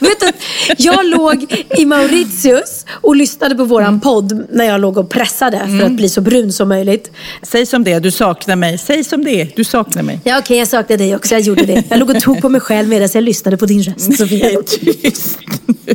Vet 0.00 0.20
du, 0.20 0.32
jag 0.76 1.06
låg 1.06 1.64
i 1.78 1.84
Mauritius 1.84 2.86
och 2.90 3.16
lyssnade 3.16 3.54
på 3.54 3.64
våran 3.64 4.00
podd 4.00 4.46
när 4.52 4.64
jag 4.64 4.80
låg 4.80 4.98
och 4.98 5.10
pressade 5.10 5.58
för 5.58 5.86
att 5.86 5.92
bli 5.92 6.08
så 6.08 6.20
brun 6.20 6.52
som 6.52 6.68
möjligt. 6.68 7.10
Säg 7.42 7.66
som 7.66 7.84
det 7.84 7.92
är, 7.92 8.00
du 8.00 8.10
saknar 8.10 8.56
mig. 8.56 8.78
Säg 8.78 9.04
som 9.04 9.24
det 9.24 9.40
är, 9.40 9.52
du 9.56 9.64
saknar 9.64 10.02
mig. 10.02 10.20
Ja, 10.24 10.38
okej, 10.38 10.58
jag 10.58 10.68
saknade 10.68 11.04
dig 11.04 11.16
också. 11.16 11.34
Jag 11.34 11.40
gjorde 11.40 11.62
det. 11.66 11.82
Jag 11.88 11.98
låg 11.98 12.10
och 12.10 12.20
tog 12.20 12.40
på 12.40 12.48
mig 12.48 12.60
själv 12.60 12.88
medan 12.88 13.08
jag 13.14 13.24
lyssnade 13.24 13.56
på 13.56 13.66
din 13.66 13.82
röst, 13.82 14.18
Sofia. 14.18 14.62
Tyst 14.62 15.38
nu. 15.86 15.94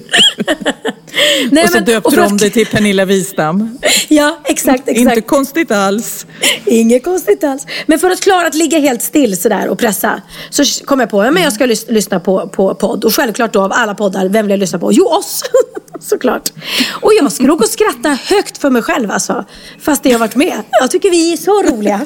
Nej, 1.51 1.63
Och 1.63 1.69
så 1.69 1.75
men- 1.75 1.85
döpte 1.85 2.21
om 2.21 2.37
dig 2.37 2.49
till 2.49 2.65
Pernilla 2.67 3.05
Wistam. 3.05 3.77
Ja, 4.11 4.39
exakt, 4.45 4.83
exakt. 4.87 4.97
Inte 4.99 5.21
konstigt 5.21 5.71
alls. 5.71 6.25
Inget 6.65 7.03
konstigt 7.03 7.43
alls. 7.43 7.65
Men 7.85 7.99
för 7.99 8.09
att 8.09 8.21
klara 8.21 8.47
att 8.47 8.55
ligga 8.55 8.79
helt 8.79 9.01
still 9.01 9.41
sådär 9.41 9.67
och 9.67 9.79
pressa 9.79 10.21
så 10.49 10.63
kom 10.85 10.99
jag 10.99 11.09
på 11.09 11.21
att 11.21 11.41
jag 11.41 11.53
ska 11.53 11.65
lys- 11.65 11.91
lyssna 11.91 12.19
på, 12.19 12.47
på 12.47 12.75
podd. 12.75 13.05
Och 13.05 13.13
självklart 13.15 13.53
då 13.53 13.61
av 13.61 13.71
alla 13.73 13.95
poddar, 13.95 14.27
vem 14.29 14.45
vill 14.45 14.51
jag 14.51 14.59
lyssna 14.59 14.79
på? 14.79 14.91
Jo, 14.93 15.05
oss! 15.05 15.43
Såklart. 16.01 16.49
Och 17.01 17.11
jag 17.19 17.31
skulle 17.31 17.51
och 17.51 17.65
skratta 17.65 18.09
högt 18.09 18.57
för 18.57 18.69
mig 18.69 18.81
själv 18.81 19.11
alltså. 19.11 19.45
Fast 19.81 20.05
jag 20.05 20.11
har 20.11 20.19
varit 20.19 20.35
med. 20.35 20.61
Jag 20.79 20.91
tycker 20.91 21.09
vi 21.11 21.33
är 21.33 21.37
så 21.37 21.61
roliga. 21.63 22.01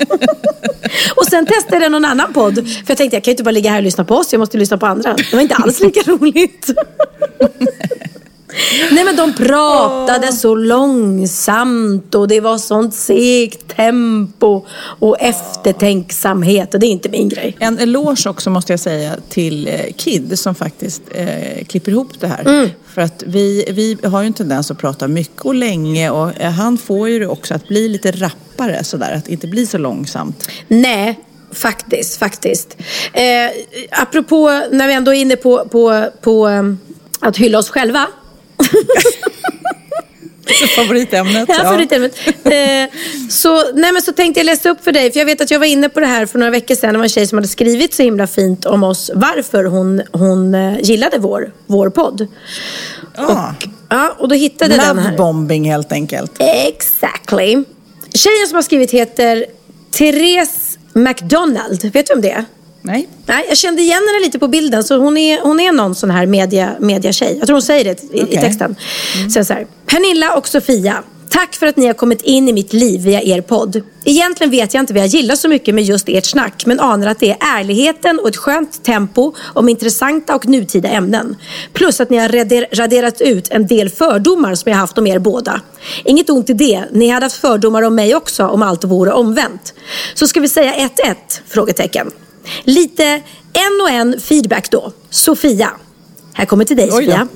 och 1.15 1.25
sen 1.25 1.45
testade 1.45 1.83
jag 1.83 1.91
någon 1.91 2.05
annan 2.05 2.33
podd. 2.33 2.55
För 2.55 2.83
jag 2.87 2.97
tänkte 2.97 3.15
jag 3.15 3.23
kan 3.23 3.31
ju 3.31 3.33
inte 3.33 3.43
bara 3.43 3.51
ligga 3.51 3.69
här 3.71 3.77
och 3.77 3.83
lyssna 3.83 4.05
på 4.05 4.15
oss. 4.15 4.31
Jag 4.33 4.39
måste 4.39 4.57
lyssna 4.57 4.77
på 4.77 4.85
andra. 4.85 5.13
Det 5.13 5.33
var 5.33 5.41
inte 5.41 5.55
alls 5.55 5.79
lika 5.79 6.11
roligt. 6.11 6.69
Nej 8.91 9.03
men 9.03 9.15
de 9.15 9.33
pratade 9.33 10.33
så 10.33 10.55
långsamt 10.55 12.15
och 12.15 12.27
det 12.27 12.39
var 12.39 12.57
sånt 12.57 12.93
segt 12.93 13.75
tempo 13.75 14.65
och 14.99 15.21
eftertänksamhet 15.21 16.73
och 16.73 16.79
det 16.79 16.85
är 16.85 16.91
inte 16.91 17.09
min 17.09 17.29
grej. 17.29 17.55
En 17.59 17.79
eloge 17.79 18.29
också 18.29 18.49
måste 18.49 18.73
jag 18.73 18.79
säga 18.79 19.15
till 19.29 19.67
eh, 19.67 19.93
Kid 19.97 20.39
som 20.39 20.55
faktiskt 20.55 21.01
eh, 21.11 21.65
klipper 21.65 21.91
ihop 21.91 22.19
det 22.19 22.27
här. 22.27 22.41
Mm. 22.41 22.69
För 22.93 23.01
att 23.01 23.23
vi, 23.27 23.65
vi 23.69 24.07
har 24.07 24.21
ju 24.21 24.27
en 24.27 24.33
tendens 24.33 24.71
att 24.71 24.77
prata 24.77 25.07
mycket 25.07 25.41
och 25.41 25.55
länge 25.55 26.09
och 26.09 26.41
eh, 26.41 26.51
han 26.51 26.77
får 26.77 27.09
ju 27.09 27.19
det 27.19 27.27
också 27.27 27.53
att 27.53 27.67
bli 27.67 27.89
lite 27.89 28.11
rappare 28.11 28.83
sådär, 28.83 29.15
att 29.15 29.27
inte 29.27 29.47
bli 29.47 29.67
så 29.67 29.77
långsamt. 29.77 30.49
Nej, 30.67 31.19
faktiskt, 31.51 32.19
faktiskt. 32.19 32.77
Eh, 33.13 33.23
apropå 33.91 34.63
när 34.71 34.87
vi 34.87 34.93
ändå 34.93 35.13
är 35.13 35.19
inne 35.19 35.35
på, 35.35 35.67
på, 35.71 36.09
på 36.21 36.47
eh, 36.47 36.63
att 37.19 37.37
hylla 37.37 37.57
oss 37.57 37.69
själva. 37.69 38.07
Favoritämnet. 40.75 41.49
Ja, 41.49 41.55
favoritämnet. 41.55 42.15
Eh, 42.27 42.89
så, 43.29 43.71
nej, 43.73 43.91
men 43.91 44.01
så 44.01 44.11
tänkte 44.11 44.39
jag 44.39 44.45
läsa 44.45 44.69
upp 44.69 44.83
för 44.83 44.91
dig, 44.91 45.11
för 45.11 45.19
jag 45.19 45.25
vet 45.25 45.41
att 45.41 45.51
jag 45.51 45.59
var 45.59 45.65
inne 45.65 45.89
på 45.89 45.99
det 45.99 46.05
här 46.05 46.25
för 46.25 46.39
några 46.39 46.51
veckor 46.51 46.75
sedan. 46.75 46.93
Det 46.93 46.97
var 46.97 47.03
en 47.03 47.09
tjej 47.09 47.27
som 47.27 47.37
hade 47.37 47.47
skrivit 47.47 47.93
så 47.93 48.03
himla 48.03 48.27
fint 48.27 48.65
om 48.65 48.83
oss, 48.83 49.11
varför 49.13 49.63
hon, 49.63 50.01
hon 50.11 50.55
eh, 50.55 50.79
gillade 50.81 51.17
vår, 51.17 51.53
vår 51.67 51.89
podd. 51.89 52.27
Ja. 53.17 53.55
Ja, 53.89 54.15
och 54.19 54.29
då 54.29 54.35
hittade 54.35 54.75
jag 54.75 54.85
den 54.85 54.99
här. 54.99 55.11
Lovebombing 55.11 55.71
helt 55.71 55.91
enkelt. 55.91 56.31
Exactly. 56.39 57.63
Tjejen 58.13 58.47
som 58.47 58.55
har 58.55 58.61
skrivit 58.61 58.91
heter 58.91 59.45
Therese 59.91 60.77
McDonald. 60.93 61.91
Vet 61.93 62.07
du 62.07 62.13
om 62.13 62.21
det 62.21 62.31
är? 62.31 62.45
Nej. 62.85 63.07
Nej, 63.25 63.45
jag 63.49 63.57
kände 63.57 63.81
igen 63.81 64.01
henne 64.13 64.25
lite 64.25 64.39
på 64.39 64.47
bilden. 64.47 64.83
Så 64.83 64.97
hon 64.97 65.17
är, 65.17 65.41
hon 65.41 65.59
är 65.59 65.71
någon 65.71 65.95
sån 65.95 66.11
här 66.11 66.25
media, 66.25 66.75
mediatjej. 66.79 67.35
Jag 67.37 67.47
tror 67.47 67.55
hon 67.55 67.61
säger 67.61 67.83
det 67.83 68.03
i, 68.03 68.19
i 68.19 68.23
Okej. 68.23 68.41
texten. 68.41 68.75
Så, 69.33 69.43
så 69.45 69.53
här. 69.53 69.67
Pernilla 69.85 70.35
och 70.37 70.47
Sofia. 70.47 71.03
Tack 71.29 71.55
för 71.55 71.67
att 71.67 71.77
ni 71.77 71.87
har 71.87 71.93
kommit 71.93 72.21
in 72.21 72.49
i 72.49 72.53
mitt 72.53 72.73
liv 72.73 73.01
via 73.01 73.21
er 73.21 73.41
podd. 73.41 73.81
Egentligen 74.05 74.51
vet 74.51 74.73
jag 74.73 74.81
inte 74.81 74.93
vad 74.93 75.01
jag 75.01 75.07
gillar 75.07 75.35
så 75.35 75.47
mycket 75.47 75.75
med 75.75 75.83
just 75.83 76.09
ert 76.09 76.25
snack 76.25 76.65
men 76.65 76.79
anar 76.79 77.07
att 77.07 77.19
det 77.19 77.29
är 77.31 77.37
ärligheten 77.39 78.19
och 78.19 78.27
ett 78.27 78.37
skönt 78.37 78.83
tempo 78.83 79.33
om 79.53 79.69
intressanta 79.69 80.35
och 80.35 80.47
nutida 80.47 80.89
ämnen. 80.89 81.35
Plus 81.73 82.01
att 82.01 82.09
ni 82.09 82.17
har 82.17 82.29
rader- 82.29 82.67
raderat 82.71 83.21
ut 83.21 83.47
en 83.51 83.67
del 83.67 83.89
fördomar 83.89 84.55
som 84.55 84.71
jag 84.71 84.79
haft 84.79 84.97
om 84.97 85.07
er 85.07 85.19
båda. 85.19 85.61
Inget 86.05 86.29
ont 86.29 86.49
i 86.49 86.53
det, 86.53 86.83
ni 86.91 87.09
hade 87.09 87.25
haft 87.25 87.37
fördomar 87.37 87.81
om 87.81 87.95
mig 87.95 88.15
också 88.15 88.47
om 88.47 88.61
allt 88.61 88.83
vore 88.83 89.11
omvänt. 89.11 89.73
Så 90.13 90.27
ska 90.27 90.39
vi 90.39 90.49
säga 90.49 90.73
1-1? 90.73 90.89
Frågetecken. 91.47 92.11
Lite 92.63 93.03
en 93.53 93.81
och 93.83 93.89
en 93.89 94.21
feedback 94.21 94.71
då. 94.71 94.91
Sofia. 95.09 95.71
Här 96.33 96.45
kommer 96.45 96.65
till 96.65 96.77
dig. 96.77 96.91
Sofia. 96.91 97.27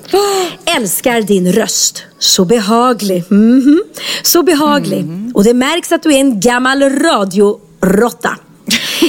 Älskar 0.64 1.22
din 1.22 1.52
röst. 1.52 2.04
Så 2.18 2.44
behaglig. 2.44 3.24
Mhm. 3.30 3.82
Så 4.22 4.42
behaglig. 4.42 5.06
Och 5.34 5.44
det 5.44 5.54
märks 5.54 5.92
att 5.92 6.02
du 6.02 6.14
är 6.14 6.18
en 6.18 6.40
gammal 6.40 6.82
radiorotta. 6.82 8.36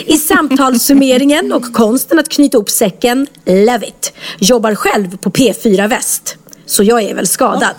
I 0.06 0.18
samtalssummeringen 0.18 1.54
och 1.54 1.74
konsten 1.74 2.20
att 2.20 2.30
knyta 2.30 2.58
ihop 2.58 2.70
säcken, 2.70 3.28
love 3.45 3.88
it. 3.88 4.14
Jobbar 4.39 4.76
själv 4.76 5.18
på 5.18 5.30
P4 5.30 5.88
Väst. 5.88 6.38
Så 6.66 6.84
jag 6.84 7.04
är 7.04 7.16
väl 7.16 7.28
skadad. 7.28 7.76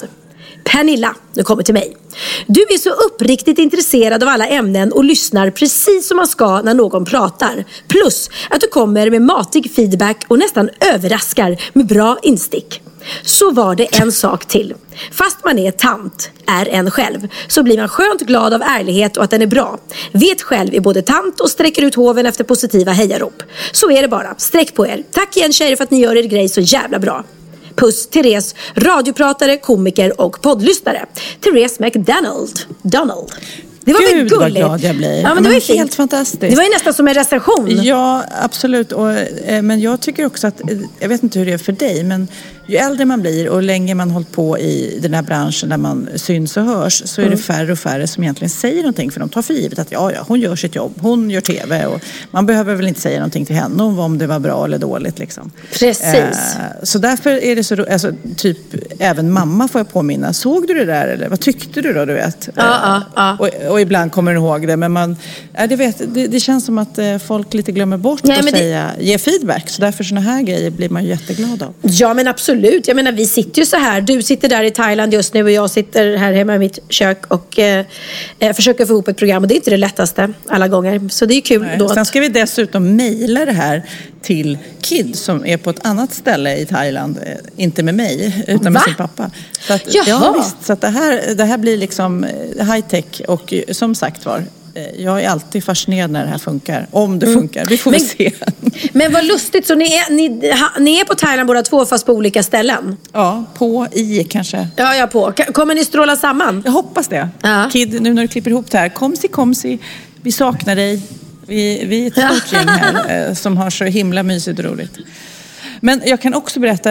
Pernilla, 0.73 1.14
nu 1.35 1.43
kommer 1.43 1.62
till 1.62 1.75
mig. 1.75 1.97
Du 2.47 2.61
är 2.61 2.79
så 2.79 2.91
uppriktigt 2.91 3.59
intresserad 3.59 4.23
av 4.23 4.29
alla 4.29 4.47
ämnen 4.47 4.93
och 4.93 5.05
lyssnar 5.05 5.51
precis 5.51 6.09
som 6.09 6.16
man 6.16 6.27
ska 6.27 6.62
när 6.62 6.75
någon 6.75 7.05
pratar. 7.05 7.64
Plus 7.89 8.31
att 8.51 8.61
du 8.61 8.66
kommer 8.66 9.11
med 9.11 9.23
matig 9.23 9.73
feedback 9.75 10.25
och 10.29 10.39
nästan 10.39 10.71
överraskar 10.95 11.57
med 11.73 11.87
bra 11.87 12.18
instick. 12.23 12.83
Så 13.23 13.51
var 13.51 13.75
det 13.75 14.01
en 14.01 14.12
sak 14.12 14.45
till. 14.45 14.75
Fast 15.12 15.45
man 15.45 15.59
är 15.59 15.71
tant, 15.71 16.31
är 16.47 16.68
en 16.68 16.91
själv, 16.91 17.29
så 17.49 17.62
blir 17.62 17.79
man 17.79 17.89
skönt 17.89 18.21
glad 18.21 18.55
av 18.55 18.62
ärlighet 18.62 19.16
och 19.16 19.25
att 19.25 19.31
den 19.31 19.43
är 19.43 19.47
bra. 19.47 19.79
Vet 20.12 20.43
själv 20.43 20.75
är 20.75 20.81
både 20.81 21.03
tant 21.03 21.41
och 21.41 21.51
sträcker 21.51 21.83
ut 21.83 21.95
hoven 21.95 22.27
efter 22.27 22.45
positiva 22.45 22.93
hejarop. 22.93 23.43
Så 23.73 23.91
är 23.91 24.03
det 24.03 24.09
bara. 24.09 24.35
Sträck 24.39 24.75
på 24.75 24.87
er. 24.87 25.05
Tack 25.12 25.37
igen 25.37 25.53
tjejer 25.53 25.77
för 25.77 25.85
att 25.85 25.91
ni 25.91 26.01
gör 26.01 26.16
er 26.16 26.23
grej 26.23 26.49
så 26.49 26.61
jävla 26.61 26.99
bra. 26.99 27.25
Puss 27.81 28.07
Therese, 28.07 28.55
radiopratare, 28.74 29.57
komiker 29.57 30.20
och 30.20 30.43
poddlyssnare. 30.43 31.07
Therese 31.41 31.78
McDonald. 31.81 32.61
Donald. 32.83 33.31
Det 33.85 33.93
var 33.93 34.01
väl 34.01 34.11
Gud, 34.11 34.31
gulligt? 34.31 34.41
vad 34.41 34.53
glad 34.53 34.81
jag 34.81 34.97
blir. 34.97 35.20
Ja, 35.22 35.35
men 35.35 35.43
det 35.43 35.49
var 35.49 35.57
ju 35.57 35.62
men 35.68 35.78
helt 35.78 35.95
fantastiskt. 35.95 36.41
Det 36.41 36.57
var 36.57 36.62
ju 36.62 36.70
nästan 36.70 36.95
som 36.95 37.09
en 37.09 37.14
recension. 37.14 37.83
Ja, 37.83 38.24
absolut. 38.43 38.93
Och, 38.93 39.11
eh, 39.12 39.62
men 39.62 39.81
jag 39.81 40.01
tycker 40.01 40.26
också 40.26 40.47
att, 40.47 40.70
eh, 40.70 40.78
jag 40.99 41.09
vet 41.09 41.22
inte 41.22 41.39
hur 41.39 41.47
det 41.47 41.53
är 41.53 41.59
för 41.59 41.72
dig, 41.72 42.05
men 42.05 42.28
ju 42.71 42.77
äldre 42.77 43.05
man 43.05 43.21
blir 43.21 43.49
och 43.49 43.62
länge 43.62 43.95
man 43.95 44.11
hållit 44.11 44.33
på 44.33 44.59
i 44.59 44.99
den 45.03 45.14
här 45.14 45.23
branschen 45.23 45.68
där 45.68 45.77
man 45.77 46.09
syns 46.16 46.57
och 46.57 46.64
hörs 46.64 47.03
så 47.07 47.21
är 47.21 47.27
Mm. 47.27 47.37
det 47.37 47.43
färre 47.43 47.73
och 47.73 47.79
färre 47.79 48.07
som 48.07 48.23
egentligen 48.23 48.51
säger 48.51 48.77
någonting. 48.83 49.11
För 49.11 49.21
de 49.21 49.29
tar 49.29 49.43
för 49.43 49.55
givet 49.55 49.79
att 49.79 49.93
ja, 49.93 50.12
ja, 50.12 50.25
hon 50.29 50.41
gör 50.41 50.57
sitt 50.57 50.75
jobb, 50.75 50.93
hon 51.01 51.31
gör 51.31 51.41
TV 51.41 51.87
och 51.87 52.01
man 52.31 52.47
behöver 52.47 52.75
väl 52.75 52.87
inte 52.87 53.01
säga 53.01 53.18
någonting 53.18 53.47
till 53.47 53.57
henne 53.57 53.83
om 53.83 53.99
om 53.99 54.18
det 54.18 54.27
var 54.27 54.39
bra 54.39 54.64
eller 54.64 54.79
dåligt. 54.79 55.18
Liksom. 55.18 55.51
Precis. 55.73 56.14
Eh, 56.14 56.25
så 56.83 56.99
därför 56.99 57.31
är 57.45 57.57
det 57.57 57.64
så 57.64 57.87
alltså, 57.93 58.12
typ 58.37 58.59
även 58.99 59.33
mamma 59.33 59.68
får 59.68 59.79
jag 59.79 59.93
påminna. 59.93 60.33
Såg 60.33 60.66
du 60.66 60.75
det 60.75 60.85
där 60.85 61.09
eller 61.09 61.29
vad 61.29 61.41
tyckte 61.41 61.81
du 61.81 61.93
då? 61.93 62.05
Du 62.05 62.12
vet? 62.14 62.49
Ja, 62.55 63.03
ja. 63.16 63.37
Och, 63.39 63.71
och 63.73 63.81
ibland 63.81 64.12
kommer 64.12 64.33
du 64.33 64.39
ihåg 64.39 64.66
det. 64.66 64.77
Men 64.77 64.93
man, 64.93 65.16
ja, 65.57 65.66
det, 65.66 65.77
vet, 65.77 66.14
det, 66.14 66.27
det 66.27 66.41
känns 66.41 66.64
som 66.66 66.79
att 66.79 66.99
eh, 66.99 67.18
folk 67.18 67.55
lite 67.55 67.73
glömmer 67.73 67.97
bort 67.97 68.21
Nej, 68.25 68.39
att 68.39 68.45
men 68.45 68.53
det- 68.53 68.59
säga, 68.59 68.91
ge 69.01 69.18
feedback. 69.18 69.68
Så 69.71 69.81
därför 69.83 70.05
sådana 70.05 70.21
här 70.31 70.43
grejer 70.43 70.71
blir 70.71 70.89
man 70.89 71.03
ju 71.05 71.09
jätteglad 71.09 71.62
av. 71.62 71.75
Ja 71.83 72.14
men 72.14 72.29
absolut. 72.29 72.60
Jag 72.87 72.97
menar 72.97 73.13
vi 73.13 73.27
sitter 73.27 73.59
ju 73.61 73.67
så 73.67 73.77
här. 73.77 74.01
Du 74.01 74.23
sitter 74.23 74.49
där 74.49 74.63
i 74.63 74.71
Thailand 74.71 75.13
just 75.15 75.35
nu 75.35 75.43
och 75.45 75.51
jag 75.51 75.71
sitter 75.71 76.17
här 76.17 76.33
hemma 76.33 76.55
i 76.55 76.59
mitt 76.59 76.79
kök 76.89 77.27
och 77.27 77.59
eh, 77.59 77.85
eh, 78.39 78.53
försöker 78.53 78.87
få 78.87 78.93
ihop 78.93 79.09
ett 79.09 79.17
program. 79.17 79.43
Och 79.43 79.49
det 79.49 79.55
är 79.55 79.57
inte 79.57 79.71
det 79.71 79.77
lättaste 79.77 80.33
alla 80.49 80.69
gånger. 80.69 81.09
Så 81.09 81.27
det 81.27 81.35
är 81.35 81.41
kul 81.41 81.63
Nej. 81.63 81.77
då. 81.79 81.89
Sen 81.89 82.05
ska 82.07 82.21
vi 82.21 82.29
dessutom 82.29 82.97
mejla 82.97 83.45
det 83.45 83.53
här 83.53 83.83
till 84.23 84.59
Kid 84.81 85.17
som 85.17 85.47
är 85.47 85.57
på 85.57 85.71
ett 85.71 85.87
annat 85.87 86.13
ställe 86.15 86.57
i 86.57 86.67
Thailand. 86.67 87.19
Eh, 87.27 87.33
Inte 87.65 87.83
med 87.83 87.95
mig, 87.95 88.45
utan 88.49 88.65
med 88.65 88.73
Va? 88.73 88.81
sin 88.87 88.95
pappa. 88.95 89.31
Så 89.61 89.73
att, 89.73 89.95
Jaha. 89.95 90.05
Ja, 90.09 90.35
visst. 90.39 90.67
Så 90.67 90.73
att 90.73 90.81
det, 90.81 90.89
här, 90.89 91.35
det 91.35 91.45
här 91.45 91.59
blir 91.59 91.77
liksom 91.77 92.25
eh, 92.25 92.73
high 92.75 92.87
tech 92.89 93.21
och 93.29 93.55
som 93.71 93.95
sagt 93.95 94.25
var, 94.25 94.45
jag 94.99 95.23
är 95.23 95.29
alltid 95.29 95.65
fascinerad 95.65 96.11
när 96.11 96.23
det 96.25 96.31
här 96.31 96.39
funkar. 96.39 96.87
Om 96.91 97.19
det 97.19 97.27
funkar. 97.27 97.65
Vi 97.67 97.77
får 97.79 97.91
Mm. 97.91 98.01
Men- 98.19 98.31
se. 98.31 98.33
Men 98.93 99.12
vad 99.12 99.24
lustigt. 99.24 99.66
Så 99.66 99.74
ni 99.74 99.85
är, 99.85 100.12
ni, 100.12 100.51
ha, 100.51 100.70
ni 100.78 101.01
är 101.01 101.05
på 101.05 101.14
Thailand 101.14 101.47
båda 101.47 101.62
två 101.62 101.87
fast 101.87 102.07
på 102.07 102.12
olika 102.12 102.43
ställen? 102.43 102.97
Ja, 103.12 103.45
på, 103.55 103.87
i 103.93 104.24
kanske. 104.24 104.68
Ja, 104.76 104.95
jag 104.95 105.11
på. 105.11 105.33
Kommer 105.53 105.74
ni 105.74 105.85
stråla 105.85 106.16
samman? 106.16 106.62
Jag 106.64 106.72
hoppas 106.72 107.09
det. 107.09 107.28
Ja. 107.43 107.70
Kid, 107.72 108.03
nu 108.03 108.14
när 108.14 108.22
du 108.22 108.28
klipper 108.28 108.51
ihop 108.51 108.70
det 108.70 108.78
här. 108.78 108.89
Komsi, 108.89 109.28
komsi. 109.28 109.78
Vi 110.22 110.33
saknar 110.33 110.76
dig. 110.76 111.03
Vi, 111.47 111.85
vi 111.85 112.03
är 112.03 112.07
ett 112.07 112.12
stort 112.12 112.53
gäng 112.53 112.68
här 112.68 113.28
eh, 113.28 113.35
som 113.35 113.57
har 113.57 113.70
så 113.70 113.85
himla 113.85 114.22
mysigt 114.22 114.59
och 114.59 114.64
roligt. 114.64 114.93
Men 115.81 116.03
jag 116.05 116.20
kan 116.20 116.35
också 116.35 116.61
berätta, 116.61 116.91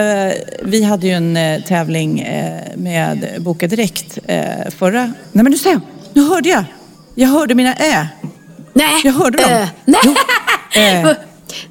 vi 0.62 0.82
hade 0.82 1.06
ju 1.06 1.12
en 1.12 1.36
eh, 1.36 1.62
tävling 1.62 2.20
eh, 2.20 2.60
med 2.76 3.28
Boka 3.38 3.66
Direkt 3.66 4.18
förra... 4.78 5.02
Nej 5.32 5.44
men 5.44 5.50
nu 5.50 5.58
ser 5.58 5.70
jag, 5.70 5.80
nu 6.12 6.22
hörde 6.22 6.48
jag. 6.48 6.64
Jag 7.14 7.28
hörde 7.28 7.54
mina 7.54 7.74
ä. 7.74 8.08
Nej. 8.72 9.00
Jag 9.04 9.12
hörde 9.12 9.38
dem. 9.38 9.52
Eh, 9.52 9.68
nej. 9.84 11.04
Eh. 11.04 11.12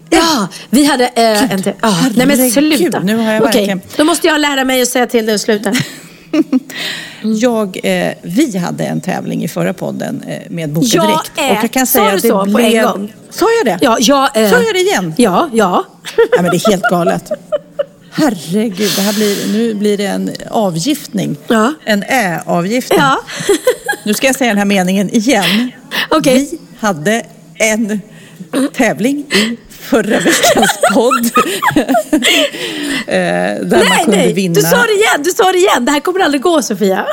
Ja, 0.10 0.48
vi 0.70 0.86
hade 0.86 1.08
eh, 1.08 1.52
en 1.52 1.64
till. 1.64 1.74
Ah, 1.82 1.96
nej 2.16 2.26
men 2.28 2.52
sluta. 2.52 3.00
nu 3.00 3.16
har 3.18 3.32
jag 3.34 3.44
Okej, 3.44 3.56
verkligen- 3.60 3.82
Då 3.98 4.04
måste 4.04 4.28
jag 4.28 4.42
lära 4.42 4.64
mig 4.66 4.82
att 4.82 4.88
säga 4.88 5.08
till 5.08 5.26
dig 5.26 5.36
att 5.36 5.42
sluta. 5.42 5.74
Jag, 7.22 7.80
eh, 7.84 8.14
vi 8.22 8.58
hade 8.58 8.84
en 8.84 9.02
tävling 9.02 9.44
i 9.44 9.48
förra 9.48 9.74
podden 9.74 10.24
eh, 10.28 10.40
med 10.50 10.70
Boka 10.70 10.88
Ja, 10.92 11.02
Direkt. 11.04 11.32
äh, 11.38 11.58
och 11.58 11.64
jag 11.64 11.72
kan 11.72 11.88
sa 11.88 12.00
säga 12.00 12.10
du 12.10 12.16
att 12.16 12.22
det 12.22 12.28
så 12.28 12.46
på 12.46 12.52
blev... 12.52 12.76
en 12.76 12.84
gång? 12.84 13.14
Sa 13.30 13.46
jag 13.64 13.66
det? 13.66 13.86
Ja, 13.86 13.98
ja, 14.00 14.30
eh, 14.36 14.50
Sa 14.50 14.56
jag 14.62 14.74
det 14.74 14.80
igen? 14.80 15.14
Ja, 15.18 15.50
ja. 15.54 15.86
Nej, 16.18 16.42
men 16.42 16.52
det 16.52 16.58
är 16.58 16.72
helt 16.72 16.84
galet. 16.84 17.32
Herregud, 18.12 18.92
det 18.96 19.02
här 19.02 19.14
blir, 19.14 19.54
nu 19.54 19.74
blir 19.74 19.98
det 19.98 20.06
en 20.06 20.32
avgiftning. 20.52 21.36
Ja. 21.48 21.74
En 21.86 22.04
ä-avgiftning. 22.04 23.00
Ja. 23.00 23.20
Nu 24.06 24.14
ska 24.14 24.28
jag 24.28 24.36
säga 24.36 24.50
den 24.50 24.58
här 24.58 24.66
meningen 24.66 25.10
igen. 25.10 25.72
Okej. 26.10 26.50
Vi 26.52 26.58
hade 26.80 27.26
en 27.56 28.02
tävling 28.74 29.18
i 29.20 29.58
förra 29.80 30.20
veckans 30.20 30.80
podd. 30.94 31.26
Eh, 33.08 33.14
där 33.62 33.62
man 33.62 33.80
Nej, 33.90 34.04
kunde 34.06 34.18
nej. 34.18 34.34
vinna. 34.34 34.54
Du 34.56 34.62
sa 34.62 34.78
det 34.78 34.94
igen. 34.94 35.24
Du 35.24 35.30
sa 35.30 35.52
det 35.52 35.58
igen. 35.58 35.86
Det 35.86 35.92
här 35.92 36.00
kommer 36.00 36.20
aldrig 36.20 36.42
gå, 36.42 36.62
Sofia. 36.62 37.06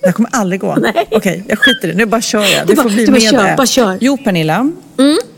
Det 0.00 0.06
här 0.06 0.12
kommer 0.12 0.30
aldrig 0.32 0.60
gå. 0.60 0.76
Okej, 1.10 1.44
jag 1.48 1.58
skiter 1.58 1.88
i 1.88 1.90
det. 1.90 1.96
Nu 1.98 2.06
bara 2.06 2.20
kör 2.20 2.42
jag. 2.44 2.66
Du 2.66 2.74
bara- 2.74 2.82
får 2.82 2.90
bli 2.90 3.06
du 3.06 3.12
bara 3.12 3.20
med 3.20 3.30
kör, 3.30 3.44
det. 3.50 3.54
bara 3.56 3.66
kör. 3.66 3.98
Jo, 4.00 4.16
Pernilla. 4.16 4.70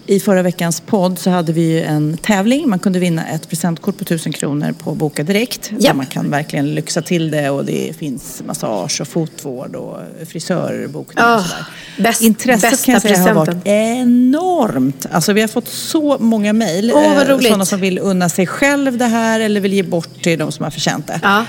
I 0.06 0.20
förra 0.20 0.42
veckans 0.42 0.80
podd 0.80 1.18
så 1.18 1.30
hade 1.30 1.52
vi 1.52 1.60
ju 1.60 1.82
en 1.82 2.16
tävling. 2.16 2.68
Man 2.68 2.78
kunde 2.78 2.98
vinna 2.98 3.26
ett 3.28 3.48
presentkort 3.48 3.96
på 3.98 4.02
1000 4.02 4.32
kronor 4.32 4.72
på 4.78 4.94
Boka 4.94 5.22
Direkt. 5.22 5.70
Ja. 5.78 5.88
Där 5.88 5.94
man 5.94 6.06
kan 6.06 6.30
verkligen 6.30 6.74
lyxa 6.74 7.02
till 7.02 7.30
det 7.30 7.50
och 7.50 7.64
det 7.64 7.96
finns 7.98 8.42
massage 8.46 9.00
och 9.00 9.08
fotvård 9.08 9.74
och 9.76 9.98
frisörbokning 10.28 11.24
och 11.24 11.30
Ah, 11.30 11.42
sådär. 11.42 11.64
bäst- 11.98 12.22
Intresset 12.22 12.84
kan 12.84 12.92
jag 12.92 13.02
säga 13.02 13.18
har 13.18 13.34
varit 13.34 13.46
presenten. 13.46 13.72
enormt. 13.72 15.06
Alltså 15.12 15.32
vi 15.32 15.40
har 15.40 15.48
fått 15.48 15.68
så 15.68 16.16
många 16.20 16.52
mejl. 16.52 16.90
Roligt. 16.90 17.46
Sådana 17.46 17.66
som 17.66 17.80
vill 17.80 17.98
unna 17.98 18.28
sig 18.28 18.46
själv 18.46 18.98
det 18.98 19.04
här 19.06 19.40
eller 19.40 19.60
vill 19.60 19.72
ge 19.72 19.82
bort 19.82 20.22
till 20.22 20.38
de 20.38 20.52
som 20.52 20.64
har 20.64 20.70
förtjänt 20.70 21.06
det. 21.06 21.20
Ja. 21.22 21.44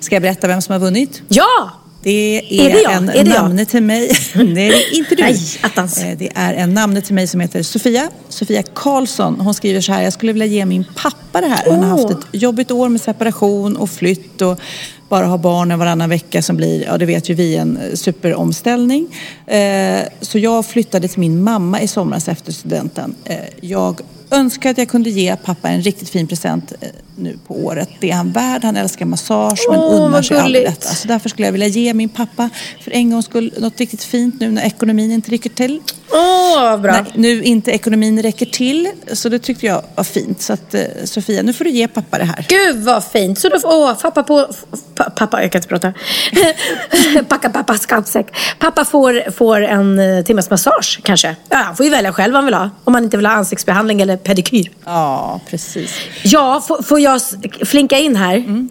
Ska 0.00 0.14
jag 0.14 0.22
berätta 0.22 0.46
vem 0.48 0.62
som 0.62 0.72
har 0.72 0.80
vunnit? 0.80 1.22
Ja! 1.28 1.72
Det 2.02 2.38
Är 2.60 2.66
är, 2.68 2.72
det 2.72 2.80
jag? 2.82 2.92
en 2.92 3.08
Är 3.08 3.24
det 3.24 3.30
jag? 3.30 3.42
namne 3.42 3.64
till 3.64 3.82
mig. 3.82 4.10
Nej, 4.34 4.54
det 4.54 4.62
är 4.74 4.98
inte 4.98 5.14
du. 5.14 5.22
Nej, 5.22 5.38
attans. 5.60 5.98
Eh, 6.02 6.16
Det 6.18 6.30
är 6.34 6.54
en 6.54 6.74
namne 6.74 7.00
till 7.00 7.14
mig 7.14 7.26
som 7.26 7.40
heter 7.40 7.62
Sofia. 7.62 8.08
Sofia 8.28 8.62
Karlsson. 8.62 9.40
Hon 9.40 9.54
skriver 9.54 9.80
så 9.80 9.92
här. 9.92 10.02
Jag 10.02 10.12
skulle 10.12 10.32
vilja 10.32 10.46
ge 10.46 10.64
min 10.66 10.84
pappa 10.96 11.40
det 11.40 11.46
här. 11.46 11.70
Han 11.70 11.82
har 11.82 11.90
haft 11.90 12.10
ett 12.10 12.26
jobbigt 12.42 12.70
år 12.70 12.88
med 12.88 13.00
separation 13.00 13.76
och 13.76 13.90
flytt 13.90 14.42
och 14.42 14.60
bara 15.08 15.26
ha 15.26 15.38
barnen 15.38 15.78
varannan 15.78 16.10
vecka 16.10 16.42
som 16.42 16.56
blir, 16.56 16.84
ja 16.84 16.98
det 16.98 17.06
vet 17.06 17.28
ju 17.30 17.34
vi, 17.34 17.56
en 17.56 17.76
eh, 17.76 17.94
superomställning. 17.94 19.06
Eh, 19.46 20.00
Så 20.20 20.38
jag 20.38 20.66
flyttade 20.66 21.08
till 21.08 21.20
min 21.20 21.42
mamma 21.42 21.80
i 21.80 21.88
somras 21.88 22.28
efter 22.28 22.52
studenten. 22.52 23.14
Jag 23.60 24.00
önskar 24.32 24.70
att 24.70 24.78
jag 24.78 24.88
kunde 24.88 25.10
ge 25.10 25.36
pappa 25.36 25.68
en 25.68 25.82
riktigt 25.82 26.08
fin 26.08 26.26
present 26.26 26.72
eh, 26.80 26.88
nu 27.16 27.38
på 27.46 27.54
året. 27.54 27.88
Det 28.00 28.10
är 28.10 28.14
han 28.14 28.32
värd. 28.32 28.64
Han 28.64 28.76
älskar 28.76 29.06
massage 29.06 29.66
men 29.70 29.78
Åh, 29.78 30.06
unnar 30.06 30.22
sig 30.22 30.38
aldrig 30.38 30.64
detta. 30.64 30.88
Så 30.88 31.08
därför 31.08 31.28
skulle 31.28 31.46
jag 31.46 31.52
vilja 31.52 31.66
ge 31.66 31.94
min 31.94 32.08
pappa 32.08 32.50
för 32.80 32.90
en 32.90 33.10
gångs 33.10 33.24
skull 33.24 33.54
något 33.58 33.80
riktigt 33.80 34.04
fint 34.04 34.40
nu 34.40 34.50
när 34.50 34.62
ekonomin 34.62 35.12
inte 35.12 35.30
räcker 35.30 35.50
till. 35.50 35.80
Åh, 36.12 36.62
vad 36.62 36.80
bra. 36.80 36.92
När 36.92 37.06
nu 37.14 37.42
inte 37.42 37.70
ekonomin 37.70 38.22
räcker 38.22 38.46
till. 38.46 38.88
Så 39.12 39.28
det 39.28 39.38
tyckte 39.38 39.66
jag 39.66 39.82
var 39.94 40.04
fint. 40.04 40.42
Så 40.42 40.52
att, 40.52 40.74
eh, 40.74 40.82
Sofia, 41.04 41.42
nu 41.42 41.52
får 41.52 41.64
du 41.64 41.70
ge 41.70 41.88
pappa 41.88 42.18
det 42.18 42.24
här. 42.24 42.46
Gud 42.48 42.76
vad 42.84 43.04
fint. 43.04 43.38
Så 43.38 43.48
då 43.48 43.58
får, 43.60 43.68
åh, 43.68 43.94
pappa 43.94 44.22
på, 44.22 44.48
pa, 44.94 45.04
pappa, 45.04 45.42
jag 45.42 45.52
kan 45.52 45.58
inte 45.58 45.68
prata. 45.68 45.92
Packa 47.28 47.50
pappas 47.50 47.86
kappsäck. 47.86 48.26
Pappa 48.58 48.84
får, 48.84 49.30
får 49.30 49.62
en 49.62 49.98
eh, 49.98 50.24
timmes 50.24 50.50
massage 50.50 51.00
kanske. 51.02 51.36
Ja, 51.48 51.56
han 51.56 51.76
får 51.76 51.86
ju 51.86 51.90
välja 51.90 52.12
själv 52.12 52.32
vad 52.32 52.38
han 52.38 52.44
vill 52.44 52.54
ha. 52.54 52.70
Om 52.84 52.94
han 52.94 53.04
inte 53.04 53.16
vill 53.16 53.26
ha 53.26 53.32
ansiktsbehandling 53.32 54.00
eller 54.00 54.16
pedikyr. 54.24 54.70
Ja, 54.84 55.40
precis. 55.50 55.94
Ja, 56.24 56.62
får, 56.82 57.00
jag 57.00 57.20
flinka 57.64 57.98
in 57.98 58.16
här? 58.16 58.68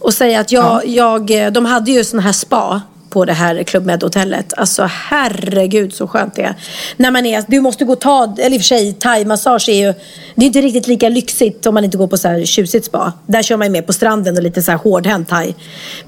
Och 0.00 0.14
säga 0.14 0.40
att 0.40 0.52
jag, 0.52 0.86
jag, 0.86 1.30
eh, 1.30 1.50
de 1.52 1.64
hade 1.64 1.90
ju 1.90 2.04
sån 2.04 2.20
här 2.20 2.32
spa 2.32 2.82
på 3.10 3.24
det 3.24 3.32
här 3.32 3.62
Club 3.62 3.86
Med 3.86 4.02
hotellet. 4.02 4.52
Alltså 4.56 4.88
herregud 4.90 5.94
så 5.94 6.08
skönt 6.08 6.34
det 6.34 6.42
är. 6.42 6.54
När 6.96 7.10
man 7.10 7.26
är, 7.26 7.44
du 7.48 7.60
måste 7.60 7.84
gå 7.84 7.92
och 7.92 8.00
ta, 8.00 8.36
eller 8.38 8.56
i 8.56 8.58
och 8.58 8.62
för 8.62 8.66
sig 8.66 8.92
thai-massage 8.92 9.68
är 9.68 9.86
ju, 9.86 9.94
det 10.34 10.44
är 10.44 10.46
inte 10.46 10.60
riktigt 10.60 10.86
lika 10.86 11.08
lyxigt 11.08 11.66
om 11.66 11.74
man 11.74 11.84
inte 11.84 11.96
går 11.96 12.06
på 12.06 12.16
så 12.16 12.28
här 12.28 12.44
tjusigt 12.44 12.86
spa. 12.86 13.12
Där 13.26 13.42
kör 13.42 13.56
man 13.56 13.66
ju 13.66 13.72
mer 13.72 13.82
på 13.82 13.92
stranden 13.92 14.36
och 14.36 14.42
lite 14.42 14.62
så 14.62 14.70
här 14.70 14.78
hårdhänt 14.78 15.28
thai. 15.28 15.54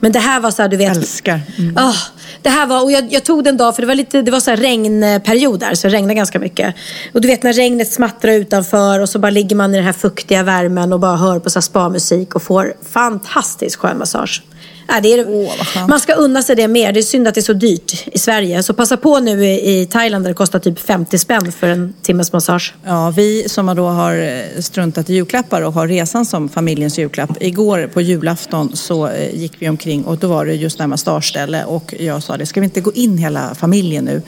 Men 0.01 0.12
det 0.12 0.18
här 0.18 0.40
var 0.40 0.51
så 0.51 0.62
här, 0.62 0.68
du 0.68 0.76
vet. 0.76 0.96
Älskar. 0.96 1.40
Mm. 1.59 1.76
Ah, 1.76 1.94
det 2.42 2.48
här 2.48 2.66
var, 2.66 2.84
och 2.84 2.92
jag, 2.92 3.12
jag 3.12 3.24
tog 3.24 3.44
den 3.44 3.57
dag 3.57 3.74
för 3.74 3.82
det 3.82 3.88
var 3.88 3.94
lite, 3.94 4.22
det 4.22 4.30
var 4.30 4.40
så 4.40 4.51
här 4.51 4.57
regnperiod 4.57 5.61
där 5.61 5.74
så 5.74 5.88
det 5.88 5.94
regnade 5.94 6.14
ganska 6.14 6.38
mycket. 6.38 6.74
Och 7.14 7.20
du 7.20 7.28
vet 7.28 7.42
när 7.42 7.53
regnet 7.53 7.92
smattrar 7.92 8.32
utanför 8.32 9.01
och 9.01 9.09
så 9.09 9.18
bara 9.18 9.30
ligger 9.30 9.57
man 9.57 9.74
i 9.74 9.76
den 9.76 9.86
här 9.86 9.92
fuktiga 9.92 10.42
värmen 10.42 10.92
och 10.92 11.01
bara 11.01 11.16
hör 11.16 11.38
på 11.38 11.51
så 11.51 11.59
här 11.59 11.62
spa-musik 11.62 12.34
och 12.34 12.42
får 12.42 12.74
fantastiskt 12.90 13.76
skön 13.76 13.98
massage. 13.98 14.42
Ja, 14.88 15.00
det 15.00 15.12
är, 15.12 15.64
skönt. 15.64 15.88
man 15.88 16.00
ska 16.00 16.12
unna 16.14 16.42
sig 16.42 16.56
det 16.56 16.68
mer. 16.68 16.92
Det 16.92 17.00
är 17.00 17.02
synd 17.02 17.28
att 17.28 17.34
det 17.34 17.40
är 17.40 17.42
så 17.42 17.52
dyrt 17.52 18.06
i 18.12 18.18
Sverige. 18.18 18.62
Så 18.62 18.74
passa 18.74 18.96
på 18.96 19.18
nu 19.18 19.44
i, 19.46 19.86
Thailand 19.90 20.24
där 20.24 20.30
det 20.30 20.34
kostar 20.34 20.58
typ 20.58 20.78
50 20.80 21.18
spänn 21.18 21.52
för 21.52 21.66
en 21.68 21.94
timmes 22.02 22.32
massage. 22.32 22.74
Ja, 22.86 23.12
vi 23.16 23.48
som 23.48 23.66
då 23.76 23.86
har 23.88 24.14
eh, 24.16 24.60
struntat 24.60 25.10
i 25.10 25.14
julklappar 25.14 25.62
och 25.62 25.72
har 25.72 25.88
resan 25.88 26.24
som 26.26 26.48
familjens 26.48 26.98
julklapp. 26.98 27.30
Igår 27.40 27.90
på 27.94 28.00
julafton 28.00 28.76
så 28.76 29.06
eh, 29.08 29.34
gick 29.34 29.52
vi 29.58 29.68
omkring 29.68 30.04
och 30.04 30.18
då 30.18 30.28
var 30.28 30.46
det 30.46 30.54
just 30.54 30.78
det 30.78 30.82
här 30.82 30.88
massageställe 30.88 31.64
och 31.64 31.94
jag 31.98 32.22
sa 32.22 32.36
det, 32.36 32.46
ska 32.46 32.60
vi 32.60 32.64
inte 32.64 32.80
gå 32.80 32.92
in 32.92 33.18
hela 33.18 33.54
familjen 33.54 34.04
nu? 34.04 34.22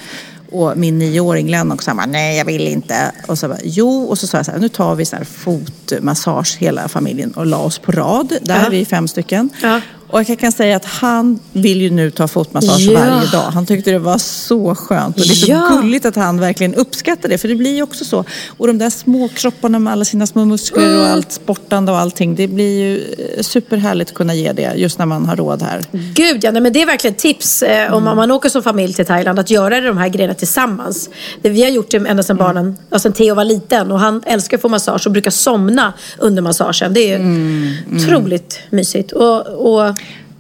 Och 0.55 0.77
min 0.77 0.99
nioåring 0.99 1.47
Glenn 1.47 1.73
också, 1.73 1.91
han 1.91 1.97
bara, 1.97 2.07
nej 2.07 2.39
jag 2.39 2.45
vill 2.45 2.69
inte. 2.69 3.13
Och 3.27 3.39
så 3.39 3.49
bara, 3.49 3.59
jo, 3.65 4.05
och 4.05 4.19
så 4.19 4.27
sa 4.27 4.37
jag 4.39 4.47
så 4.47 4.53
här, 4.53 4.59
nu 4.59 4.69
tar 4.69 4.95
vi 4.95 5.05
så 5.05 5.17
här 5.17 5.25
fotmassage 5.25 6.57
hela 6.59 6.89
familjen 6.89 7.31
och 7.33 7.47
la 7.47 7.59
oss 7.59 7.79
på 7.79 7.93
rad. 7.93 8.29
Där 8.43 8.55
Ja. 8.59 8.67
är 8.67 8.71
vi 8.71 8.85
fem 8.85 9.09
stycken. 9.09 9.51
Ja. 9.63 9.81
Och 10.13 10.31
jag 10.31 10.39
kan 10.39 10.53
säga 10.53 10.77
att 10.77 10.85
han 10.85 11.39
vill 11.53 11.81
ju 11.81 11.91
nu 11.91 12.11
ta 12.11 12.29
fotmassage 12.29 12.81
Ja. 12.81 13.01
varje 13.01 13.27
dag. 13.31 13.43
Han 13.43 13.67
tyckte 13.67 13.91
det 13.91 13.99
var 13.99 14.19
så 14.19 14.75
skönt 14.75 15.17
och 15.21 15.27
det 15.27 15.33
är 15.33 15.35
så 15.35 15.51
Ja. 15.51 15.69
gulligt 15.83 16.05
att 16.07 16.17
han 16.17 16.41
verkligen 16.41 16.75
uppskattar 16.75 17.29
det. 17.29 17.39
För 17.39 17.49
det 17.49 17.55
blir 17.55 17.75
ju 17.75 17.83
också 17.83 18.05
så. 18.05 18.25
Och 18.57 18.67
de 18.67 18.79
där 18.79 18.91
små 18.91 19.29
kropparna 19.29 19.79
med 19.79 19.93
alla 19.93 20.05
sina 20.05 20.27
små 20.27 20.45
muskler 20.45 20.87
och 20.99 21.01
Mm. 21.05 21.13
allt 21.13 21.33
sportande 21.33 21.93
och 21.93 21.99
allting. 21.99 22.35
Det 22.35 22.49
blir 22.49 22.79
ju 22.81 22.99
eh, 23.37 23.43
superhärligt 23.43 24.11
att 24.11 24.15
kunna 24.17 24.35
ge 24.35 24.53
det 24.53 24.73
just 24.77 24.99
när 24.99 25.07
man 25.07 25.27
har 25.27 25.37
råd 25.37 25.63
här. 25.63 25.81
Gud 25.93 26.45
ja, 26.45 26.51
nej, 26.51 26.63
men 26.63 26.73
det 26.73 26.83
är 26.83 26.87
verkligen 26.87 27.15
ett 27.15 27.23
tips 27.23 27.63
eh, 27.63 27.95
om 27.95 28.05
man 28.05 28.31
åker 28.31 28.49
som 28.49 28.63
familj 28.63 28.95
till 28.95 29.07
Thailand 29.07 29.39
att 29.39 29.51
göra 29.51 29.81
de 29.81 29.99
här 29.99 30.09
grejerna 30.09 30.35
tillsammans. 30.35 31.11
Det, 31.43 31.49
vi 31.51 31.63
har 31.63 31.71
gjort 31.71 31.91
det 31.91 31.97
ända 31.97 32.23
sedan 32.23 32.37
barnen, 32.37 32.77
ja, 32.91 32.99
sedan 32.99 33.13
Theo 33.13 33.35
var 33.35 33.45
liten 33.45 33.93
och 33.93 34.01
han 34.01 34.23
älskar 34.27 34.57
att 34.57 34.61
få 34.63 34.69
massage 34.69 35.07
och 35.07 35.13
brukar 35.13 35.31
somna 35.31 35.93
under 36.19 36.43
massagen. 36.43 36.95
Det 36.95 37.13
är 37.13 37.19
ju 37.19 37.75
otroligt 37.97 38.59
mysigt 38.71 39.13
och, 39.13 39.47
och 39.47 39.95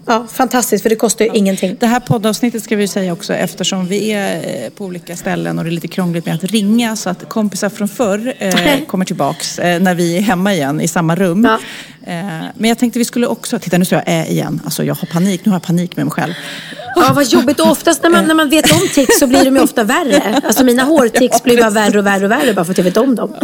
ja, 0.06 0.26
fantastiskt 0.32 0.82
för 0.82 0.90
det 0.90 0.96
kostar 0.96 1.24
ju 1.24 1.30
ingenting. 1.34 1.76
Det 1.80 1.86
här 1.86 2.00
poddavsnittet 2.00 2.62
ska 2.62 2.76
vi 2.76 2.82
ju 2.82 2.88
säga 2.88 3.12
också 3.12 3.34
eftersom 3.34 3.86
vi 3.86 4.12
är 4.12 4.36
eh, 4.36 4.70
på 4.70 4.84
olika 4.84 5.16
ställen 5.16 5.58
och 5.58 5.64
det 5.64 5.70
är 5.70 5.72
lite 5.72 5.88
krångligt 5.88 6.26
med 6.26 6.34
att 6.34 6.44
ringa 6.44 6.96
så 6.96 7.10
att 7.10 7.28
kompisar 7.28 7.68
från 7.68 7.88
förr 7.88 8.34
eh, 8.38 8.54
kommer 8.86 9.04
tillbaks 9.04 9.58
eh, 9.58 9.80
när 9.80 9.94
vi 9.94 10.16
är 10.16 10.20
hemma 10.20 10.54
igen 10.54 10.80
i 10.80 10.88
samma 10.88 11.16
rum. 11.16 11.44
Ja. 11.44 11.58
Eh, 12.06 12.14
men 12.54 12.68
jag 12.68 12.78
tänkte 12.78 12.98
vi 12.98 13.04
skulle 13.04 13.26
också, 13.26 13.58
titta 13.58 13.78
nu 13.78 13.84
står 13.84 14.02
jag 14.06 14.20
äh 14.20 14.30
igen, 14.30 14.60
alltså 14.64 14.84
jag 14.84 14.94
har 14.94 15.06
panik, 15.06 15.44
nu 15.44 15.50
har 15.50 15.56
jag 15.56 15.62
panik 15.62 15.96
med 15.96 16.06
mig 16.06 16.12
själv. 16.12 16.32
Ja, 16.96 17.12
vad 17.14 17.24
jobbigt. 17.24 17.60
Och 17.60 17.70
oftast 17.70 18.02
när 18.02 18.10
man, 18.10 18.24
när 18.24 18.34
man 18.34 18.50
vet 18.50 18.72
om 18.72 18.88
tics 18.94 19.18
så 19.18 19.26
blir 19.26 19.44
de 19.44 19.56
ju 19.56 19.62
ofta 19.62 19.84
värre. 19.84 20.40
Alltså 20.44 20.64
mina 20.64 20.82
hårtics 20.82 21.42
blir 21.42 21.58
bara 21.58 21.70
värre 21.70 21.98
och 21.98 22.06
värre 22.06 22.24
och 22.24 22.30
värre 22.30 22.54
bara 22.54 22.64
för 22.64 22.72
att 22.72 22.78
jag 22.78 22.84
vet 22.84 22.96
om 22.96 23.14
dem. 23.14 23.34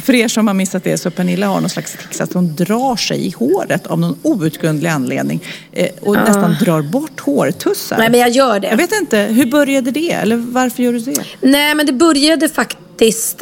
För 0.00 0.14
er 0.14 0.28
som 0.28 0.46
har 0.46 0.54
missat 0.54 0.84
det 0.84 0.98
så 0.98 1.10
Pernilla 1.10 1.46
har 1.46 1.60
någon 1.60 1.70
slags 1.70 1.92
tics 1.92 2.20
att 2.20 2.32
hon 2.32 2.54
drar 2.54 2.96
sig 2.96 3.26
i 3.26 3.30
håret 3.30 3.86
av 3.86 3.98
någon 3.98 4.18
outgrundlig 4.22 4.88
anledning 4.88 5.40
eh, 5.72 5.88
och 6.00 6.14
nästan 6.14 6.56
drar 6.60 6.82
bort 6.82 7.20
hårtussar. 7.20 7.98
Nej, 7.98 8.10
men 8.10 8.20
jag 8.20 8.30
gör 8.30 8.60
det. 8.60 8.68
Jag 8.68 8.76
vet 8.76 8.92
inte, 8.92 9.18
hur 9.18 9.46
började 9.46 9.90
det? 9.90 10.10
Eller 10.12 10.36
varför 10.36 10.82
gör 10.82 10.92
du 10.92 10.98
det? 10.98 11.24
Nej, 11.40 11.74
men 11.74 11.86
det 11.86 11.92
började 11.92 12.48
faktiskt 12.48 12.83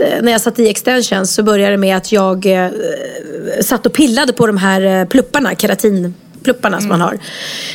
eh, 0.01 0.23
när 0.23 0.33
jag 0.33 0.41
satt 0.41 0.59
i 0.59 0.69
extensions 0.69 1.35
så 1.35 1.43
började 1.43 1.73
det 1.73 1.79
med 1.79 1.97
att 1.97 2.13
jag 2.13 2.47
eh, 2.47 2.71
satt 3.61 3.87
och 3.87 3.93
pillade 3.93 4.33
på 4.33 4.47
de 4.47 4.57
här 4.57 5.01
eh, 5.01 5.09
plupparna, 5.09 5.55
keratinplupparna 5.55 6.81
som 6.81 6.89
man 6.89 7.01
har. 7.01 7.19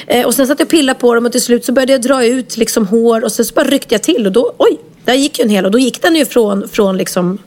Eh, 0.07 0.25
och 0.25 0.33
sen 0.33 0.47
satt 0.47 0.59
jag 0.59 0.65
och 0.65 0.71
pillade 0.71 0.99
på 0.99 1.15
dem 1.15 1.25
och 1.25 1.31
till 1.31 1.41
slut 1.41 1.65
så 1.65 1.71
började 1.71 1.91
jag 1.91 2.01
dra 2.01 2.25
ut 2.25 2.57
liksom 2.57 2.87
hår 2.87 3.23
och 3.23 3.31
sen 3.31 3.45
så 3.45 3.53
bara 3.53 3.67
ryckte 3.67 3.95
jag 3.95 4.03
till 4.03 4.25
och 4.25 4.31
då, 4.31 4.53
oj, 4.57 4.79
där 5.05 5.13
gick 5.13 5.39
ju 5.39 5.43
en 5.43 5.49
hel 5.49 5.65
och 5.65 5.71
då 5.71 5.79
gick 5.79 6.01
den 6.01 6.15
ju 6.15 6.25
från, 6.25 6.69
från 6.69 6.97
liksom 6.97 7.37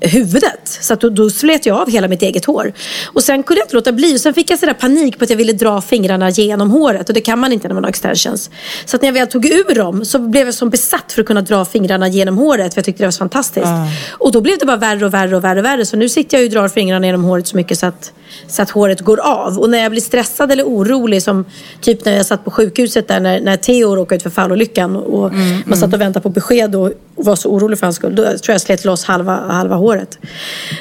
huvudet. 0.00 0.78
Så 0.80 0.92
att 0.94 1.00
då, 1.00 1.10
då 1.10 1.30
slet 1.30 1.66
jag 1.66 1.80
av 1.80 1.90
hela 1.90 2.08
mitt 2.08 2.22
eget 2.22 2.44
hår. 2.44 2.72
Och 3.06 3.22
sen 3.22 3.42
kunde 3.42 3.60
jag 3.60 3.64
inte 3.64 3.74
låta 3.74 3.92
bli. 3.92 4.16
Och 4.16 4.20
sen 4.20 4.34
fick 4.34 4.50
jag 4.50 4.58
sådär 4.58 4.74
panik 4.74 5.18
på 5.18 5.24
att 5.24 5.30
jag 5.30 5.36
ville 5.36 5.52
dra 5.52 5.80
fingrarna 5.80 6.30
genom 6.30 6.70
håret. 6.70 7.08
Och 7.08 7.14
det 7.14 7.20
kan 7.20 7.38
man 7.38 7.52
inte 7.52 7.68
när 7.68 7.74
man 7.74 7.84
har 7.84 7.88
extensions. 7.88 8.50
Så 8.84 8.96
att 8.96 9.02
när 9.02 9.08
jag 9.08 9.14
väl 9.14 9.26
tog 9.26 9.46
ur 9.46 9.74
dem 9.74 10.04
så 10.04 10.18
blev 10.18 10.46
jag 10.46 10.54
som 10.54 10.70
besatt 10.70 11.12
för 11.12 11.20
att 11.20 11.26
kunna 11.26 11.42
dra 11.42 11.64
fingrarna 11.64 12.08
genom 12.08 12.38
håret. 12.38 12.74
För 12.74 12.78
jag 12.78 12.84
tyckte 12.84 13.02
det 13.02 13.06
var 13.06 13.12
så 13.12 13.18
fantastiskt. 13.18 13.66
Och 14.10 14.32
då 14.32 14.40
blev 14.40 14.58
det 14.58 14.66
bara 14.66 14.76
värre 14.76 15.06
och 15.06 15.14
värre 15.14 15.36
och 15.36 15.44
värre 15.44 15.58
och 15.58 15.64
värre. 15.64 15.86
Så 15.86 15.96
nu 15.96 16.08
sitter 16.08 16.38
jag 16.38 16.44
och 16.44 16.50
drar 16.52 16.68
fingrarna 16.68 17.06
genom 17.06 17.24
håret 17.24 17.46
så 17.46 17.56
mycket 17.56 17.78
så 17.78 17.86
att, 17.86 18.12
så 18.48 18.62
att 18.62 18.70
håret 18.70 19.00
går 19.00 19.20
av. 19.20 19.58
Och 19.58 19.70
när 19.70 19.78
jag 19.78 19.90
blir 19.90 20.02
stressad 20.02 20.52
eller 20.52 20.64
orolig 20.64 21.22
som 21.22 21.44
typ 21.80 22.04
när 22.04 22.16
jag 22.16 22.26
satt 22.26 22.44
på 22.44 22.50
sjukhuset 22.50 23.08
där 23.08 23.20
när, 23.20 23.40
när 23.40 23.56
Theo 23.56 23.96
råkade 23.96 24.16
ut 24.16 24.22
för 24.22 24.30
fallolyckan. 24.30 24.96
Och 24.96 25.32
man 25.64 25.78
satt 25.78 25.94
och 25.94 26.00
väntade 26.00 26.22
på 26.22 26.28
besked 26.28 26.74
och, 26.74 26.92
och 27.14 27.24
var 27.24 27.36
så 27.36 27.48
orolig 27.48 27.78
för 27.78 27.86
hans 27.86 27.96
skull. 27.96 28.14
Då 28.14 28.22
tror 28.22 28.38
jag 28.46 28.54
jag 28.54 28.60
slet 28.60 28.84
loss 28.84 29.04
halva, 29.04 29.36
halva 29.36 29.76
håret. 29.76 29.89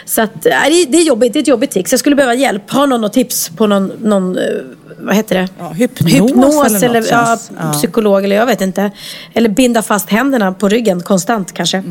Så 0.05 0.21
att, 0.21 0.45
äh, 0.45 0.51
det, 0.89 0.97
är 0.97 1.03
jobbigt. 1.03 1.33
Det 1.33 1.39
är 1.39 1.41
ett 1.41 1.47
jobbigt 1.47 1.71
tics. 1.71 1.91
Jag 1.91 1.99
skulle 1.99 2.15
behöva 2.15 2.33
hjälp. 2.33 2.71
Har 2.71 2.87
någon 2.87 3.01
något 3.01 3.13
tips 3.13 3.49
på 3.49 3.67
någon, 3.67 3.91
någon 4.01 4.37
eh, 4.37 4.43
vad 4.99 5.15
heter 5.15 5.35
det? 5.35 5.47
Ja, 5.59 5.69
hypnos 5.69 6.13
hypnos 6.13 6.83
eller 6.83 6.99
eller, 6.99 7.11
ja, 7.11 7.37
ja. 7.59 7.73
psykolog 7.73 8.23
eller 8.23 8.35
jag 8.35 8.45
vet 8.45 8.61
inte. 8.61 8.91
Eller 9.33 9.49
binda 9.49 9.81
fast 9.81 10.09
händerna 10.09 10.51
på 10.51 10.69
ryggen 10.69 11.01
konstant 11.01 11.53
kanske. 11.53 11.83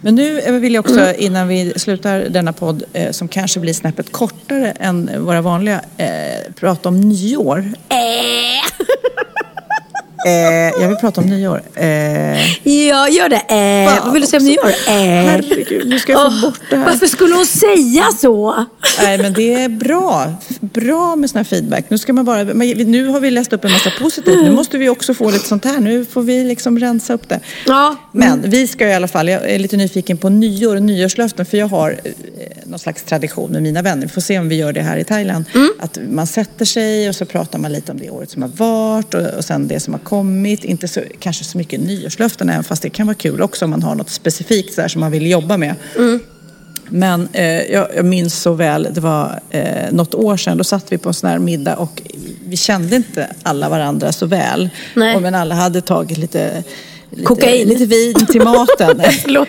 Men 0.00 0.14
nu 0.14 0.40
eh, 0.40 0.52
vill 0.52 0.74
jag 0.74 0.84
också 0.84 1.14
innan 1.14 1.48
vi 1.48 1.72
slutar 1.76 2.20
denna 2.20 2.52
podd 2.52 2.82
eh, 2.92 3.10
som 3.10 3.28
kanske 3.28 3.60
blir 3.60 3.72
snäppet 3.72 4.12
kortare 4.12 4.70
än 4.70 5.24
våra 5.24 5.40
vanliga 5.40 5.80
eh, 5.96 6.52
prata 6.60 6.88
om 6.88 7.00
nyår. 7.00 7.64
Eh, 10.26 10.32
jag 10.82 10.88
vill 10.88 10.96
prata 10.96 11.20
om 11.20 11.26
nyår. 11.26 11.62
Eh, 11.74 11.86
Ja, 12.88 13.08
gör 13.08 13.28
det. 13.28 13.36
Eh, 13.48 13.94
Fan 13.94 14.04
vad 14.04 14.12
vill 14.12 14.22
du 14.22 14.28
säga 14.28 14.40
om 14.40 14.46
nyår? 14.46 14.68
Eh. 14.68 14.92
Herregud, 14.94 15.88
nu 15.88 15.98
ska 15.98 16.12
jag 16.12 16.20
få 16.22 16.28
Åh, 16.28 16.42
bort 16.42 16.60
det 16.70 16.76
här. 16.76 16.84
Varför 16.84 17.06
skulle 17.06 17.34
hon 17.34 17.46
säga 17.46 18.04
så? 18.20 18.64
Nej, 19.02 19.18
men 19.18 19.32
det 19.32 19.54
är 19.54 19.68
bra. 19.68 20.34
Bra 20.60 21.16
med 21.16 21.30
sån 21.30 21.36
här 21.36 21.44
feedback. 21.44 21.84
Nu, 21.88 21.98
ska 21.98 22.12
man 22.12 22.24
bara, 22.24 22.42
nu 22.44 23.06
har 23.06 23.20
vi 23.20 23.30
läst 23.30 23.52
upp 23.52 23.64
en 23.64 23.72
massa 23.72 23.90
positivt. 24.00 24.42
Nu 24.44 24.50
måste 24.52 24.78
vi 24.78 24.88
också 24.88 25.14
få 25.14 25.30
lite 25.30 25.48
sånt 25.48 25.64
här. 25.64 25.80
Nu 25.80 26.04
får 26.04 26.22
vi 26.22 26.44
liksom 26.44 26.78
rensa 26.78 27.12
upp 27.14 27.28
det. 27.28 27.40
Ja. 27.66 27.96
Men 28.12 28.42
vi 28.50 28.66
ska 28.66 28.88
i 28.88 28.94
alla 28.94 29.08
fall, 29.08 29.28
jag 29.28 29.50
är 29.50 29.58
lite 29.58 29.76
nyfiken 29.76 30.16
på 30.16 30.28
nyår 30.28 30.76
och 30.76 30.82
nyårslöften. 30.82 31.46
För 31.46 31.56
jag 31.56 31.66
har 31.66 31.90
eh, 31.90 32.12
någon 32.64 32.78
slags 32.78 33.02
tradition 33.02 33.50
med 33.50 33.62
mina 33.62 33.82
vänner. 33.82 34.02
Vi 34.02 34.12
får 34.12 34.20
se 34.20 34.38
om 34.38 34.48
vi 34.48 34.56
gör 34.56 34.72
det 34.72 34.82
här 34.82 34.96
i 34.96 35.04
Thailand. 35.04 35.44
Att 35.78 35.98
man 36.10 36.26
sätter 36.26 36.64
sig 36.64 37.08
och 37.08 37.14
så 37.14 37.24
pratar 37.24 37.58
man 37.58 37.72
lite 37.72 37.92
om 37.92 37.98
det 37.98 38.10
året 38.10 38.30
som 38.30 38.42
har 38.42 38.48
varit 38.48 39.14
och, 39.14 39.26
och 39.38 39.44
sen 39.44 39.68
det 39.68 39.80
som 39.80 39.94
har 39.94 40.00
kommit. 40.10 40.64
Inte 40.64 40.88
så, 40.88 41.00
kanske 41.18 41.44
så 41.44 41.58
mycket 41.58 41.80
nyårslöften 41.80 42.48
även 42.50 42.64
fast 42.64 42.82
det 42.82 42.90
kan 42.90 43.06
vara 43.06 43.14
kul 43.14 43.42
också 43.42 43.64
om 43.64 43.70
man 43.70 43.82
har 43.82 43.94
något 43.94 44.10
specifikt 44.10 44.76
här 44.76 44.88
som 44.88 45.00
man 45.00 45.10
vill 45.12 45.30
jobba 45.30 45.56
med. 45.56 45.74
Men 46.88 47.28
eh, 47.32 47.44
jag, 47.44 47.88
jag 47.96 48.04
minns 48.04 48.34
så 48.34 48.52
väl, 48.52 48.88
det 48.94 49.00
var 49.00 49.40
eh, 49.50 49.92
något 49.92 50.14
år 50.14 50.36
sedan, 50.36 50.58
då 50.58 50.64
satt 50.64 50.92
vi 50.92 50.98
på 50.98 51.08
en 51.08 51.14
sån 51.14 51.30
här 51.30 51.38
middag 51.38 51.76
och 51.76 52.02
vi 52.44 52.56
kände 52.56 52.96
inte 52.96 53.26
alla 53.42 53.68
varandra 53.68 54.12
så 54.12 54.26
väl. 54.26 54.70
Nej. 54.94 55.16
Och, 55.16 55.22
men 55.22 55.34
alla 55.34 55.54
hade 55.54 55.80
tagit 55.80 56.18
lite, 56.18 56.64
lite, 57.10 57.24
Kokain. 57.24 57.68
lite 57.68 57.86
vin 57.86 58.26
till 58.26 58.42
maten. 58.42 59.02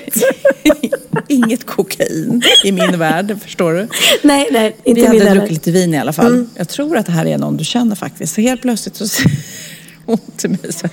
Inget 1.27 1.65
kokain 1.65 2.41
i 2.63 2.71
min 2.71 2.99
värld, 2.99 3.37
förstår 3.43 3.73
du? 3.73 3.87
Nej, 4.21 4.47
nej, 4.51 4.75
Vi 4.83 4.89
inte 4.89 5.01
hade 5.01 5.13
min 5.19 5.27
heller. 5.27 5.39
druckit 5.41 5.51
lite 5.57 5.71
vin 5.71 5.93
i 5.93 5.99
alla 5.99 6.13
fall. 6.13 6.45
Jag 6.55 6.69
tror 6.69 6.97
att 6.97 7.05
det 7.05 7.11
här 7.11 7.25
är 7.25 7.37
någon 7.37 7.57
du 7.57 7.63
känner 7.63 7.95
faktiskt. 7.95 8.35
Så 8.35 8.41
helt 8.41 8.61
plötsligt 8.61 8.95
så 8.95 9.07
hon 10.05 10.19
till 10.37 10.49
mig 10.49 10.73
så 10.73 10.87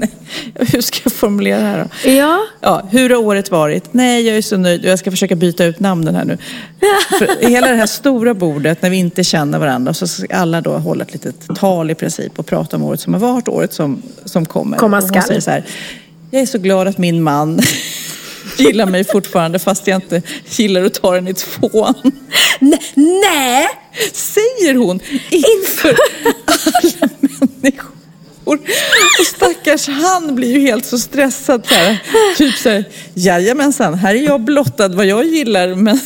nej, 0.00 0.10
hur 0.54 0.80
ska 0.80 0.98
jag 1.04 1.12
formulera 1.12 1.58
det 1.58 1.64
här 1.64 1.88
då? 2.04 2.10
Ja. 2.10 2.46
Ja, 2.60 2.82
hur 2.90 3.10
har 3.10 3.16
året 3.16 3.50
varit? 3.50 3.94
Nej, 3.94 4.26
jag 4.26 4.36
är 4.36 4.42
så 4.42 4.56
nöjd 4.56 4.84
jag 4.84 4.98
ska 4.98 5.10
försöka 5.10 5.36
byta 5.36 5.64
ut 5.64 5.80
namnen 5.80 6.14
här 6.14 6.24
nu. 6.24 6.38
För 7.18 7.48
hela 7.48 7.68
det 7.68 7.76
här 7.76 7.86
stora 7.86 8.34
bordet 8.34 8.82
när 8.82 8.90
vi 8.90 8.96
inte 8.96 9.24
känner 9.24 9.58
varandra 9.58 9.94
så 9.94 10.06
ska 10.06 10.36
alla 10.36 10.60
då 10.60 10.78
hålla 10.78 11.04
ett 11.04 11.12
litet 11.12 11.56
tal 11.56 11.90
i 11.90 11.94
princip 11.94 12.38
och 12.38 12.46
prata 12.46 12.76
om 12.76 12.82
året 12.82 13.00
som 13.00 13.12
har 13.12 13.20
varit 13.20 13.48
året 13.48 13.72
som, 13.72 14.02
som 14.24 14.46
kommer. 14.46 14.78
Komma 14.78 15.02
skall. 15.02 15.22
säger 15.22 15.40
så 15.40 15.50
här, 15.50 15.64
jag 16.30 16.42
är 16.42 16.46
så 16.46 16.58
glad 16.58 16.88
att 16.88 16.98
min 16.98 17.22
man 17.22 17.60
gillar 18.58 18.86
mig 18.86 19.04
fortfarande 19.04 19.58
fast 19.58 19.86
jag 19.86 19.96
inte 19.96 20.22
gillar 20.50 20.84
att 20.84 20.94
ta 20.94 21.14
den 21.14 21.28
i 21.28 21.34
tvåan. 21.34 21.94
Nej, 22.58 22.80
nej! 22.94 23.68
Säger 24.12 24.74
hon 24.74 25.00
inför 25.30 25.96
alla 26.46 27.08
människor. 27.20 27.99
Och 28.44 28.56
stackars 29.26 29.88
han 29.88 30.34
blir 30.34 30.52
ju 30.52 30.60
helt 30.60 30.86
så 30.86 30.98
stressad. 30.98 31.66
Så 31.66 31.74
här, 31.74 31.98
typ 32.36 32.56
så 32.58 32.68
här, 32.68 32.84
jajamensan, 33.14 33.94
här 33.94 34.14
är 34.14 34.22
jag 34.24 34.40
blottad 34.40 34.88
vad 34.88 35.06
jag 35.06 35.24
gillar. 35.24 35.74
Men, 35.74 36.00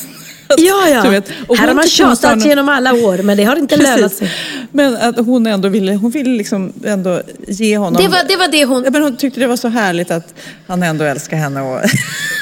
Ja, 0.58 0.88
ja. 0.88 1.02
Du 1.02 1.10
vet, 1.10 1.28
och 1.48 1.56
Här 1.56 1.66
har 1.68 1.74
man 1.74 1.86
tjatat 1.88 2.36
något- 2.36 2.46
genom 2.46 2.68
alla 2.68 2.92
år, 2.94 3.18
men 3.22 3.36
det 3.36 3.44
har 3.44 3.56
inte 3.56 3.76
lönat 3.76 4.00
Precis. 4.00 4.18
sig. 4.18 4.30
Men 4.72 4.96
att 4.96 5.16
hon 5.16 5.46
ändå 5.46 5.68
ville, 5.68 5.92
hon 5.94 6.10
ville 6.10 6.30
liksom 6.36 6.72
ändå 6.84 7.22
ge 7.48 7.78
honom... 7.78 8.02
Det 8.02 8.08
var 8.08 8.24
det, 8.28 8.36
var 8.36 8.48
det 8.48 8.64
hon... 8.64 8.84
Ja, 8.84 8.90
men 8.90 9.02
hon 9.02 9.16
tyckte 9.16 9.40
det 9.40 9.46
var 9.46 9.56
så 9.56 9.68
härligt 9.68 10.10
att 10.10 10.34
han 10.66 10.82
ändå 10.82 11.04
älskar 11.04 11.36
henne 11.36 11.60
och 11.60 11.80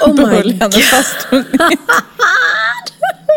Oh 0.07 0.15
behöll 0.17 0.53
henne 0.53 0.73
fast 0.73 1.17
hon 1.31 1.45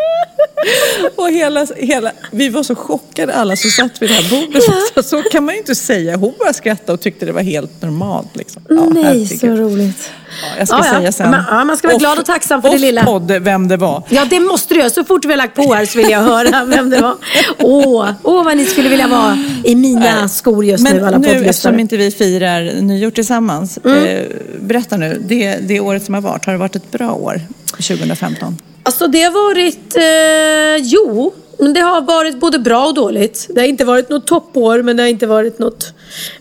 Och 1.16 1.30
hela, 1.30 1.66
hela, 1.76 2.12
vi 2.30 2.48
var 2.48 2.62
så 2.62 2.74
chockade 2.74 3.34
alla 3.34 3.56
som 3.56 3.70
satt 3.70 4.02
vid 4.02 4.10
det 4.10 4.14
här 4.14 4.30
bordet. 4.30 4.62
Så, 4.94 5.02
så 5.02 5.22
kan 5.22 5.44
man 5.44 5.54
ju 5.54 5.58
inte 5.58 5.74
säga. 5.74 6.16
Hon 6.16 6.34
bara 6.38 6.52
skrattade 6.52 6.92
och 6.92 7.00
tyckte 7.00 7.26
det 7.26 7.32
var 7.32 7.42
helt 7.42 7.82
normalt. 7.82 8.36
Liksom. 8.36 8.62
Ja, 8.68 8.84
Nej, 8.84 9.26
så 9.26 9.46
roligt. 9.46 10.10
Jag 10.58 10.68
ska 10.68 10.76
Ja, 10.76 10.84
ja. 10.86 10.98
säga 10.98 11.12
sen. 11.12 11.30
Men, 11.30 11.44
ja, 11.50 11.64
man 11.64 11.76
ska 11.76 11.88
vara 11.88 11.98
glad 11.98 12.18
och 12.18 12.24
tacksam 12.24 12.62
för 12.62 12.68
det 12.70 12.78
lilla. 12.78 13.00
Off-podd, 13.00 13.42
vem 13.42 13.68
det 13.68 13.76
var. 13.76 14.02
Ja, 14.08 14.24
det 14.30 14.40
måste 14.40 14.74
du 14.74 14.80
göra. 14.80 14.90
Så 14.90 15.04
fort 15.04 15.24
vi 15.24 15.30
har 15.30 15.36
lagt 15.36 15.54
på 15.54 15.74
här 15.74 15.86
så 15.86 15.98
vill 15.98 16.10
jag 16.10 16.20
höra 16.22 16.64
vem 16.66 16.90
det 16.90 17.00
var. 17.00 17.16
Åh, 17.58 18.08
åh 18.22 18.44
vad 18.44 18.56
ni 18.56 18.64
skulle 18.64 18.88
vilja 18.88 19.08
vara 19.08 19.38
i 19.64 19.74
mina 19.74 20.28
skor 20.28 20.64
just 20.64 20.84
Men 20.84 20.96
nu, 20.96 21.06
alla 21.06 21.18
nu 21.18 21.46
eftersom 21.46 21.80
inte 21.80 21.96
vi 21.96 22.10
firar 22.10 22.80
nyår 22.80 23.10
tillsammans. 23.10 23.78
Mm. 23.84 24.04
Eh, 24.06 24.22
berätta 24.60 24.96
nu, 24.96 25.22
det, 25.28 25.56
det 25.56 25.80
året 25.80 26.04
som 26.04 26.14
har 26.14 26.20
varit, 26.20 26.44
har 26.44 26.52
det 26.52 26.58
varit 26.58 26.76
ett 26.76 26.90
bra 26.90 27.12
år? 27.12 27.40
2015? 27.70 28.56
Alltså 28.82 29.06
det 29.06 29.22
har 29.22 29.30
varit, 29.48 29.96
eh, 29.96 30.86
jo, 30.86 31.34
men 31.58 31.72
det 31.72 31.80
har 31.80 32.00
varit 32.00 32.40
både 32.40 32.58
bra 32.58 32.86
och 32.86 32.94
dåligt. 32.94 33.46
Det 33.54 33.60
har 33.60 33.68
inte 33.68 33.84
varit 33.84 34.08
något 34.08 34.26
toppår 34.26 34.82
men 34.82 34.96
det 34.96 35.02
har 35.02 35.08
inte 35.08 35.26
varit 35.26 35.58
något 35.58 35.92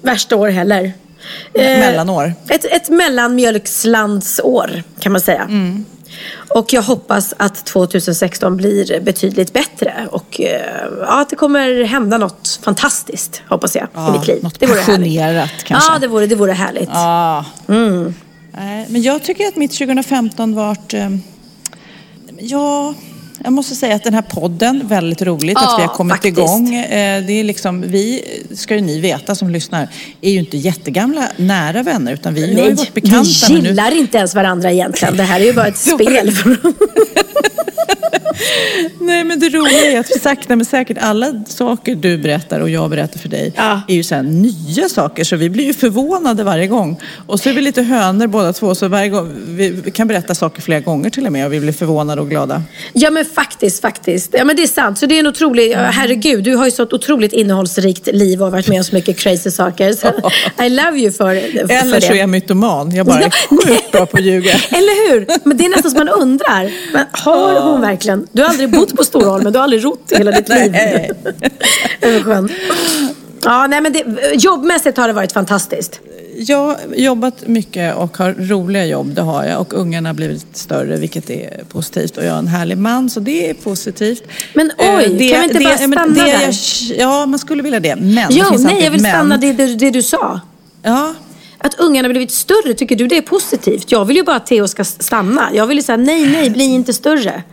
värsta 0.02 0.36
år 0.36 0.48
heller. 0.50 0.94
Eh, 1.54 1.62
Mellanår? 1.80 2.34
Ett, 2.50 2.66
ett 2.66 2.90
mellanmjölkslandsår 2.90 4.84
kan 5.00 5.12
man 5.12 5.22
säga. 5.22 5.50
Och 6.50 6.74
jag 6.74 6.82
hoppas 6.82 7.34
att 7.38 7.66
2016 7.66 8.58
blir 8.58 9.00
betydligt 9.02 9.54
bättre 9.54 10.08
och 10.12 10.42
eh, 10.42 10.62
ja, 11.02 11.22
att 11.22 11.30
det 11.30 11.36
kommer 11.36 11.84
hända 11.84 12.18
något 12.18 12.60
fantastiskt 12.64 13.42
hoppas 13.50 13.76
jag 13.76 13.84
i 13.84 13.88
Ja, 13.94 14.12
mitt 14.12 14.28
liv. 14.28 14.44
något 14.44 14.60
det 14.60 14.66
vore 14.66 14.80
härligt. 14.80 14.88
passionerat 14.98 15.64
kanske. 15.64 15.94
Ja, 15.94 16.00
det 16.00 16.08
vore, 16.08 16.28
det 16.28 16.36
vore 16.36 16.52
härligt. 16.52 16.90
Ja. 16.94 17.46
Mm. 17.68 18.14
Nej, 18.52 18.86
Men 18.90 19.02
jag 19.02 19.24
tycker 19.24 19.48
att 19.48 19.56
mitt 19.56 19.72
2015 19.78 20.56
vart... 20.56 20.94
eh, 20.94 21.10
Ja, 22.40 22.94
jag 23.44 23.54
måste 23.54 23.76
säga 23.76 23.96
att 23.96 24.04
den 24.04 24.14
här 24.14 24.22
podden, 24.22 24.82
väldigt 24.88 25.22
roligt 25.22 25.58
Ja, 25.62 25.74
att 25.74 25.80
vi 25.80 25.84
har 25.86 25.94
kommit 25.94 26.14
faktiskt. 26.14 26.38
igång. 26.38 26.76
Eh, 26.76 27.24
Det 27.26 27.34
är 27.34 27.44
liksom, 27.44 27.82
vi, 27.88 28.22
ska 28.56 28.76
ju 28.76 28.82
ni 28.82 29.00
veta 29.00 29.36
som 29.36 29.50
lyssnar, 29.50 29.88
är 30.22 30.32
ju 30.32 30.40
inte 30.40 30.58
jättegamla 30.58 31.30
nära 31.38 31.84
vänner 31.84 32.14
utan 32.14 32.34
vi 32.34 32.42
har 32.42 32.48
ju 32.48 32.56
Nej, 32.56 32.74
varit 32.74 32.92
vi 32.94 33.02
bekanta. 33.02 33.30
nu- 33.50 33.56
gillar 33.56 33.98
inte 33.98 34.18
ens 34.18 34.36
varandra 34.36 34.72
egentligen. 34.72 35.18
Det 35.18 35.24
här 35.24 35.40
är 35.40 35.46
ju 35.46 35.54
bara 35.54 35.68
ett 35.68 35.78
spel. 35.96 36.32
Nej 39.00 39.24
men 39.24 39.40
det 39.40 39.50
roliga 39.50 39.92
är 39.92 40.00
att 40.00 40.22
sakta 40.22 40.56
men 40.56 40.66
säkert 40.66 40.98
alla 41.02 41.44
saker 41.48 41.96
du 41.96 42.18
berättar 42.18 42.60
och 42.60 42.70
jag 42.70 42.90
berättar 42.90 43.20
för 43.20 43.30
dig 43.30 43.54
Ja. 43.56 43.82
är 43.88 43.94
ju 43.96 44.04
så 44.04 44.22
nya 44.22 44.90
saker 44.90 45.24
så 45.24 45.36
vi 45.36 45.50
blir 45.50 45.66
ju 45.66 45.74
förvånade 45.74 46.44
varje 46.44 46.68
gång. 46.68 47.00
Och 47.28 47.40
så 47.40 47.50
är 47.50 47.54
vi 47.54 47.62
lite 47.62 47.82
hönor 47.82 48.28
båda 48.28 48.54
två 48.54 48.76
så 48.76 48.88
varje 48.88 49.10
gång, 49.10 49.32
vi 49.48 49.70
vi 49.70 49.92
kan 49.92 50.08
berätta 50.08 50.36
saker 50.36 50.62
flera 50.62 50.80
gånger 50.80 51.10
till 51.10 51.26
och 51.26 51.32
med 51.32 51.46
och 51.46 51.54
vi 51.54 51.60
blir 51.60 51.74
förvånade 51.74 52.22
och 52.22 52.30
glada. 52.30 52.64
Ja 52.94 53.12
men 53.12 53.25
faktiskt, 53.26 53.82
faktiskt. 53.82 54.30
Ja 54.34 54.44
men 54.44 54.56
det 54.56 54.64
är 54.64 54.68
sant. 54.68 54.98
Så 54.98 55.06
det 55.06 55.16
är 55.16 55.20
en 55.20 55.28
otrolig, 55.28 55.72
ja, 55.72 55.78
herregud, 55.78 56.44
du 56.44 56.56
har 56.56 56.66
ju 56.66 56.72
så 56.72 56.84
ett 56.84 56.94
otroligt 56.94 57.34
innehållsrikt 57.34 58.08
liv 58.08 58.44
och 58.44 58.52
varit 58.52 58.68
med 58.68 58.78
om 58.78 58.84
så 58.84 58.96
mycket 58.96 59.18
crazy 59.18 59.52
saker. 59.52 59.94
Så 59.94 60.08
I 60.64 60.70
love 60.70 60.98
you 60.98 61.12
för, 61.12 61.42
för 61.68 61.74
Eller 61.74 62.00
så 62.00 62.14
är 62.14 62.18
jag 62.18 62.30
mytoman, 62.30 62.96
jag 62.96 63.06
bara 63.06 63.20
är 63.20 63.30
sjukt 63.30 63.92
bra 63.92 64.06
på 64.06 64.18
att 64.18 64.24
ljuga. 64.24 64.52
Eller 64.70 65.10
hur? 65.10 65.28
Men 65.44 65.58
det 65.58 65.66
är 65.66 65.70
nästan 65.70 65.92
som 65.92 66.00
man 66.00 66.10
undrar. 66.10 66.72
Men 66.94 67.06
har 67.12 67.62
hon 67.62 67.82
verkligen? 67.82 68.28
Du 68.32 68.42
har 68.42 68.50
aldrig 68.50 68.70
bott 68.70 68.98
på 68.98 69.04
Storholm, 69.04 69.44
men 69.44 69.54
du 69.54 69.60
har 69.60 69.64
aldrig 69.64 69.86
rott 69.86 70.12
i 70.12 70.16
hela 70.16 70.32
ditt 70.32 70.50
liv. 70.50 70.72
Nej. 70.72 71.12
Det 72.00 72.12
var 72.12 72.20
skönt. 72.20 72.52
Ja, 73.44 73.68
nej 73.68 73.82
men 73.82 73.94
det, 73.94 74.04
jobbmässigt 74.34 74.98
har 74.98 75.08
det 75.08 75.14
varit 75.14 75.32
fantastiskt. 75.32 76.00
Jag 76.38 76.58
har 76.58 76.78
jobbat 76.96 77.48
mycket 77.48 77.96
och 77.96 78.18
har 78.18 78.34
roliga 78.34 78.86
jobb, 78.86 79.08
det 79.16 79.22
har 79.22 79.44
jag. 79.46 79.62
Och 79.62 79.74
ungarna 79.74 80.10
har 80.10 80.14
blivit 80.14 80.46
större, 80.58 80.98
vilket 80.98 81.30
är 81.30 81.64
positivt. 81.70 82.18
Och 82.18 82.24
jag 82.24 82.34
är 82.34 82.40
en 82.40 82.48
härlig 82.48 82.78
man, 82.78 83.10
så 83.10 83.20
det 83.20 83.50
är 83.50 83.54
positivt. 83.54 84.24
Men 84.54 84.72
oj, 84.78 84.86
Eh, 84.88 85.02
kan 85.04 85.18
vi 85.18 85.44
inte 85.44 85.60
bara 85.60 85.64
ja, 85.82 85.88
men 85.88 85.92
stanna 85.92 86.14
där? 86.26 86.42
Jag, 86.42 86.98
ja, 87.00 87.26
man 87.26 87.40
skulle 87.40 87.64
vilja 87.64 87.80
det. 87.80 87.96
Men, 87.96 88.16
det 88.16 88.28
Jo, 88.30 88.46
finns 88.46 88.64
nej 88.64 88.84
jag 88.84 88.92
vill 88.92 89.02
men. 89.02 89.12
stanna 89.12 89.38
det, 89.38 89.54
det, 89.54 89.76
det 89.76 89.90
du 89.92 90.02
sa. 90.02 90.40
Ja, 90.84 91.14
Att 91.58 91.80
ungarna 91.80 92.10
blivit 92.10 92.32
större, 92.32 92.74
tycker 92.74 92.96
du 92.96 93.08
det 93.08 93.18
är 93.18 93.22
positivt? 93.22 93.92
Jag 93.92 94.06
vill 94.06 94.16
ju 94.18 94.24
bara 94.24 94.36
att 94.36 94.46
Theo 94.48 94.68
ska 94.68 94.84
stanna. 94.84 95.50
Jag 95.54 95.68
vill 95.68 95.78
ju 95.78 95.84
säga 95.84 95.98
nej, 95.98 96.26
nej, 96.32 96.50
bli 96.50 96.64
inte 96.64 96.94
större. 96.94 97.44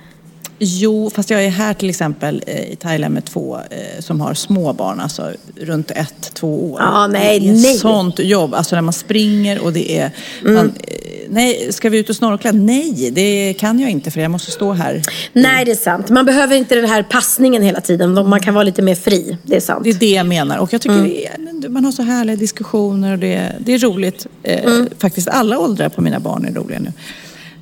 Jo, 0.64 1.10
fast 1.14 1.30
jag 1.30 1.44
är 1.44 1.48
här 1.48 1.74
till 1.74 1.90
exempel 1.90 2.42
eh, 2.46 2.72
i 2.72 2.76
Thailand 2.76 3.14
med 3.14 3.24
två 3.24 3.58
eh, 3.70 4.00
som 4.00 4.20
har 4.20 4.34
små 4.34 4.72
barn, 4.72 5.00
alltså 5.00 5.30
runt 5.60 5.90
ett, 5.90 6.30
två 6.34 6.72
år. 6.72 6.80
Ja, 6.80 7.06
nej, 7.06 7.40
det 7.40 7.48
är 7.48 7.52
nej. 7.52 7.74
sånt 7.78 8.18
jobb, 8.18 8.54
alltså 8.54 8.74
när 8.74 8.82
man 8.82 8.92
springer 8.92 9.58
och 9.64 9.72
det 9.72 9.98
är... 9.98 10.10
Mm. 10.42 10.54
Man, 10.54 10.66
eh, 10.66 10.94
nej, 11.28 11.72
ska 11.72 11.90
vi 11.90 11.98
ut 11.98 12.10
och 12.10 12.16
snorkla? 12.16 12.52
Nej, 12.52 13.10
det 13.12 13.54
kan 13.58 13.78
jag 13.80 13.90
inte 13.90 14.10
för 14.10 14.20
jag 14.20 14.30
måste 14.30 14.50
stå 14.50 14.72
här. 14.72 15.02
Nej, 15.32 15.64
det 15.64 15.70
är 15.70 15.74
sant. 15.76 16.08
Man 16.10 16.24
behöver 16.24 16.56
inte 16.56 16.74
den 16.74 16.84
här 16.90 17.02
passningen 17.02 17.62
hela 17.62 17.80
tiden. 17.80 18.28
Man 18.28 18.40
kan 18.40 18.54
vara 18.54 18.64
lite 18.64 18.82
mer 18.82 18.94
fri. 18.94 19.36
Det 19.42 19.56
är 19.56 19.60
sant. 19.60 19.84
Det 19.84 19.90
är 19.90 19.94
det 19.94 20.10
jag 20.10 20.26
menar. 20.26 20.58
Och 20.58 20.72
jag 20.72 20.80
tycker 20.80 20.94
Mm. 20.94 21.72
man 21.72 21.84
har 21.84 21.92
så 21.92 22.02
härliga 22.02 22.36
diskussioner 22.36 23.12
och 23.12 23.18
det, 23.18 23.34
är- 23.34 23.56
det 23.58 23.72
är 23.74 23.78
roligt. 23.78 24.26
Mm. 24.44 24.88
Faktiskt 24.98 25.28
alla 25.28 25.58
åldrar 25.58 25.88
på 25.88 26.00
mina 26.00 26.20
barn 26.20 26.44
är 26.44 26.52
roliga 26.54 26.78
nu. 26.78 26.92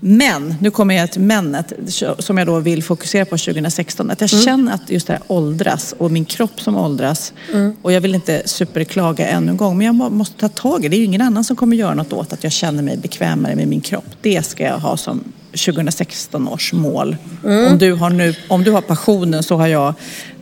Men, 0.01 0.55
nu 0.61 0.71
kommer 0.71 0.95
jag 0.95 1.13
till 1.13 1.21
männet 1.21 1.73
som 2.19 2.39
jag 2.39 2.47
då 2.47 2.59
vill 2.59 2.83
fokusera 2.83 3.25
på 3.25 3.39
2016. 3.39 4.11
Att 4.11 4.21
jag 4.21 4.33
Mm. 4.33 4.45
känner 4.45 4.73
att 4.75 4.91
just 4.91 5.07
det 5.07 5.13
här 5.13 5.23
åldras 5.27 5.95
och 5.99 6.11
min 6.11 6.25
kropp 6.25 6.61
som 6.61 6.77
åldras. 6.77 7.33
Mm. 7.53 7.77
Och 7.83 7.93
jag 7.93 8.01
vill 8.01 8.15
inte 8.15 8.43
superklaga 8.45 9.27
ännu 9.29 9.51
en 9.51 9.57
gång. 9.57 9.79
Men 9.79 9.87
jag 9.87 9.95
må- 9.95 10.11
måste 10.11 10.41
ta 10.41 10.49
tag 10.49 10.81
i 10.81 10.83
det. 10.83 10.89
Det 10.89 10.97
är 10.97 10.99
ju 10.99 11.05
ingen 11.05 11.21
annan 11.23 11.45
som 11.45 11.57
kommer 11.57 11.77
göra 11.77 11.95
något 11.95 12.13
åt 12.13 12.33
att 12.33 12.45
jag 12.45 12.53
känner 12.53 12.83
mig 12.83 12.97
bekvämare 12.97 13.57
med 13.57 13.69
min 13.69 13.81
kropp. 13.81 14.05
Det 14.23 14.43
ska 14.47 14.65
jag 14.65 14.79
ha 14.79 14.97
som 14.97 15.25
2016 15.53 16.49
års 16.49 16.73
mål. 16.73 17.17
Mm. 17.45 17.73
Om, 17.73 17.79
du 17.79 17.93
har 17.93 18.11
nu, 18.11 18.35
om 18.49 18.65
du 18.65 18.71
har 18.71 18.81
passionen 18.81 19.43
så 19.43 19.57
har 19.57 19.67
jag 19.67 19.95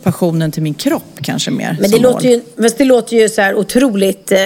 passionen 0.02 0.50
till 0.52 0.62
min 0.62 0.74
kropp 0.74 1.18
kanske 1.22 1.50
mer 1.50 1.76
Men 1.80 1.90
det 1.90 1.98
låter, 1.98 2.28
mål. 2.28 2.42
ju, 2.56 2.62
fast 2.62 2.78
det 2.78 2.84
låter 2.84 3.16
ju 3.16 3.28
så 3.28 3.40
här 3.40 3.54
otroligt, 3.54 4.32
eh, 4.32 4.38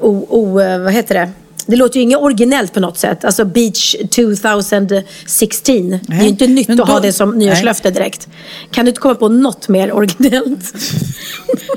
o, 0.00 0.26
o, 0.28 0.50
vad 0.84 0.92
heter 0.92 1.14
det? 1.14 1.30
Det 1.66 1.76
låter 1.76 1.96
ju 1.96 2.02
inget 2.02 2.18
originellt 2.18 2.72
på 2.74 2.80
något 2.80 2.98
sätt. 2.98 3.24
Alltså 3.24 3.44
Beach 3.44 3.94
2016. 4.10 5.90
Det 5.90 6.00
är 6.16 6.22
ju 6.22 6.28
inte 6.28 6.46
nytt 6.46 6.68
men 6.68 6.80
att 6.80 6.88
ha 6.88 7.00
det 7.00 7.12
som 7.12 7.38
nyårslöfte 7.38 7.90
direkt. 7.90 8.28
Kan 8.70 8.84
du 8.84 8.88
inte 8.88 9.00
komma 9.00 9.14
på 9.14 9.28
något 9.28 9.68
mer 9.68 9.92
originellt? 9.92 10.60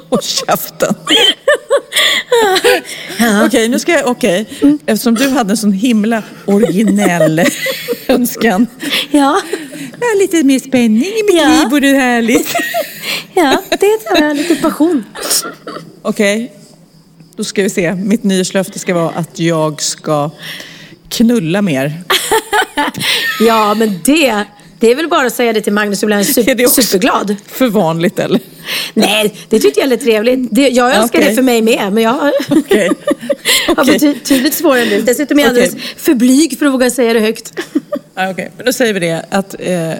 Håll 0.10 0.22
käften. 0.22 0.96
Okej, 3.46 3.70
nu 3.70 3.80
ska 3.80 3.92
jag, 3.92 4.08
okej. 4.08 4.46
Eftersom 4.86 5.16
du 5.16 5.30
hade 5.30 5.52
en 5.54 5.58
sån 5.58 5.74
himla 5.74 6.24
originell 6.46 7.42
önskan. 8.08 8.68
Ja, 9.12 9.42
Ja, 10.02 10.08
lite 10.20 10.44
mer 10.44 10.60
spänning 10.60 11.04
i 11.04 11.24
mitt 11.28 11.36
Ja. 11.42 11.48
liv 11.50 11.70
vore 11.72 11.88
härligt. 11.88 12.48
ja 13.34 13.58
det 13.80 13.86
är 13.86 14.34
lite 14.34 14.56
passion. 14.56 15.04
Okej, 16.02 16.54
då 17.40 17.44
ska 17.44 17.64
vi 17.64 17.70
se. 17.70 17.96
Mitt 17.96 18.24
nyårslöfte 18.24 18.80
ska 18.80 18.94
vara 18.94 19.10
att 19.10 19.40
jag 19.40 19.82
ska 19.82 20.32
knulla 21.10 21.62
mer. 21.62 21.94
Ja, 23.48 23.74
men 23.74 24.00
det, 24.06 24.44
det 24.80 24.92
är 24.92 24.96
väl 24.96 25.08
bara 25.08 25.28
att 25.28 25.34
säga 25.34 25.54
det 25.54 25.62
till 25.62 25.74
Magnus 25.74 26.04
och 26.04 26.08
bli 26.08 26.16
Är 26.16 26.24
super, 26.24 26.56
det 26.56 26.66
också 26.66 26.82
superglad. 26.82 27.36
För 27.48 27.68
vanligt 27.68 28.20
eller? 28.20 28.40
Nej, 28.94 29.36
det 29.50 29.60
tyckte 29.60 29.80
jag 29.80 29.90
lät 29.90 30.02
trevligt. 30.02 30.48
Det, 30.52 30.70
jag 30.70 30.96
önskar 30.96 31.20
Okej. 31.20 31.30
det 31.30 31.36
för 31.36 31.42
mig 31.42 31.62
med, 31.62 31.94
men 31.94 32.04
jag 32.04 32.12
har 32.12 32.34
Okej. 32.60 32.90
betydligt 34.00 34.54
svårare 34.54 34.82
än 34.82 34.90
du. 34.90 35.02
Dessutom 35.02 35.40
är 35.40 35.44
jag 35.44 35.52
Okej. 35.52 35.64
alldeles 35.64 35.86
för 35.98 36.14
blyg 36.14 36.60
för 36.60 36.66
att 36.66 36.74
våga 36.74 36.90
säga 36.90 37.14
det 37.14 37.20
högt. 37.20 37.54
Okej, 38.32 38.52
men 38.58 38.66
då 38.66 38.74
säger 38.74 38.94
vi 38.94 39.00
det. 39.00 39.26
Att, 39.30 39.56
eh, 39.60 39.94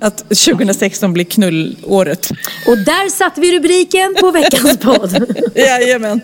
att 0.00 0.18
2016 0.18 1.12
blir 1.12 1.24
knullåret. 1.24 2.30
Och 2.66 2.78
där 2.78 3.10
satte 3.10 3.40
vi 3.40 3.58
rubriken 3.58 4.14
på 4.20 4.30
veckans 4.30 4.78
podd. 4.80 5.26
Jajamän. 5.54 6.20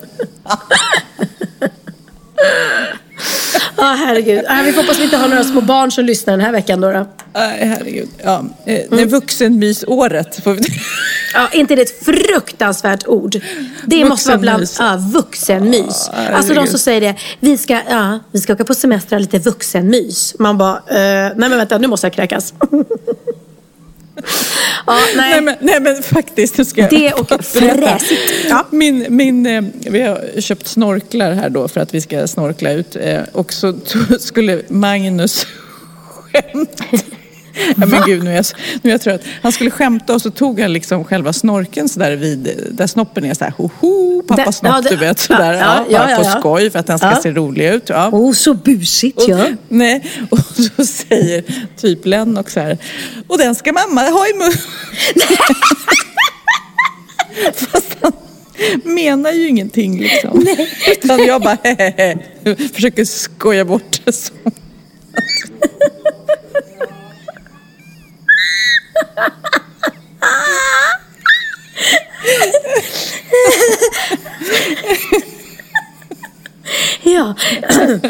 Ja, 3.77 3.97
herregud. 3.99 4.45
Ja, 4.49 4.63
vi 4.65 4.73
får 4.73 4.83
hoppas 4.83 4.99
vi 4.99 5.05
inte 5.05 5.17
har 5.17 5.29
några 5.29 5.45
små 5.45 5.61
barn 5.61 5.93
som 5.93 6.05
lyssnar 6.05 6.37
den 6.37 6.41
här 6.41 6.53
veckan 6.53 6.81
då. 6.81 7.07
Nej, 7.35 7.67
herregud. 7.67 8.09
Ja, 8.25 8.45
eh, 8.67 8.81
det 8.91 9.03
är 9.03 9.07
vuxenmysåret. 9.07 10.45
Får 10.45 10.53
vi... 10.53 10.63
Ja, 11.35 11.49
inte 11.53 11.77
det 11.77 11.83
ett 11.83 12.05
fruktansvärt 12.05 13.07
ord? 13.07 13.41
Det 13.87 14.05
måste 14.05 14.29
vara 14.29 14.39
bland 14.39 14.67
ja, 14.79 14.99
vuxenmys. 15.13 16.11
Alltså 16.33 16.55
de 16.55 16.67
som 16.67 16.79
säger 16.79 17.01
det, 17.01 17.15
vi 17.41 17.59
ska, 17.59 17.81
ja, 17.91 18.19
vi 18.33 18.41
ska 18.41 18.53
åka 18.53 18.65
på 18.65 18.75
semester 18.75 19.19
lite 19.19 19.39
vuxenmys. 19.39 20.35
Man 20.39 20.59
bara, 20.59 20.77
eh, 20.77 21.33
nej 21.37 21.49
men 21.49 21.51
vänta, 21.51 21.79
nu 21.79 21.87
måste 21.87 22.07
jag 22.07 22.15
kräkas. 22.15 22.55
ja, 24.87 24.99
nej. 25.17 25.31
Nej, 25.31 25.41
men, 25.41 25.55
nej 25.61 25.81
men 25.81 26.03
faktiskt. 26.03 26.59
Nu 26.59 26.65
ska 26.65 26.87
Det 26.89 27.13
och 27.13 27.45
fräsigt. 27.45 28.33
Ja. 28.49 28.67
Min, 28.71 29.07
min, 29.09 29.47
eh, 29.47 29.63
vi 29.91 30.03
har 30.03 30.41
köpt 30.41 30.67
snorklar 30.67 31.33
här 31.33 31.51
då 31.51 31.69
för 31.69 31.81
att 31.81 31.95
vi 31.95 32.01
ska 32.01 32.27
snorkla 32.27 32.73
ut. 32.73 32.97
eh, 32.97 33.21
Och 33.33 33.53
så 33.53 33.75
skulle 34.21 34.63
Magnus 34.69 35.47
skämta. 36.33 36.85
Ja, 37.77 37.87
men 37.87 38.03
gud, 38.07 38.25
nu 38.25 38.31
är, 38.31 38.35
jag, 38.37 38.45
så- 38.47 38.57
nu 38.83 38.91
är 38.91 38.95
jag 38.95 39.01
trött. 39.01 39.23
Han 39.43 39.53
skulle 39.53 39.71
skämta 39.71 40.15
och 40.15 40.23
så 40.23 40.31
tog 40.31 40.61
han 40.61 40.73
liksom 40.73 41.05
själva 41.05 41.33
snorken 41.33 41.89
så 41.89 42.01
där 42.01 42.17
vid, 42.17 42.69
där 42.71 42.87
snoppen 42.87 43.25
är 43.25 43.35
så 43.35 43.45
här, 43.45 43.53
hoho, 43.57 44.23
pappa 44.23 44.45
Där- 44.45 44.53
snopp, 44.53 44.73
ja, 44.75 44.81
det- 44.81 44.89
du 44.89 44.97
vet. 44.97 45.19
Sådär, 45.21 45.53
ja, 45.53 45.61
ja, 45.61 45.85
ja, 45.91 46.11
ja, 46.11 46.17
på 46.17 46.23
ja. 46.23 46.31
skoj 46.41 46.71
för 46.71 46.79
att 46.79 46.87
den 46.87 46.99
ska 46.99 47.19
se 47.23 47.31
rolig 47.31 47.69
ut. 47.69 47.89
Ja. 47.89 48.09
Oh, 48.13 48.33
så 48.33 48.55
busigt 48.55 49.19
Och, 49.19 49.29
ja. 49.29 49.47
Nej, 49.69 50.11
och 50.31 50.39
så 50.39 50.85
säger 50.87 51.45
typ 51.77 52.07
Lennox 52.07 52.53
så 52.53 52.61
här, 52.61 52.79
och 53.27 53.39
den 53.39 53.55
ska 53.55 53.73
mamma 53.73 54.01
ha 54.01 54.27
i 54.29 54.33
mun. 54.39 54.53
Fast 57.55 57.97
han, 58.01 58.13
menar 58.85 59.33
ju 59.33 59.49
ingenting 59.49 60.01
liksom. 60.01 60.47
Utan 60.93 61.25
jag 61.27 61.43
bara 61.43 61.57
försöker 62.75 63.05
skoja 63.05 63.65
bort 63.65 64.01
det 64.05 64.13
så. 64.13 64.33
Ja, 77.03 77.35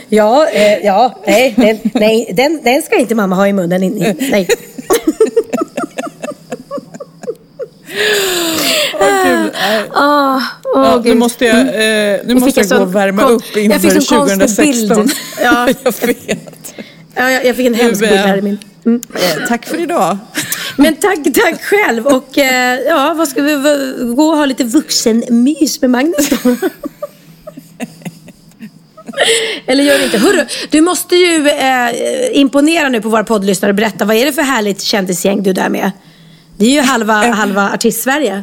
ja, 0.09 0.49
eh, 0.49 0.79
ja 0.87 1.21
nej, 1.27 1.55
den, 1.57 1.79
nej 1.95 2.33
den, 2.37 2.61
den 2.65 2.83
ska 2.83 2.97
inte 2.97 3.15
mamma 3.15 3.37
ha 3.37 3.49
i 3.49 3.53
munnen. 3.53 3.83
in- 3.83 4.17
Nej. 4.31 4.49
Åh, 9.01 9.47
åh, 9.95 10.43
Ja, 10.75 11.03
nu 11.05 11.15
måste 11.15 11.45
jag, 11.45 11.59
eh, 11.59 11.65
nu 11.75 12.23
Jag 12.27 12.41
måste 12.41 12.61
jag 12.61 12.69
gå 12.69 12.75
sån 12.77 12.83
och 12.83 12.95
värma 12.95 13.23
kon- 13.23 13.33
upp 13.33 13.43
jag 13.55 13.81
fick 13.81 13.85
inför 13.95 14.01
sån 14.01 14.19
konstig 14.19 14.49
2016. 14.49 14.97
bild. 15.07 15.13
Ja. 15.43 15.69
jag 15.85 16.07
vet. 16.07 16.75
Ja, 17.15 17.31
jag, 17.31 17.45
jag 17.47 17.57
fick 17.57 17.67
en 17.67 17.75
hemsk 17.75 18.01
bild 18.01 18.13
här 18.13 18.37
i 18.39 18.43
min... 18.43 18.59
Eh, 19.15 19.47
tack 19.49 19.67
för 19.67 19.81
idag. 19.81 20.19
Men 20.77 20.97
tack, 20.97 21.19
tack 21.35 21.63
själv. 21.63 22.07
Och 22.07 22.39
eh, 22.39 22.81
ja, 22.81 23.15
vad 23.17 23.29
ska 23.29 23.43
vi 23.43 23.55
gå 24.17 24.29
och 24.29 24.37
ha 24.37 24.47
lite 24.47 24.65
vuxenmys 24.65 25.81
med 25.81 25.91
Magnus 25.91 26.29
då? 26.29 26.37
Eller 29.67 29.85
gör 29.85 29.99
det 29.99 30.05
inte. 30.05 30.19
Hörru, 30.19 30.47
du 30.71 30.81
måste 30.81 31.17
ju 31.17 31.49
eh, 31.49 31.91
imponera 32.33 32.89
nu 32.89 33.01
på 33.01 33.09
våra 33.09 33.25
poddlyssnare. 33.25 33.73
Berätta, 33.73 34.05
vad 34.05 34.17
är 34.17 34.27
det 34.27 34.33
för 34.33 34.43
härligt 34.43 34.83
kändisgäng 34.83 35.43
du 35.43 35.51
är 35.51 35.55
där 35.55 35.69
med? 35.69 35.91
Det 36.57 36.65
är 36.67 36.71
ju 36.71 36.81
halva, 36.81 37.15
halva 37.15 37.71
artist-Sverige. 37.71 38.43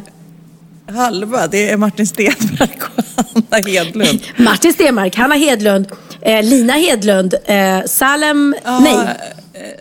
Halva, 0.96 1.46
det 1.46 1.70
är 1.70 1.76
Martin 1.76 2.06
Stenmark 2.06 2.78
och 2.96 3.04
Anna 3.50 3.68
Hedlund. 3.68 4.20
Martin 4.36 4.72
Stenmark, 4.72 5.16
Hanna 5.16 5.34
Hedlund, 5.34 5.86
eh, 6.22 6.42
Lina 6.42 6.72
Hedlund, 6.72 7.34
eh, 7.44 7.80
Salem, 7.86 8.54
nej, 8.64 8.94
Ja, 8.94 9.02
eh, 9.02 9.10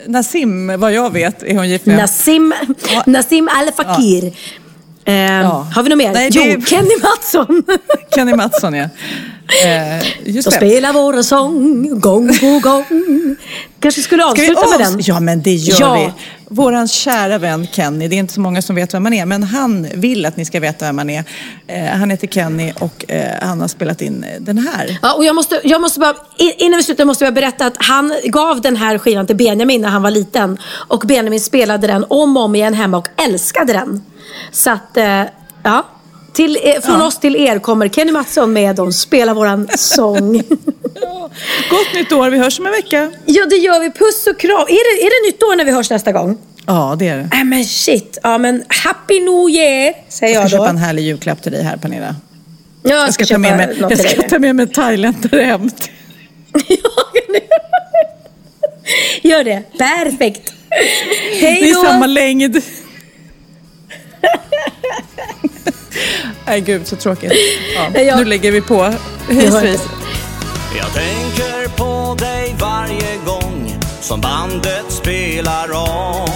Nassim, 0.07 0.79
vad 0.79 0.93
jag 0.93 1.13
vet, 1.13 1.43
är 1.43 1.55
hon 1.55 1.69
gift 1.69 1.85
med. 1.85 1.97
Nassim, 1.97 2.53
Ja. 2.93 3.03
Nassim 3.05 3.49
Al 3.59 3.71
Fakir. 3.71 4.33
Eh, 5.09 5.41
Ja. 5.41 5.67
Har 5.75 5.83
vi 5.83 5.89
något 5.89 5.97
mer? 5.97 6.13
Nej, 6.13 6.29
jo, 6.33 6.43
det- 6.43 6.65
Kenny 6.69 6.95
Mattsson. 7.03 7.63
Kenny 8.15 8.33
Mattsson, 8.35 8.73
ja. 8.73 8.89
Eh, 9.65 10.03
just 10.25 10.49
det. 10.51 10.55
spelar 10.55 10.93
våra 10.93 11.23
sång 11.23 11.99
gång 11.99 12.37
på 12.39 12.59
gång. 12.69 12.85
Kanske 13.79 14.01
skulle 14.01 14.25
avsluta 14.25 14.53
med 14.67 14.79
avs- 14.87 14.91
den? 14.91 14.99
Ja, 15.03 15.19
men 15.19 15.41
det 15.41 15.53
gör 15.53 15.77
Ja. 15.79 15.93
vi. 15.93 16.11
Våran 16.55 16.87
kära 16.87 17.37
vän 17.37 17.67
Kenny, 17.71 18.07
det 18.07 18.15
är 18.15 18.17
inte 18.17 18.33
så 18.33 18.39
många 18.41 18.61
som 18.61 18.75
vet 18.75 18.93
vem 18.93 19.05
han 19.05 19.13
är, 19.13 19.25
men 19.25 19.43
han 19.43 19.87
vill 19.95 20.25
att 20.25 20.37
ni 20.37 20.45
ska 20.45 20.59
veta 20.59 20.85
vem 20.85 20.97
han 20.97 21.09
är. 21.09 21.23
Eh, 21.67 21.85
han 21.85 22.09
heter 22.09 22.27
Kenny 22.27 22.73
och 22.79 23.05
eh, 23.11 23.31
han 23.41 23.61
har 23.61 23.67
spelat 23.67 24.01
in 24.01 24.23
eh, 24.23 24.41
den 24.41 24.57
här. 24.57 24.97
Ja, 25.01 25.13
och 25.13 25.25
jag 25.25 25.35
måste, 25.35 25.61
jag 25.63 25.81
måste 25.81 25.99
bara, 25.99 26.15
in- 26.37 26.53
innan 26.57 26.77
vi 26.77 26.83
slutar 26.83 27.05
måste 27.05 27.25
jag 27.25 27.33
berätta 27.33 27.65
att 27.65 27.75
han 27.77 28.13
gav 28.23 28.61
den 28.61 28.75
här 28.75 28.97
skivan 28.97 29.27
till 29.27 29.35
Benjamin 29.35 29.81
när 29.81 29.89
han 29.89 30.01
var 30.01 30.11
liten. 30.11 30.57
Och 30.87 30.99
Benjamin 31.05 31.39
spelade 31.41 31.87
den 31.87 32.05
om 32.09 32.37
och 32.37 32.43
om 32.43 32.55
igen 32.55 32.73
hemma 32.73 32.97
och 32.97 33.07
älskade 33.27 33.73
den. 33.73 34.01
Så 34.51 34.69
att, 34.71 34.97
eh, 34.97 35.23
ja. 35.63 35.85
Till, 36.33 36.57
eh, 36.63 36.81
från 36.81 36.99
Ja. 36.99 37.05
oss 37.07 37.19
till 37.19 37.35
er 37.35 37.59
kommer 37.59 37.89
Kenny 37.89 38.11
Mattsson 38.11 38.53
med 38.53 38.79
och 38.79 38.95
spelar 38.95 39.33
våran 39.33 39.67
sång. 39.77 40.33
Gott 41.69 41.93
nytt 41.93 42.11
år, 42.11 42.29
vi 42.29 42.37
hörs 42.37 42.59
om 42.59 42.65
en 42.65 42.71
vecka. 42.71 43.11
ja, 43.25 43.45
det 43.45 43.55
gör 43.55 43.79
vi. 43.79 43.91
Puss 43.91 44.27
och 44.27 44.39
kram. 44.39 44.59
Är 44.61 44.65
det, 44.97 45.03
är 45.05 45.09
det 45.09 45.27
nytt 45.31 45.43
år 45.43 45.55
när 45.55 45.65
vi 45.65 45.71
hörs 45.71 45.89
nästa 45.89 46.11
gång? 46.11 46.37
Ja, 46.65 46.95
det 46.99 47.07
är 47.07 47.17
det. 47.17 47.29
Nej 47.33 47.43
men 47.43 47.65
shit. 47.65 48.17
Ja 48.23 48.37
men 48.37 48.63
happy 48.67 49.19
new 49.19 49.49
year, 49.49 49.93
säger 50.09 50.33
Jag 50.33 50.43
jag, 50.43 50.49
ska 50.49 50.57
då. 50.57 50.63
köpa 50.63 50.69
en 50.69 50.77
härlig 50.77 51.03
julklapp 51.03 51.41
till 51.43 51.51
dig 51.51 51.63
här, 51.63 51.77
Pernilla. 51.77 52.15
Ja, 52.83 52.95
Jag 52.95 53.13
ska 53.13 53.25
ta 53.25 53.37
med 53.37 53.57
mig, 53.57 53.77
jag 53.79 53.99
ska 53.99 54.21
ta 54.21 54.39
med 54.39 54.55
mig 54.55 54.67
thailändare 54.67 55.41
hem. 55.43 55.69
Gör 59.21 59.43
det. 59.43 59.63
Perfekt. 59.77 60.53
Hej 61.41 61.61
Det 61.61 61.69
är 61.69 61.73
då. 61.75 61.83
samma 61.89 62.05
längd. 62.07 62.61
Nej, 66.45 66.61
gud 66.61 66.87
så 66.87 66.95
tråkigt. 66.95 67.31
Ja, 67.75 68.01
Ja. 68.01 68.15
Nu 68.15 68.25
lägger 68.25 68.51
vi 68.51 68.61
på. 68.61 68.83
Hej 68.83 69.43
Jag 69.45 69.53
svejs. 69.53 69.81
Jag 70.77 70.93
tänker 70.93 71.67
på 71.77 72.15
dig 72.19 72.55
varje 72.59 73.17
gång 73.25 73.75
som 74.01 74.21
bandet 74.21 74.85
spelar 74.89 75.71
om 75.71 76.29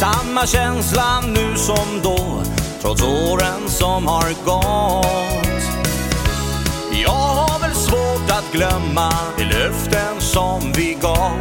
Samma 0.00 0.46
känsla 0.46 1.20
nu 1.20 1.56
som 1.56 2.00
då, 2.02 2.42
trots 2.80 3.02
åren 3.02 3.68
som 3.68 4.06
har 4.06 4.28
gått 4.44 5.62
Jag 7.04 7.10
har 7.10 7.60
väl 7.60 7.74
svårt 7.74 8.30
att 8.30 8.52
glömma 8.52 9.12
de 9.38 9.44
löften 9.44 10.20
som 10.20 10.72
vi 10.76 10.96
gav 11.00 11.38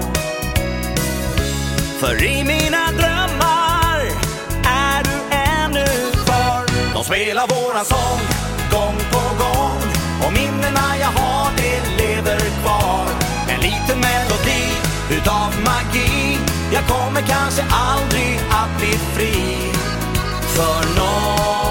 För 1.99 2.23
i 2.23 2.43
mina 2.43 2.91
drömmar 2.97 3.10
De 7.01 7.05
spelar 7.05 7.47
våran 7.47 7.85
sång 7.85 8.21
gång 8.71 8.97
på 9.11 9.43
gång. 9.43 9.81
Och 10.25 10.33
minnena 10.33 10.97
jag 10.99 11.07
har 11.07 11.51
det 11.57 12.03
lever 12.03 12.39
kvar. 12.39 13.05
En 13.49 13.61
liten 13.61 13.99
melodi 13.99 14.63
utav 15.09 15.53
magi. 15.65 16.37
Jag 16.73 16.83
kommer 16.87 17.21
kanske 17.21 17.63
aldrig 17.71 18.39
att 18.49 18.77
bli 18.79 18.97
fri. 19.13 19.57
För 20.55 20.99
någon. 20.99 21.70